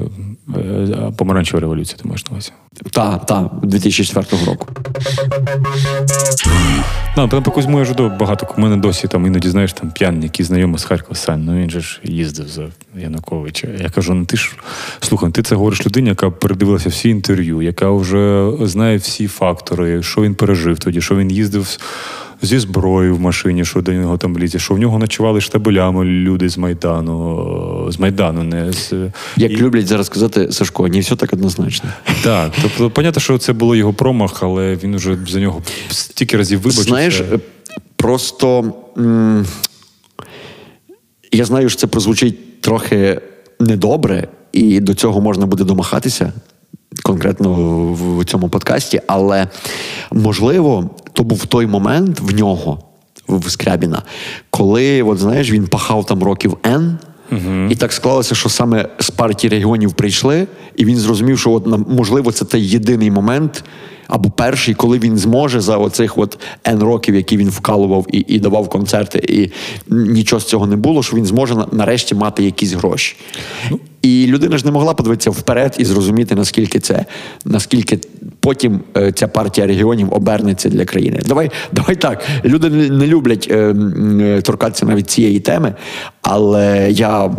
е, 0.58 1.12
помаранчева 1.18 1.60
революція, 1.60 1.98
ти 2.02 2.08
маєш 2.08 2.26
на 2.26 2.32
увазі. 2.32 2.52
Та, 2.92 3.18
та, 3.18 3.50
2004 3.64 4.46
року. 4.46 4.68
Ну, 7.18 7.30
по 7.30 7.52
Кузьму 7.52 7.80
я 7.80 7.86
ж 7.86 7.94
багато. 7.94 8.48
У 8.58 8.62
мене 8.62 8.78
досі 8.78 9.08
там 9.08 9.28
іноді, 9.28 9.50
знаєш, 9.50 9.74
там 9.74 9.92
п'яний, 9.92 10.24
який 10.24 10.46
знайомий 10.46 10.80
з 10.80 10.84
Харкова 10.84 11.16
Сань, 11.16 11.46
ну 11.46 11.62
він 11.62 11.70
же 11.70 11.82
ж 11.82 12.00
їздив 12.04 12.48
за 12.48 12.68
Януковича. 12.98 13.68
Я 13.82 13.90
кажу, 13.90 14.14
ну 14.14 14.26
ти 14.26 14.38
ж 14.38 14.56
слухай, 15.00 15.32
ти 15.32 15.44
це 15.44 15.56
говориш 15.56 15.86
людині, 15.86 16.10
яка 16.10 16.30
передивилася 16.30 16.90
всі 16.90 17.10
інтерв'ю, 17.10 17.62
яка 17.62 17.90
вже 17.90 18.52
знає 18.62 18.98
всі 18.98 19.28
фактори, 19.28 20.04
що 20.04 20.22
він 20.22 20.36
пережив 20.36 20.80
тоді, 20.80 21.02
що 21.02 21.16
він 21.16 21.32
їздив 21.32 21.78
зі 22.44 22.60
зброєю 22.60 23.16
в 23.16 23.20
машині, 23.20 23.66
що 23.66 23.82
до 23.82 23.94
нього 23.94 24.18
там 24.18 24.38
лізе, 24.40 24.60
що 24.60 24.74
в 24.74 24.80
нього 24.80 25.00
ночували 25.00 25.42
штабелями 25.42 26.06
люди 26.06 26.50
з 26.50 26.58
Майдану, 26.58 27.88
з 27.92 28.00
Майдану, 28.00 28.44
не 28.44 28.74
з 28.74 28.94
Як 29.38 29.52
І- 29.52 29.58
люблять 29.58 29.88
зараз 29.88 30.06
сказати, 30.08 30.52
Сашко, 30.52 30.88
не 30.88 31.00
все 31.00 31.16
так 31.16 31.34
однозначно. 31.34 31.90
так, 32.24 32.52
тобто, 32.62 32.90
понятно, 32.90 33.22
що 33.22 33.38
це 33.38 33.54
було 33.54 33.76
його 33.76 33.94
промах, 33.94 34.44
але 34.44 34.76
він 34.84 34.96
уже 34.96 35.18
за 35.28 35.40
нього 35.40 35.62
стільки 35.90 36.38
разів 36.38 36.60
вибачився. 36.60 36.90
Знаєш, 36.90 37.20
е, 37.22 37.40
просто 37.96 38.74
м- 38.98 39.46
я 41.32 41.46
знаю, 41.46 41.70
що 41.70 41.80
це 41.80 41.88
прозвучить 41.88 42.62
трохи 42.62 43.22
недобре, 43.60 44.28
і 44.52 44.80
до 44.80 44.94
цього 44.94 45.22
можна 45.22 45.46
буде 45.46 45.64
домахатися 45.64 46.34
конкретно 47.04 47.54
в, 47.94 48.26
цьому 48.26 48.50
подкасті, 48.50 49.02
але 49.08 49.48
можливо, 50.12 50.90
то 51.14 51.24
був 51.24 51.46
той 51.46 51.66
момент 51.68 52.20
в 52.20 52.36
нього, 52.36 52.80
в 53.28 53.50
Скрябіна, 53.50 54.02
коли, 54.50 55.04
от 55.04 55.20
знаєш, 55.20 55.52
він 55.52 55.68
пахав 55.68 56.06
там 56.06 56.24
років 56.24 56.58
N. 56.64 56.96
І 57.70 57.76
так 57.76 57.94
склалося, 57.94 58.36
що 58.36 58.50
саме 58.50 58.90
з 59.00 59.10
партії 59.10 59.52
регіонів 59.52 59.94
прийшли, 59.94 60.48
і 60.76 60.86
він 60.86 60.98
зрозумів, 60.98 61.40
що 61.40 61.52
от 61.52 61.68
можливо 61.88 62.32
це 62.32 62.46
той 62.46 62.62
єдиний 62.62 63.12
момент, 63.12 63.64
або 64.14 64.30
перший, 64.30 64.74
коли 64.74 65.00
він 65.00 65.18
зможе 65.18 65.62
за 65.62 65.78
оцих 65.78 66.18
от 66.18 66.40
N 66.66 66.80
років, 66.80 67.16
які 67.16 67.38
він 67.38 67.50
вкалував 67.50 68.06
і, 68.12 68.26
і 68.28 68.40
давав 68.40 68.70
концерти, 68.70 69.26
і 69.30 69.52
нічого 69.90 70.40
з 70.40 70.46
цього 70.46 70.68
не 70.68 70.76
було, 70.76 71.04
що 71.04 71.18
він 71.18 71.26
зможе 71.26 71.56
нарешті 71.72 72.16
мати 72.16 72.44
якісь 72.44 72.74
гроші. 72.74 73.16
І 74.02 74.26
людина 74.28 74.58
ж 74.58 74.66
не 74.66 74.72
могла 74.72 74.94
подивитися 74.94 75.30
вперед 75.30 75.76
і 75.80 75.86
зрозуміти, 75.86 76.36
наскільки 76.36 76.80
це, 76.80 77.06
наскільки 77.46 78.00
потім 78.44 78.80
е, 78.98 79.12
ця 79.12 79.28
партія 79.28 79.68
регіонів 79.68 80.14
обернеться 80.14 80.70
для 80.70 80.86
країни. 80.86 81.20
Давай, 81.26 81.52
давай 81.72 81.96
так. 81.96 82.26
Люди 82.46 82.70
не, 82.70 83.08
люблять 83.08 83.48
е, 83.52 83.56
е, 84.22 84.42
торкатися 84.42 84.86
навіть 84.86 85.10
цієї 85.10 85.40
теми, 85.40 85.74
але 86.22 86.92
я 86.92 87.32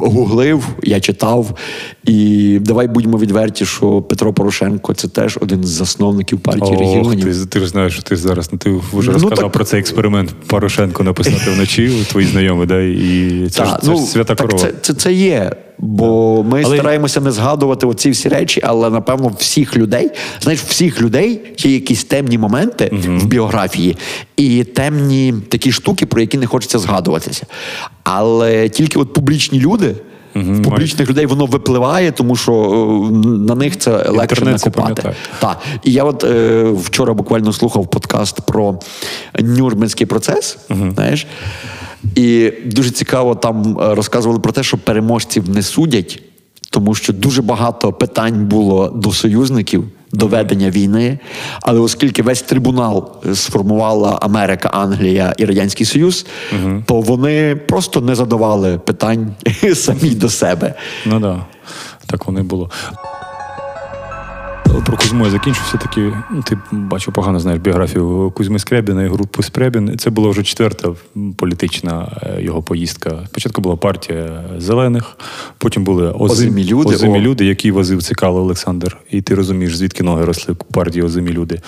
гуглив, 0.00 0.68
я 0.82 1.00
читав, 1.00 1.58
і 2.04 2.58
давай 2.60 2.88
будьмо 2.88 3.18
відверті, 3.18 3.64
що 3.64 4.02
Петро 4.02 4.32
Порошенко 4.32 4.94
це 4.94 5.08
теж 5.08 5.38
один 5.40 5.64
з 5.64 5.68
засновників 5.68 6.40
партії 6.40 6.74
Ох, 6.74 6.80
регіонів. 6.80 7.24
ти, 7.24 7.46
ти 7.46 7.60
ж 7.60 7.68
знаєш, 7.68 7.92
що 7.92 8.02
ти 8.02 8.16
зараз 8.16 8.48
ну, 8.52 8.58
ти 8.58 8.70
вже 8.70 9.10
Ну, 9.10 9.12
розказав 9.12 9.38
так- 9.38 9.52
про 9.52 9.64
цей 9.64 9.80
експеримент 9.80 10.30
Порошенко 10.46 11.04
написати 11.04 11.50
вночі, 11.50 11.92
твої 12.10 12.26
знайомі, 12.26 12.66
да? 12.66 12.80
і 12.80 13.48
це, 13.50 13.64
ж, 13.64 13.70
Та, 13.72 13.78
це 13.78 13.96
ж 13.96 14.02
свята 14.02 14.34
так 14.34 14.46
корова. 14.50 14.64
Це, 14.68 14.72
це, 14.82 14.94
це 14.94 15.12
є. 15.12 15.52
Бо 15.78 16.42
ми 16.42 16.62
Але- 16.64 16.76
стараємося 16.76 17.20
не 17.20 17.30
згадувати 17.30 17.86
оці 17.86 18.10
всі 18.10 18.28
речі, 18.28 18.60
але 18.64 18.90
напевно 18.90 19.32
всіх 19.38 19.76
людей, 19.76 20.10
знаєш, 20.40 20.60
всіх 20.62 21.00
людей 21.02 21.40
є 21.58 21.72
якісь 21.72 22.04
темні 22.04 22.38
моменти 22.38 22.90
в 22.92 23.24
біографії 23.26 23.96
і 24.36 24.64
темні 24.64 25.34
такі 25.48 25.72
штуки, 25.72 26.06
про 26.06 26.20
які 26.20 26.38
не 26.38 26.46
хочеться 26.46 26.78
згадуватися. 26.78 27.46
Але 28.02 28.68
тільки 28.68 28.98
от 28.98 29.12
публічні 29.12 29.60
люди. 29.60 29.94
В 30.34 30.62
публічних 30.62 31.08
людей 31.08 31.26
воно 31.26 31.46
випливає, 31.46 32.12
тому 32.12 32.36
що 32.36 32.52
е, 32.52 33.28
на 33.28 33.54
них 33.54 33.78
це 33.78 33.90
легше 33.90 34.22
Інтернет 34.22 34.66
накопати. 34.66 35.14
Так. 35.38 35.58
І 35.84 35.92
я 35.92 36.04
от 36.04 36.24
е, 36.24 36.62
вчора 36.62 37.14
буквально 37.14 37.52
слухав 37.52 37.90
подкаст 37.90 38.40
про 38.40 38.80
Нюрнберзький 39.40 40.06
процес. 40.06 40.58
Знаєш, 40.94 41.26
і 42.14 42.52
дуже 42.64 42.90
цікаво 42.90 43.34
там 43.34 43.78
е, 43.80 43.94
розказували 43.94 44.40
про 44.40 44.52
те, 44.52 44.62
що 44.62 44.78
переможців 44.78 45.48
не 45.48 45.62
судять, 45.62 46.22
тому 46.70 46.94
що 46.94 47.12
дуже 47.12 47.42
багато 47.42 47.92
питань 47.92 48.46
було 48.46 48.88
до 48.88 49.12
союзників. 49.12 49.84
До 50.12 50.26
ведення 50.26 50.70
війни, 50.70 51.18
але 51.60 51.80
оскільки 51.80 52.22
весь 52.22 52.42
трибунал 52.42 53.12
е, 53.26 53.34
сформувала 53.34 54.18
Америка, 54.22 54.68
Англія 54.72 55.34
і 55.38 55.44
Радянський 55.44 55.86
Союз, 55.86 56.26
то 56.86 57.00
вони 57.00 57.56
просто 57.56 58.00
не 58.00 58.14
задавали 58.14 58.78
питань 58.78 59.34
самі 59.74 60.10
до 60.10 60.28
себе. 60.28 60.74
Ну 61.06 61.12
так, 61.12 61.20
да. 61.20 61.46
так 62.06 62.26
воно 62.26 62.40
і 62.40 62.42
було. 62.42 62.70
Про 64.86 64.96
Кузьму 64.96 65.24
я 65.24 65.30
закінчу 65.30 65.60
все-таки. 65.64 66.12
Ну, 66.30 66.42
ти 66.42 66.58
бачу 66.72 67.12
погано 67.12 67.40
знаєш 67.40 67.60
біографію 67.60 68.32
Кузьми 68.36 68.58
Скрябіна 68.58 69.02
і 69.02 69.08
групи 69.08 69.42
Скрябін. 69.42 69.98
Це 69.98 70.10
була 70.10 70.30
вже 70.30 70.42
четверта 70.42 70.88
політична 71.36 72.20
е, 72.22 72.42
його 72.42 72.62
поїздка. 72.62 73.18
Спочатку 73.26 73.60
була 73.60 73.76
партія 73.76 74.44
зелених, 74.58 75.18
потім 75.58 75.84
були 75.84 76.10
озим, 76.10 76.48
Озимі 76.48 76.64
люди, 76.64 76.94
озимі 76.94 77.20
люди, 77.20 77.44
які 77.44 77.70
возив 77.70 78.02
Цикало 78.02 78.40
Олександр. 78.40 78.96
І 79.10 79.22
ти 79.22 79.34
розумієш, 79.34 79.76
звідки 79.76 80.02
ноги 80.02 80.24
росли 80.24 80.54
партії 80.72 81.04
озимі 81.04 81.30
люди. 81.30 81.60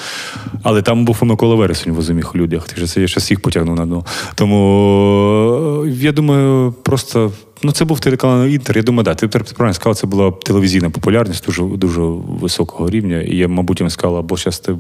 Але 0.63 0.83
там 0.83 1.05
був 1.05 1.19
і 1.23 1.25
Микола 1.25 1.55
Вересень 1.55 1.93
в 1.93 1.99
озиміх 1.99 2.37
людях. 2.37 2.69
Ти 2.69 2.81
ж 2.81 2.87
це 2.87 3.01
я 3.01 3.09
ще 3.09 3.21
всіх 3.21 3.41
потягнув 3.41 3.77
на 3.77 3.87
дно. 3.87 4.05
Тому 4.35 5.83
е, 5.87 5.89
я 5.89 6.13
думаю, 6.13 6.75
просто. 6.83 7.33
Ну, 7.63 7.73
це 7.73 7.85
був 7.85 8.01
телеканал 8.01 8.47
Інтер. 8.47 8.77
Я 8.77 8.83
думаю, 8.83 9.05
да, 9.05 9.15
ти 9.15 9.29
правильно 9.29 9.75
сказав, 9.75 9.97
це 9.97 10.07
була 10.07 10.31
телевізійна 10.31 10.91
популярність 10.91 11.47
дуже, 11.47 11.63
дуже 11.63 12.01
високого 12.41 12.91
рівня. 12.91 13.21
І 13.21 13.37
я, 13.37 13.49
мабуть, 13.49 13.81
їм 13.81 13.91
сказав, 13.91 14.17
або 14.17 14.37
зараз 14.37 14.59
ти 14.59 14.77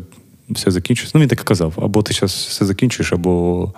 все 0.50 0.70
закінчуєш. 0.70 1.14
Ну, 1.14 1.20
він 1.20 1.28
так 1.28 1.40
і 1.40 1.44
казав, 1.44 1.72
або 1.76 2.02
ти 2.02 2.14
зараз 2.14 2.32
все 2.32 2.64
закінчуєш, 2.64 3.12
або 3.12 3.72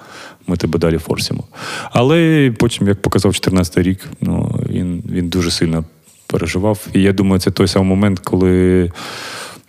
ми 0.46 0.57
тебе 0.57 0.78
далі 0.78 0.98
форсимо. 0.98 1.44
Але 1.92 2.53
потім, 2.59 2.88
як 2.88 3.03
показав 3.03 3.34
14 3.34 3.78
рік, 3.78 4.09
ну, 4.20 4.61
він, 4.68 5.03
він 5.11 5.28
дуже 5.28 5.50
сильно 5.50 5.84
переживав. 6.26 6.86
І 6.92 7.03
я 7.03 7.12
думаю, 7.12 7.40
це 7.40 7.50
той 7.50 7.68
самий 7.68 7.88
момент, 7.88 8.18
коли. 8.18 8.90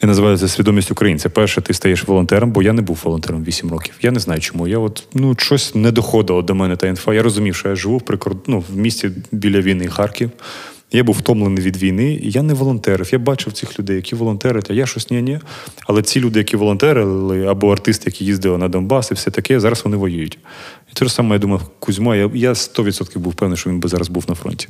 Я 0.04 0.08
називаю 0.08 0.38
свідомість 0.38 0.92
українця. 0.92 1.30
Перше, 1.30 1.62
ти 1.62 1.74
стаєш 1.74 2.08
волонтером, 2.08 2.52
бо 2.52 2.62
я 2.62 2.74
не 2.74 2.82
був 2.82 3.00
волонтером 3.04 3.44
8 3.44 3.72
років. 3.72 3.96
Я 4.02 4.12
не 4.12 4.20
знаю 4.20 4.42
чому. 4.42 4.68
Я 4.68 4.80
от 4.80 5.04
ну 5.14 5.36
щось 5.38 5.76
не 5.76 5.92
доходило 5.92 6.42
до 6.42 6.56
мене 6.56 6.76
та 6.76 6.88
інфа. 6.88 7.14
Я 7.14 7.24
розумів, 7.24 7.56
що 7.56 7.70
я 7.70 7.76
живу 7.76 7.98
в 7.98 8.02
прикорд... 8.02 8.38
ну, 8.48 8.64
в 8.70 8.78
місті 8.78 9.12
біля 9.32 9.62
війни 9.62 9.88
Харків. 9.88 10.32
Я 10.96 11.04
був 11.04 11.16
втомлений 11.16 11.64
від 11.64 11.78
війни, 11.78 12.20
і 12.24 12.32
я 12.32 12.44
не 12.44 12.54
волонтерив. 12.54 13.10
Я 13.12 13.20
бачив 13.20 13.54
цих 13.54 13.80
людей, 13.80 13.96
які 13.96 14.16
волонтерять, 14.16 14.72
а 14.72 14.74
я 14.74 14.86
щось 14.86 15.12
ні-ні. 15.12 15.40
Але 15.88 16.02
ці 16.02 16.20
люди, 16.20 16.40
які 16.40 16.58
волонтерили, 16.58 17.46
або 17.46 17.72
артисти, 17.72 18.04
які 18.06 18.26
їздили 18.26 18.58
на 18.58 18.68
Донбас, 18.68 19.12
і 19.12 19.14
все 19.14 19.32
таке, 19.32 19.60
зараз 19.60 19.82
вони 19.86 19.98
воюють. 19.98 20.40
І 20.92 20.94
те 20.94 21.06
ж 21.06 21.14
саме 21.14 21.36
я 21.36 21.40
думав, 21.40 21.62
Кузьма, 21.80 22.16
я, 22.16 22.32
я 22.34 22.54
100% 22.54 23.20
був 23.20 23.36
певний, 23.36 23.58
що 23.58 23.70
він 23.70 23.80
би 23.80 23.90
зараз 23.90 24.08
був 24.10 24.26
на 24.30 24.36
фронті. 24.36 24.68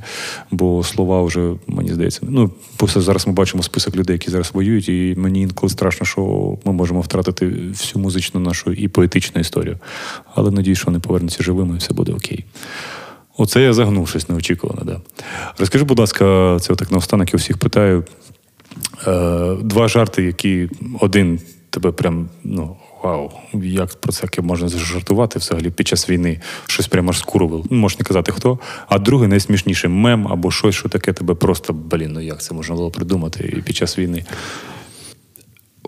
Бо 0.51 0.84
слова 0.84 1.24
вже, 1.24 1.53
мені 1.67 1.93
здається, 1.93 2.19
ну, 2.24 2.51
просто 2.78 3.01
зараз 3.01 3.28
ми 3.28 3.34
бачимо 3.34 3.63
список 3.63 3.95
людей, 3.95 4.13
які 4.13 4.32
зараз 4.32 4.51
воюють, 4.53 4.89
і 4.89 5.15
мені 5.17 5.41
інколи 5.41 5.69
страшно, 5.69 6.05
що 6.05 6.57
ми 6.65 6.74
можемо 6.74 7.01
втратити 7.01 7.45
всю 7.47 8.03
музичну 8.03 8.39
нашу 8.39 8.71
і 8.71 8.88
поетичну 8.88 9.41
історію. 9.41 9.78
Але 10.36 10.51
надію, 10.51 10.76
що 10.76 10.86
вони 10.86 10.99
повернуться 10.99 11.43
живими, 11.43 11.76
і 11.76 11.78
все 11.78 11.93
буде 11.93 12.13
окей. 12.13 12.45
Оце 13.38 13.62
я 13.62 13.74
загнув 13.74 14.08
щось 14.08 14.30
неочікувано, 14.30 14.82
да. 14.86 15.02
Розкажи, 15.58 15.86
будь 15.86 16.00
ласка, 16.00 16.58
це 16.62 16.74
отак 16.74 16.92
наостанок 16.92 17.34
я 17.34 17.38
всіх 17.38 17.58
питаю. 17.58 18.04
Е, 19.08 19.56
два 19.62 19.88
жарти, 19.88 20.24
які 20.24 20.70
один 21.00 21.40
тебе 21.70 21.92
прям, 21.92 22.30
ну, 22.44 22.76
вау, 23.04 23.32
як 23.54 23.96
про 23.96 24.12
це 24.12 24.28
можна 24.42 24.70
зажартувати 24.70 25.40
взагалі 25.40 25.70
під 25.70 25.88
час 25.88 26.10
війни, 26.10 26.42
щось 26.68 26.88
прямо 26.88 27.10
аж 27.10 27.20
скуровило. 27.20 27.66
Ну, 27.70 27.78
можеш 27.78 28.00
не 28.00 28.06
казати 28.06 28.32
хто. 28.32 28.60
А 28.88 29.00
другий 29.00 29.28
найсмішніший 29.28 29.90
мем 29.90 30.28
або 30.28 30.52
щось, 30.52 30.76
що 30.76 30.90
таке 30.90 31.14
тебе 31.14 31.34
просто, 31.34 31.74
блін, 31.74 32.12
ну 32.14 32.22
як 32.22 32.42
це 32.42 32.54
можна 32.54 32.76
було 32.76 32.92
придумати 32.92 33.54
і 33.58 33.62
під 33.62 33.76
час 33.76 34.00
війни. 34.00 34.26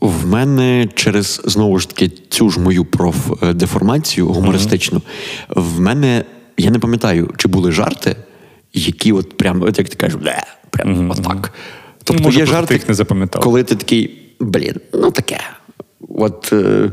В 0.01 0.27
мене 0.27 0.89
через 0.95 1.41
знову 1.45 1.79
ж 1.79 1.89
таки 1.89 2.11
цю 2.29 2.49
ж 2.49 2.59
мою 2.59 2.85
профдеформацію 2.85 4.27
гумористичну, 4.27 5.01
в 5.49 5.79
мене 5.79 6.25
я 6.57 6.71
не 6.71 6.79
пам'ятаю, 6.79 7.31
чи 7.37 7.47
були 7.47 7.71
жарти, 7.71 8.15
які 8.73 9.11
от 9.11 9.37
прям, 9.37 9.61
от 9.61 9.77
як 9.77 9.89
ти 9.89 9.95
кажеш, 9.95 10.15
бля, 10.21 10.43
прям 10.69 11.11
отак. 11.11 11.51
Тобто 12.03 12.23
може, 12.23 12.39
є 12.39 12.45
жарти, 12.45 12.67
ти 12.67 12.73
їх 12.73 12.87
не 12.89 12.93
запам'ятав. 12.93 13.41
коли 13.43 13.63
ти 13.63 13.75
такий, 13.75 14.21
блін, 14.39 14.73
ну 14.93 15.11
таке. 15.11 15.39
От, 16.09 16.53
е, 16.53 16.91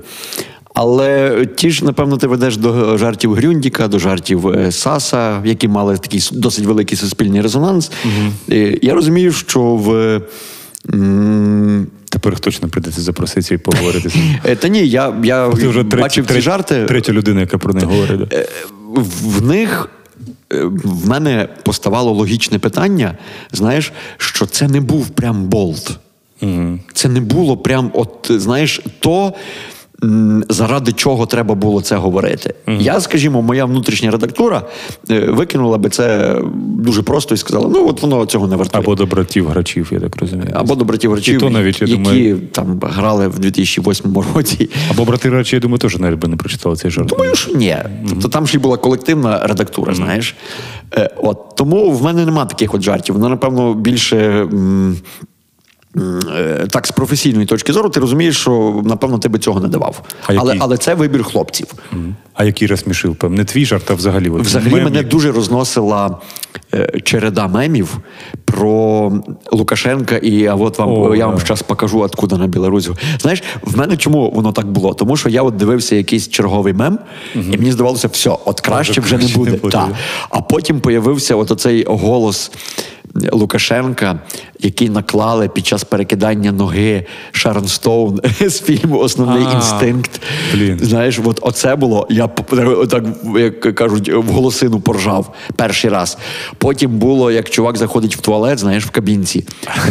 але 0.74 1.46
ті 1.56 1.70
ж, 1.70 1.84
напевно, 1.84 2.16
ти 2.16 2.26
ведеш 2.26 2.56
до 2.56 2.98
жартів 2.98 3.34
Грюндіка, 3.34 3.88
до 3.88 3.98
жартів 3.98 4.48
е, 4.48 4.72
Саса, 4.72 5.42
які 5.44 5.68
мали 5.68 5.98
такий 5.98 6.28
досить 6.32 6.64
великий 6.66 6.98
суспільний 6.98 7.40
резонанс. 7.40 7.90
Е, 8.50 8.78
Я 8.82 8.94
розумію, 8.94 9.32
що 9.32 9.60
в. 9.62 10.20
Тепер 12.10 12.38
точно 12.40 12.68
прийдеться 12.68 13.00
запросити 13.00 13.54
і 13.54 13.58
поговорити. 13.58 14.10
Е, 14.44 14.56
Та 14.56 14.68
ні, 14.68 14.88
я, 14.88 15.14
я 15.24 15.50
Ти 15.50 15.68
вже 15.68 15.82
бачив 15.82 16.26
ці 16.26 16.40
жарти. 16.40 16.84
третя 16.88 17.12
людина, 17.12 17.40
яка 17.40 17.58
про 17.58 17.74
них 17.74 17.84
говорить. 17.84 18.34
В 19.00 19.42
них 19.42 19.88
е, 20.52 20.64
в 20.84 21.08
мене 21.08 21.48
поставало 21.62 22.12
логічне 22.12 22.58
питання: 22.58 23.18
знаєш, 23.52 23.92
що 24.16 24.46
це 24.46 24.68
не 24.68 24.80
був 24.80 25.08
прям 25.08 25.44
болт. 25.44 25.98
Це 26.94 27.08
не 27.08 27.20
було 27.20 27.56
прям, 27.56 27.90
от 27.94 28.30
знаєш, 28.30 28.80
то. 29.00 29.34
Заради 30.48 30.92
чого 30.92 31.26
треба 31.26 31.54
було 31.54 31.80
це 31.80 31.96
говорити? 31.96 32.54
Я, 32.78 33.00
скажімо, 33.00 33.42
моя 33.42 33.64
внутрішня 33.64 34.10
редактура 34.10 34.62
е, 35.10 35.20
викинула 35.20 35.78
би 35.78 35.88
це 35.90 36.36
дуже 36.78 37.02
просто 37.02 37.34
і 37.34 37.38
сказала: 37.38 37.68
ну 37.72 37.88
от 37.88 38.02
воно 38.02 38.26
цього 38.26 38.46
не 38.48 38.56
вартує. 38.56 38.82
Або 38.84 38.94
до 38.94 39.06
братів 39.06 39.48
грачів, 39.48 39.88
я 39.92 40.00
так 40.00 40.16
розумію. 40.16 40.48
Або 40.54 40.74
до 40.74 40.84
братів 40.84 41.28
І 41.28 41.36
то 41.36 41.50
навіть, 41.50 41.82
я 41.82 41.86
які 41.88 42.02
думаю- 42.02 42.40
там 42.52 42.80
грали 42.82 43.28
в 43.28 43.38
2008 43.38 44.24
році. 44.34 44.70
Або 44.90 45.04
брати 45.04 45.28
речі, 45.30 45.56
я 45.56 45.60
думаю, 45.60 45.78
теж 45.78 45.98
навіть 45.98 46.18
би 46.18 46.28
не 46.28 46.36
прочитали 46.36 46.76
цей 46.76 46.90
жарт. 46.90 47.08
Думаю, 47.08 47.34
що 47.34 47.54
ні. 47.54 47.76
Тобто 48.08 48.28
там 48.28 48.46
ще 48.46 48.56
й 48.58 48.60
була 48.60 48.76
колективна 48.76 49.46
редактура, 49.46 49.94
знаєш. 49.94 50.34
Е, 50.96 51.10
от, 51.22 51.38
тому 51.56 51.90
в 51.90 52.02
мене 52.02 52.24
нема 52.24 52.44
таких 52.44 52.74
от 52.74 52.82
жартів. 52.82 53.14
Воно, 53.14 53.28
напевно, 53.28 53.74
більше. 53.74 54.16
м, 54.52 54.96
Так, 56.70 56.86
з 56.86 56.90
професійної 56.90 57.46
точки 57.46 57.72
зору, 57.72 57.88
ти 57.88 58.00
розумієш, 58.00 58.36
що 58.40 58.82
напевно 58.84 59.18
ти 59.18 59.28
би 59.28 59.38
цього 59.38 59.60
не 59.60 59.68
давав. 59.68 60.02
А 60.26 60.32
Але, 60.32 60.44
який? 60.44 60.60
але 60.62 60.76
це 60.76 60.94
вибір 60.94 61.24
хлопців. 61.24 61.66
А 62.34 62.44
який 62.44 62.68
розсмішив? 62.68 63.16
Певне, 63.16 63.44
твій 63.44 63.64
жарт, 63.64 63.90
а 63.90 63.94
взагалі. 63.94 64.30
Взагалі 64.30 64.70
мем, 64.72 64.84
мене 64.84 64.96
як- 64.98 65.08
дуже 65.08 65.32
розносила 65.32 66.18
е, 66.74 67.00
череда 67.04 67.48
мемів 67.48 67.98
про 68.52 69.12
Лукашенка, 69.52 70.16
і 70.16 70.46
а 70.46 70.54
от 70.54 70.78
вам 70.78 70.92
О, 70.92 71.16
я 71.16 71.26
вам 71.26 71.38
зараз 71.38 71.62
покажу, 71.62 72.00
откуда 72.00 72.36
на 72.36 72.46
Білорусі. 72.46 72.90
Знаєш, 73.20 73.42
в 73.62 73.78
мене 73.78 73.96
чому 73.96 74.30
воно 74.30 74.52
так 74.52 74.66
було? 74.66 74.94
Тому 74.94 75.16
що 75.16 75.28
я 75.28 75.42
от 75.42 75.56
дивився 75.56 75.96
якийсь 75.96 76.28
черговий 76.28 76.72
мем, 76.72 76.98
і 77.34 77.38
мені 77.58 77.72
здавалося, 77.72 78.08
все, 78.08 78.30
от 78.44 78.60
краще 78.60 79.00
вже 79.00 79.18
не 79.18 79.28
буде. 79.28 79.50
буде, 79.50 79.88
А 80.30 80.40
потім 80.40 80.80
появився 80.80 81.36
от 81.36 81.50
оцей 81.50 81.84
голос. 81.88 82.50
Лукашенка, 83.32 84.20
який 84.60 84.88
наклали 84.88 85.48
під 85.48 85.66
час 85.66 85.84
перекидання 85.84 86.52
ноги 86.52 87.06
Шарон 87.32 87.68
Стоун 87.68 88.20
з 88.40 88.60
фільму 88.60 88.98
Основний 88.98 89.46
А, 89.50 89.54
інстинкт. 89.54 90.20
блін. 90.54 90.78
Знаєш, 90.82 91.20
от 91.24 91.38
оце 91.42 91.76
було. 91.76 92.06
Я 92.10 92.26
так, 92.90 93.04
як 93.36 93.60
кажуть, 93.74 94.12
в 94.14 94.28
голосину 94.30 94.80
поржав 94.80 95.34
перший 95.56 95.90
раз. 95.90 96.18
Потім 96.58 96.90
було, 96.90 97.30
як 97.30 97.50
чувак 97.50 97.76
заходить 97.76 98.16
в 98.16 98.20
туалет, 98.20 98.41
знаєш, 98.56 98.84
в 98.84 98.90
кабінці. 98.90 99.44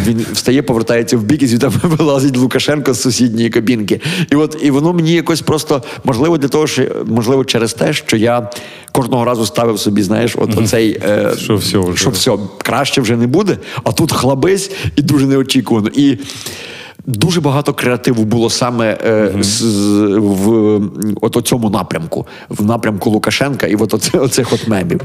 Він 0.06 0.26
встає, 0.32 0.62
повертається 0.62 1.16
в 1.16 1.22
бік, 1.22 1.42
і 1.42 1.46
звідти 1.46 1.68
вилазить 1.82 2.36
Лукашенко 2.36 2.92
з 2.94 3.00
сусідньої 3.00 3.50
кабінки. 3.50 4.00
І 4.30 4.36
от 4.36 4.56
і 4.62 4.70
воно 4.70 4.92
мені 4.92 5.12
якось 5.12 5.40
просто 5.40 5.82
можливо 6.04 6.38
для 6.38 6.48
того, 6.48 6.66
що 6.66 6.82
можливо 7.06 7.44
через 7.44 7.74
те, 7.74 7.92
що 7.92 8.16
я 8.16 8.50
кожного 8.92 9.24
разу 9.24 9.46
ставив 9.46 9.78
собі, 9.78 10.02
знаєш, 10.02 10.34
от 10.38 10.58
оцей 10.58 11.00
е, 11.08 11.32
Що 11.38 11.56
все 11.56 11.78
вже. 11.78 11.96
що 11.96 12.10
все 12.10 12.32
краще 12.58 13.00
вже 13.00 13.16
не 13.16 13.26
буде, 13.26 13.58
а 13.84 13.92
тут 13.92 14.12
хлабись 14.12 14.70
і 14.96 15.02
дуже 15.02 15.26
неочікувано. 15.26 15.88
І 15.94 16.18
дуже 17.06 17.40
багато 17.40 17.74
креативу 17.74 18.24
було 18.24 18.50
саме 18.50 18.98
е, 19.06 19.32
з, 19.40 19.46
з- 19.62 20.16
в 20.18 20.80
от 21.20 21.46
цьому 21.46 21.70
напрямку, 21.70 22.26
в 22.48 22.64
напрямку 22.64 23.10
Лукашенка, 23.10 23.66
і 23.66 23.74
от 23.74 23.94
оце, 23.94 24.18
оцих 24.18 24.52
от 24.52 24.68
мемів. 24.68 25.00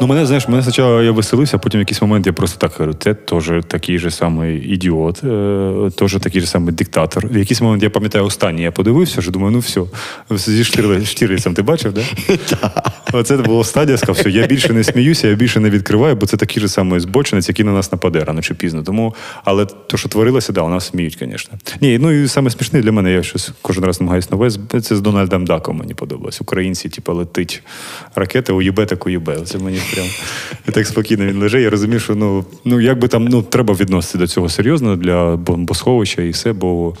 Ну, 0.00 0.06
мене, 0.06 0.26
знаєш, 0.26 0.48
мене 0.48 0.62
спочатку 0.62 1.02
я 1.02 1.12
веселився, 1.12 1.56
а 1.56 1.60
потім 1.60 1.78
в 1.78 1.82
якийсь 1.82 2.02
момент 2.02 2.26
я 2.26 2.32
просто 2.32 2.58
так 2.58 2.72
говорю, 2.78 2.96
це 2.98 3.14
теж 3.14 3.52
такий 3.68 3.98
же 3.98 4.10
самий 4.10 4.72
ідіот, 4.72 5.24
е, 5.24 5.90
теж 5.96 6.16
такий 6.20 6.40
же 6.40 6.46
самий 6.46 6.74
диктатор. 6.74 7.26
В 7.26 7.36
якийсь 7.36 7.60
момент 7.60 7.82
я 7.82 7.90
пам'ятаю 7.90 8.24
останній, 8.24 8.62
я 8.62 8.72
подивився, 8.72 9.22
що 9.22 9.30
думаю, 9.30 9.52
ну 9.52 9.58
все, 9.58 9.80
зі 10.50 10.64
Штірлицем 11.04 11.54
ти 11.54 11.62
бачив, 11.62 11.92
да? 11.92 12.02
Оце 13.12 13.36
було 13.36 13.64
стадія, 13.64 13.98
сказав, 13.98 14.16
все, 14.16 14.30
я 14.30 14.46
більше 14.46 14.72
не 14.72 14.84
сміюся, 14.84 15.28
я 15.28 15.34
більше 15.34 15.60
не 15.60 15.70
відкриваю, 15.70 16.16
бо 16.16 16.26
це 16.26 16.36
такий 16.36 16.60
же 16.60 16.68
самий 16.68 17.00
збочинець, 17.00 17.48
який 17.48 17.64
на 17.64 17.72
нас 17.72 17.92
нападе 17.92 18.24
рано 18.24 18.42
чи 18.42 18.54
пізно. 18.54 18.82
Тому, 18.82 19.14
але 19.44 19.66
то, 19.66 19.96
що 19.96 20.08
творилося, 20.08 20.52
да, 20.52 20.60
у 20.60 20.68
нас 20.68 20.86
сміють, 20.86 21.16
звісно. 21.20 21.58
Ні, 21.80 21.98
ну 21.98 22.10
і 22.10 22.28
саме 22.28 22.50
смішне 22.50 22.82
для 22.82 22.92
мене, 22.92 23.12
я 23.12 23.22
щось 23.22 23.50
кожен 23.62 23.84
раз 23.84 24.00
намагаюся 24.00 24.28
нове, 24.30 24.50
це 24.80 24.96
з 24.96 25.00
Дональдом 25.00 25.44
Даком 25.44 25.76
мені 25.76 25.94
подобалось. 25.94 26.40
Українці, 26.40 26.88
типу, 26.88 27.14
летить 27.14 27.62
ракета, 28.14 28.52
уїбе 28.52 28.86
так 28.86 29.06
уїбе. 29.06 29.36
Це 29.44 29.58
мені 29.58 29.78
прям 29.94 30.06
так 30.72 30.86
спокійно 30.86 31.26
він 31.26 31.38
лежить. 31.38 31.62
Я 31.62 31.70
розумію, 31.70 32.00
що 32.00 32.14
ну, 32.14 32.44
ну 32.64 32.80
як 32.80 32.98
би 32.98 33.08
там 33.08 33.24
ну, 33.24 33.42
треба 33.42 33.74
відносити 33.74 34.18
до 34.18 34.26
цього 34.26 34.48
серйозно 34.48 34.96
для 34.96 35.36
бомбосховища 35.36 36.22
і 36.22 36.30
все, 36.30 36.52
бо. 36.52 36.94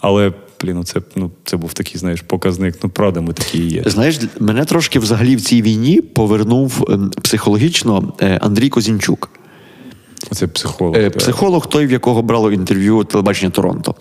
Але, 0.00 0.32
блін, 0.62 0.76
ну 0.76 0.84
це, 0.84 1.00
ну, 1.16 1.30
це 1.44 1.56
був 1.56 1.72
такий, 1.72 1.96
знаєш, 1.98 2.20
показник. 2.20 2.74
Ну, 2.82 2.90
правда, 2.90 3.20
ми 3.20 3.32
такі 3.32 3.58
є. 3.58 3.82
Знаєш, 3.86 4.20
мене 4.40 4.64
трошки 4.64 4.98
взагалі 4.98 5.36
в 5.36 5.40
цій 5.40 5.62
війні 5.62 6.00
повернув 6.00 6.86
ем, 6.90 7.10
психологічно 7.22 8.12
е, 8.20 8.38
Андрій 8.42 8.68
Козінчук. 8.68 9.30
Це 10.30 10.46
психолог. 10.46 10.96
Е. 10.96 11.10
Психолог, 11.10 11.66
той, 11.66 11.86
в 11.86 11.92
якого 11.92 12.22
брало 12.22 12.52
інтерв'ю 12.52 13.04
телебачення 13.04 13.50
Торонто. 13.50 13.94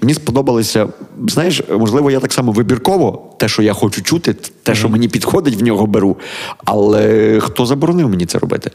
Мені 0.00 0.14
сподобалося, 0.14 0.88
знаєш, 1.28 1.62
можливо, 1.78 2.10
я 2.10 2.20
так 2.20 2.32
само 2.32 2.52
вибірково 2.52 3.34
те, 3.38 3.48
що 3.48 3.62
я 3.62 3.72
хочу 3.72 4.02
чути, 4.02 4.34
те, 4.62 4.74
що 4.74 4.88
мені 4.88 5.08
підходить, 5.08 5.60
в 5.60 5.62
нього 5.62 5.86
беру. 5.86 6.16
Але 6.64 7.38
хто 7.40 7.66
заборонив 7.66 8.08
мені 8.08 8.26
це 8.26 8.38
робити? 8.38 8.70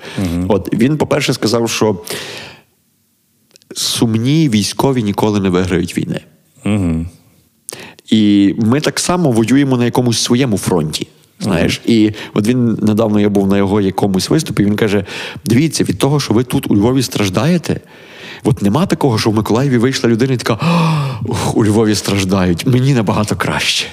От 0.47 0.73
він, 0.73 0.97
по-перше, 0.97 1.33
сказав, 1.33 1.69
що 1.69 1.97
сумні 3.75 4.49
військові 4.49 5.03
ніколи 5.03 5.39
не 5.39 5.49
виграють 5.49 5.97
війни. 5.97 6.21
Угу. 6.65 7.05
І 8.09 8.53
ми 8.57 8.81
так 8.81 8.99
само 8.99 9.31
воюємо 9.31 9.77
на 9.77 9.85
якомусь 9.85 10.19
своєму 10.19 10.57
фронті. 10.57 11.07
Знаєш, 11.39 11.81
і 11.85 12.11
от 12.33 12.47
він 12.47 12.77
недавно 12.81 13.19
я 13.19 13.29
був 13.29 13.47
на 13.47 13.57
його 13.57 13.81
якомусь 13.81 14.29
виступі. 14.29 14.65
Він 14.65 14.75
каже: 14.75 15.05
дивіться, 15.45 15.83
від 15.83 15.97
того, 15.97 16.19
що 16.19 16.33
ви 16.33 16.43
тут 16.43 16.71
у 16.71 16.75
Львові 16.75 17.03
страждаєте. 17.03 17.79
От 18.43 18.61
нема 18.61 18.85
такого, 18.85 19.17
що 19.17 19.29
в 19.29 19.35
Миколаєві 19.35 19.77
вийшла 19.77 20.09
людина 20.09 20.33
і 20.33 20.37
така: 20.37 20.59
у 21.53 21.65
Львові 21.65 21.95
страждають, 21.95 22.67
мені 22.67 22.93
набагато 22.93 23.35
краще. 23.35 23.85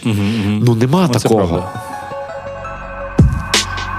Ну 0.46 0.74
нема 0.74 1.06
Ну, 1.08 1.14
це 1.14 1.28
такого. 1.28 1.70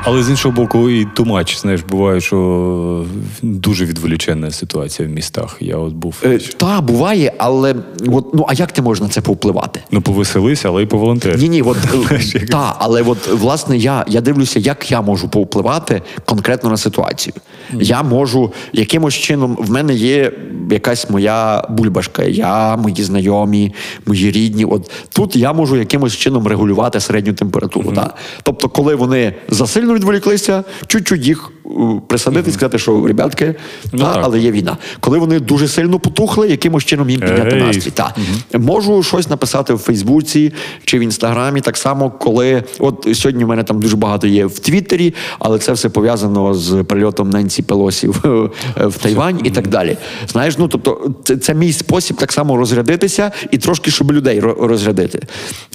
Але 0.08 0.24
з 0.24 0.30
іншого 0.30 0.56
боку, 0.56 0.90
і 0.90 1.06
тумач, 1.06 1.58
знаєш, 1.58 1.82
буває, 1.82 2.22
що 2.22 3.06
дуже 3.42 3.86
відволічена 3.86 4.52
ситуація 4.52 5.08
в 5.08 5.12
містах. 5.12 5.58
Я 5.60 5.78
от 5.78 5.94
був. 5.94 6.16
Е, 6.24 6.40
та, 6.58 6.82
буває, 6.82 7.34
але 7.38 7.76
от, 8.08 8.34
ну 8.34 8.46
а 8.48 8.54
як 8.54 8.72
ти 8.72 8.82
можеш 8.82 9.02
на 9.02 9.10
це 9.10 9.22
повпливати? 9.22 9.80
Ну, 9.92 10.02
повеселися, 10.02 10.70
але 10.70 10.84
й 10.84 10.86
поволонтер. 10.86 11.38
Ні, 11.38 11.50
ні, 11.50 11.62
от 11.62 11.78
та, 12.50 12.76
але 12.80 13.02
от 13.02 13.28
власне 13.28 13.78
я, 13.78 14.06
я 14.08 14.22
дивлюся, 14.22 14.60
як 14.60 14.92
я 14.92 15.02
можу 15.02 15.30
повпливати 15.30 16.02
конкретно 16.26 16.70
на 16.70 16.78
ситуацію. 16.78 17.34
Я 17.74 18.04
можу 18.04 18.54
якимось 18.74 19.14
чином, 19.14 19.58
в 19.60 19.72
мене 19.72 19.94
є 19.94 20.32
якась 20.72 21.10
моя 21.10 21.64
бульбашка, 21.70 22.24
я, 22.24 22.76
мої 22.78 23.04
знайомі, 23.04 23.74
мої 24.06 24.32
рідні. 24.32 24.66
От 24.66 24.92
тут 25.14 25.36
я 25.36 25.54
можу 25.54 25.78
якимось 25.78 26.14
чином 26.14 26.48
регулювати 26.48 27.00
середню 27.00 27.34
температуру. 27.34 27.92
Та. 27.92 28.14
Тобто, 28.44 28.70
коли 28.70 28.96
вони 28.96 29.34
засильно 29.50 29.95
відволіклися, 29.96 30.64
чуть-чуть 30.88 31.26
їх 31.28 31.52
е, 31.66 31.70
присадити 32.08 32.52
сказати, 32.52 32.80
що 32.80 33.08
ребятки, 33.08 33.56
Ну, 33.94 34.00
та, 34.00 34.20
але 34.24 34.40
є 34.40 34.52
війна. 34.52 34.78
Коли 35.00 35.20
вони 35.20 35.40
дуже 35.40 35.68
сильно 35.68 36.00
потухли, 36.00 36.48
якимось 36.50 36.84
чином 36.86 37.10
їм 37.10 37.20
підняти 37.22 37.56
настрій. 37.56 37.92
Та. 37.92 38.16
Можу 38.54 39.04
щось 39.04 39.30
написати 39.30 39.74
в 39.74 39.78
Фейсбуці 39.78 40.54
чи 40.86 41.00
в 41.00 41.02
Інстаграмі. 41.02 41.62
Так 41.62 41.78
само, 41.78 42.12
коли 42.12 42.64
от 42.80 43.08
сьогодні 43.14 43.44
в 43.46 43.48
мене 43.48 43.64
там 43.64 43.80
дуже 43.80 43.96
багато 43.96 44.28
є 44.28 44.46
в 44.46 44.60
Твіттері, 44.60 45.14
але 45.40 45.60
це 45.60 45.74
все 45.74 45.90
пов'язано 45.90 46.54
з 46.54 46.84
прильотом 46.84 47.30
Ненсі 47.30 47.62
Пелосі 47.64 48.08
в, 48.08 48.50
в 48.76 48.98
Тайвань 48.98 49.40
і 49.44 49.50
так 49.50 49.68
далі. 49.68 49.98
Знаєш, 50.28 50.58
ну 50.58 50.68
тобто, 50.68 51.12
це, 51.24 51.38
це 51.38 51.54
мій 51.54 51.74
спосіб 51.74 52.18
так 52.18 52.32
само 52.32 52.58
розрядитися 52.58 53.32
і 53.52 53.58
трошки, 53.58 53.92
щоб 53.92 54.12
людей 54.12 54.42
ро- 54.42 54.68
розрядити. 54.68 55.20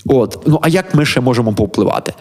От, 0.06 0.38
ну 0.46 0.58
а 0.62 0.68
як 0.68 0.94
ми 0.94 1.06
ще 1.06 1.20
можемо 1.20 1.52
повпливати? 1.52 2.12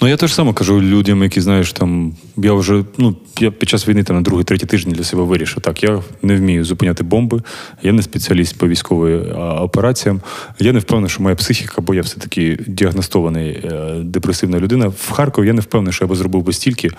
Ну, 0.00 0.08
я 0.08 0.16
теж 0.16 0.34
саме 0.34 0.52
кажу 0.52 0.82
людям, 0.82 1.22
які 1.22 1.40
знаєш, 1.40 1.72
там 1.72 2.14
я 2.36 2.52
вже 2.52 2.84
ну 2.98 3.16
я 3.40 3.50
під 3.50 3.68
час 3.68 3.88
війни 3.88 4.04
там 4.04 4.16
на 4.16 4.22
другий, 4.22 4.44
третій 4.44 4.66
тиждень 4.66 4.92
для 4.92 5.04
себе 5.04 5.22
вирішив. 5.22 5.62
Так, 5.62 5.82
я 5.82 6.02
не 6.22 6.36
вмію 6.36 6.64
зупиняти 6.64 7.04
бомби, 7.04 7.42
я 7.82 7.92
не 7.92 8.02
спеціаліст 8.02 8.58
по 8.58 8.68
військовим 8.68 9.38
операціям. 9.38 10.20
Я 10.58 10.72
не 10.72 10.78
впевнений, 10.78 11.10
що 11.10 11.22
моя 11.22 11.36
психіка, 11.36 11.80
бо 11.80 11.94
я 11.94 12.02
все-таки 12.02 12.58
діагностований 12.66 13.50
е, 13.50 14.00
депресивна 14.04 14.60
людина. 14.60 14.88
В 14.88 15.10
Харкові 15.10 15.46
я 15.46 15.52
не 15.52 15.60
впевнений, 15.60 15.92
що 15.92 16.04
я 16.04 16.08
би 16.08 16.16
зробив 16.16 16.42
би 16.42 16.52
стільки. 16.52 16.90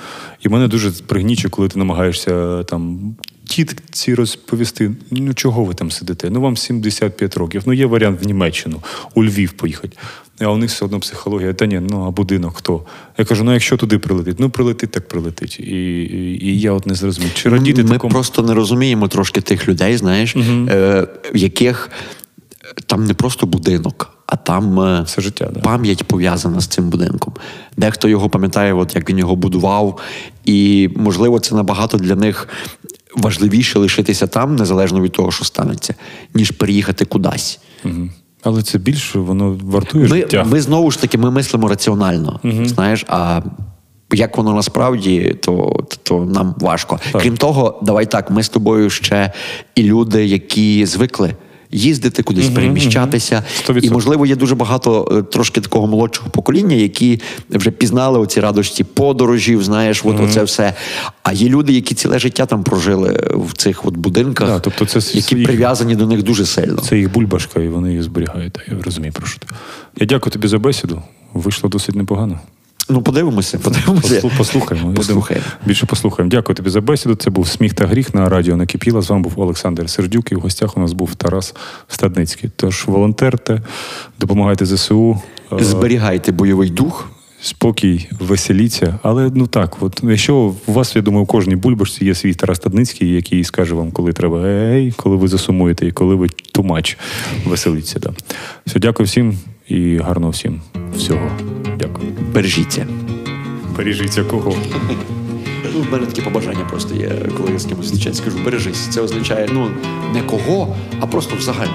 І 0.42 0.50
мене 0.50 0.68
дуже 0.68 0.92
пригнічує, 0.92 1.50
коли 1.50 1.68
ти 1.68 1.80
намагаєшся 1.80 2.64
там. 2.64 3.16
Тітці 3.48 4.16
розповісти, 4.16 4.92
ну 5.12 5.34
чого 5.34 5.64
ви 5.64 5.74
там 5.74 5.92
сидите? 5.92 6.30
Ну 6.30 6.42
вам 6.42 6.58
75 6.58 7.38
років. 7.38 7.64
Ну 7.66 7.74
є 7.74 7.86
варіант 7.86 8.24
в 8.24 8.28
Німеччину, 8.28 8.82
у 9.16 9.24
Львів 9.24 9.52
поїхати. 9.52 9.98
А 10.40 10.48
у 10.48 10.58
них 10.58 10.70
все 10.70 10.86
одно 10.86 11.00
психологія. 11.00 11.54
Та 11.54 11.66
ні, 11.66 11.82
ну 11.90 12.06
а 12.08 12.12
будинок 12.12 12.58
хто? 12.58 12.86
Я 13.18 13.26
кажу: 13.26 13.44
ну 13.44 13.54
якщо 13.54 13.78
туди 13.78 14.00
прилетить, 14.00 14.40
ну 14.40 14.50
прилетить, 14.50 14.92
так 14.92 15.08
прилетить. 15.08 15.60
І, 15.60 15.64
і, 15.64 16.46
і 16.46 16.60
я 16.60 16.72
от 16.72 16.86
не 16.86 16.96
зрозумів. 16.96 17.34
Чи 17.34 17.50
радіти 17.50 17.84
Ми 17.84 17.90
такому? 17.90 18.12
просто 18.12 18.42
не 18.44 18.54
розуміємо 18.54 19.08
трошки 19.08 19.42
тих 19.42 19.68
людей, 19.68 19.98
знаєш, 19.98 20.36
е, 20.36 21.08
в 21.34 21.38
яких 21.38 21.90
там 22.86 23.06
не 23.06 23.14
просто 23.14 23.46
будинок, 23.46 24.18
а 24.26 24.36
там 24.36 24.80
е, 24.80 25.02
Все 25.02 25.22
життя, 25.22 25.50
да. 25.54 25.60
пам'ять 25.60 26.04
пов'язана 26.04 26.60
з 26.60 26.68
цим 26.68 26.90
будинком. 26.90 27.34
Дехто 27.78 28.08
його 28.10 28.30
пам'ятає, 28.30 28.74
от 28.74 28.96
як 28.96 29.10
він 29.10 29.18
його 29.18 29.36
будував, 29.36 30.00
і 30.46 30.90
можливо, 30.96 31.40
це 31.40 31.56
набагато 31.56 31.98
для 31.98 32.16
них. 32.16 32.48
Важливіше 33.18 33.80
лишитися 33.80 34.28
там, 34.28 34.56
незалежно 34.56 35.02
від 35.02 35.12
того, 35.12 35.32
що 35.32 35.46
станеться, 35.46 35.96
ніж 36.34 36.52
переїхати 36.52 37.06
кудись. 37.06 37.60
Угу. 37.86 38.10
Але 38.44 38.62
це 38.62 38.78
більше 38.78 39.20
воно 39.20 39.58
вартує 39.64 40.04
Ми, 40.04 40.10
життя. 40.10 40.46
ми 40.50 40.62
знову 40.62 40.92
ж 40.92 41.02
таки 41.02 41.18
ми 41.18 41.32
мислимо 41.32 41.68
раціонально. 41.68 42.40
Знаєш, 42.44 43.06
а 43.08 43.42
як 44.14 44.38
воно 44.38 44.54
насправді, 44.54 45.36
то, 45.42 45.84
то 46.04 46.26
нам 46.26 46.56
важко. 46.58 47.00
Так. 47.12 47.22
Крім 47.22 47.38
того, 47.38 47.80
давай 47.84 48.06
так, 48.06 48.32
ми 48.32 48.44
з 48.44 48.50
тобою 48.50 48.90
ще 48.90 49.32
і 49.76 49.84
люди, 49.84 50.26
які 50.26 50.86
звикли. 50.86 51.36
Їздити 51.72 52.24
кудись, 52.24 52.50
переміщатися, 52.50 53.44
Сто 53.58 53.74
і 53.74 53.90
можливо 53.90 54.26
є 54.26 54.36
дуже 54.36 54.56
багато 54.56 55.12
е, 55.12 55.22
трошки 55.22 55.62
такого 55.62 55.88
молодшого 55.88 56.30
покоління, 56.30 56.76
які 56.76 57.22
вже 57.50 57.72
пізнали 57.72 58.20
оці 58.20 58.40
радості 58.40 58.84
подорожів, 58.84 59.64
знаєш, 59.64 60.02
от 60.06 60.20
оце 60.20 60.44
все. 60.44 60.74
А 61.24 61.34
є 61.34 61.50
люди, 61.50 61.74
які 61.74 61.96
ціле 61.96 62.20
життя 62.20 62.46
там 62.46 62.64
прожили 62.64 63.30
в 63.34 63.54
цих 63.54 63.86
от 63.86 63.98
будинках, 63.98 64.48
Да, 64.48 64.60
тобто 64.60 64.86
це 64.86 65.18
які 65.18 65.36
їх- 65.36 65.48
прив'язані 65.48 65.96
до 65.96 66.08
них 66.08 66.24
дуже 66.24 66.46
сильно. 66.46 66.82
Це 66.82 66.98
їх 66.98 67.12
бульбашка, 67.12 67.60
і 67.60 67.68
вони 67.68 67.90
її 67.90 68.02
зберігають. 68.02 68.60
Я 68.68 68.78
розумію, 68.84 69.14
про 69.14 69.28
що 69.28 69.40
ти. 69.40 69.48
Я 70.00 70.06
дякую 70.06 70.32
тобі 70.34 70.48
за 70.48 70.58
бесіду. 70.58 71.02
Вийшло 71.34 71.70
досить 71.70 71.96
непогано. 71.96 72.40
Ну, 72.90 73.02
подивимося, 73.02 73.60
подивимося. 73.60 74.16
Послу- 74.16 74.38
Послухаємо. 74.38 74.94
Послухаємо. 74.94 75.46
Більше 75.66 75.86
послухаємо. 75.86 76.30
Дякую 76.30 76.56
тобі 76.56 76.70
за 76.70 76.82
бесіду. 76.82 77.16
Це 77.16 77.30
був 77.30 77.48
сміх 77.48 77.74
та 77.74 77.86
гріх 77.88 78.14
на 78.16 78.30
радіо 78.30 78.58
Накипіла. 78.58 79.02
З 79.02 79.10
вами 79.10 79.22
був 79.24 79.34
Олександр 79.36 79.90
Сердюк, 79.90 80.32
і 80.32 80.36
в 80.36 80.40
гостях 80.40 80.78
у 80.78 80.80
нас 80.80 80.94
був 80.94 81.16
Тарас 81.16 81.56
Стадницький. 81.88 82.50
Тож 82.56 82.86
волонтерте, 82.88 83.62
допомагайте 84.20 84.66
ЗСУ. 84.66 85.22
е, 85.60 85.64
Зберігайте 85.64 86.32
бойовий 86.32 86.70
дух. 86.70 87.10
Спокій, 87.42 88.10
веселіться, 88.20 89.00
але 89.04 89.32
ну 89.36 89.48
так, 89.48 89.78
от 89.80 90.00
якщо 90.04 90.36
у 90.68 90.74
вас, 90.74 90.96
я 90.96 91.02
думаю, 91.02 91.24
у 91.24 91.26
кожній 91.26 91.56
бульбашці 91.56 92.06
є 92.06 92.16
свій 92.16 92.34
Тарас 92.34 92.58
Стадницький, 92.58 93.10
який 93.12 93.44
скаже 93.44 93.76
вам, 93.76 93.92
коли 93.92 94.14
треба 94.14 94.46
ей, 94.48 94.92
коли 94.98 95.16
ви 95.16 95.28
засумуєте 95.28 95.88
і 95.88 95.92
коли 95.92 96.16
ви 96.16 96.28
тумач 96.52 96.98
веселіться. 97.46 98.00
Да. 98.00 98.10
Все, 98.66 98.80
дякую 98.80 99.08
всім 99.08 99.38
і 99.68 99.98
гарного 99.98 100.32
всім 100.32 100.62
всього. 100.96 101.30
Дякую. 101.80 102.08
Бережіться. 102.34 102.88
Бережіться 103.78 104.24
кого. 104.24 104.56
Ну, 105.74 105.82
в 105.82 105.92
мене 105.92 106.06
таке 106.06 106.22
побажання 106.22 106.66
просто 106.70 106.96
є, 106.96 107.12
коли 107.38 107.52
я 107.52 107.60
з 107.60 107.66
кимось 107.66 107.86
зустрічаюсь, 107.86 108.18
скажу, 108.18 108.38
бережись. 108.46 108.88
Це 108.88 109.02
означає 109.02 109.50
ну 109.54 109.72
не 110.14 110.22
кого, 110.22 110.76
а 111.00 111.08
просто 111.08 111.36
взагалі. 111.36 111.70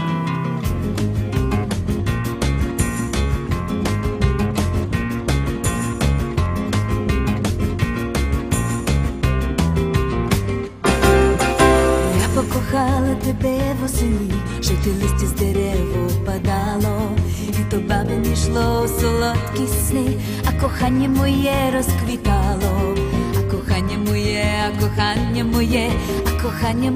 А 26.73 26.75
кохання 26.75 26.91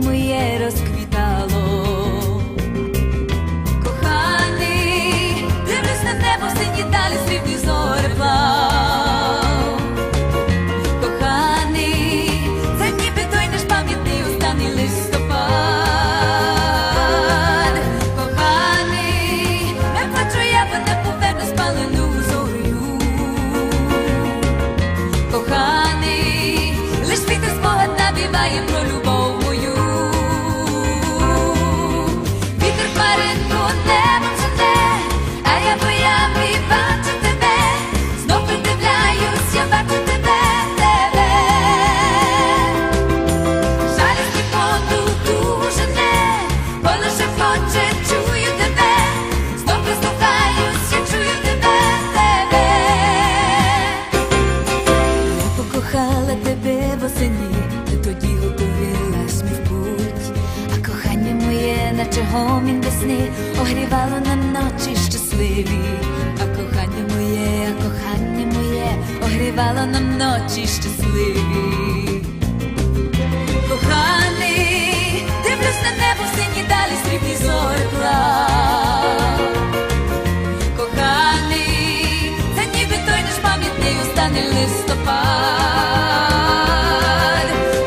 гомін 62.36 62.80
весни, 62.80 63.30
огрівало 63.60 64.20
нам 64.26 64.52
ночі 64.52 64.96
щасливі, 65.10 65.80
а 66.42 66.46
кохання 66.56 67.14
моє, 67.14 67.68
а 67.70 67.82
кохання 67.82 68.46
моє, 68.54 68.88
огрівало 69.22 69.86
нам 69.86 70.16
ночі 70.18 70.66
щасливі. 70.66 71.42
Коханий, 73.68 75.24
дивлюсь 75.44 75.82
на 75.84 75.90
небо 76.00 76.22
в 76.24 76.36
сині 76.36 76.62
далі 76.68 76.92
срібні 77.04 77.36
зори 77.36 77.86
плав. 77.98 79.40
Коханий, 80.76 82.32
це 82.56 82.62
ніби 82.78 82.96
той 83.06 83.22
наш 83.22 83.38
пам'ятний 83.42 83.94
останній 84.02 84.46
листопад. 84.48 85.06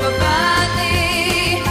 Коханий, 0.02 1.64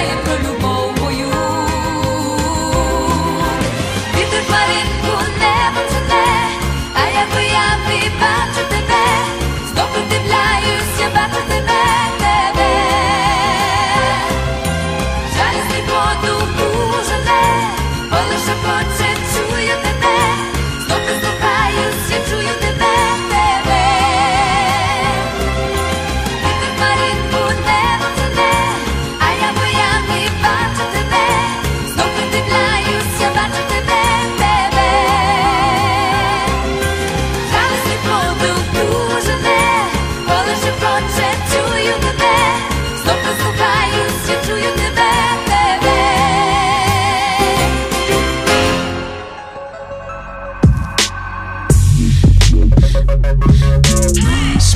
Gaia 0.00 0.16
peut 0.24 0.46
nous 0.46 0.59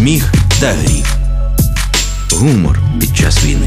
Сміх 0.05 0.33
та 0.61 0.73
гріх. 0.73 1.17
Гумор 2.33 2.79
під 3.01 3.17
час 3.17 3.45
війни. 3.45 3.64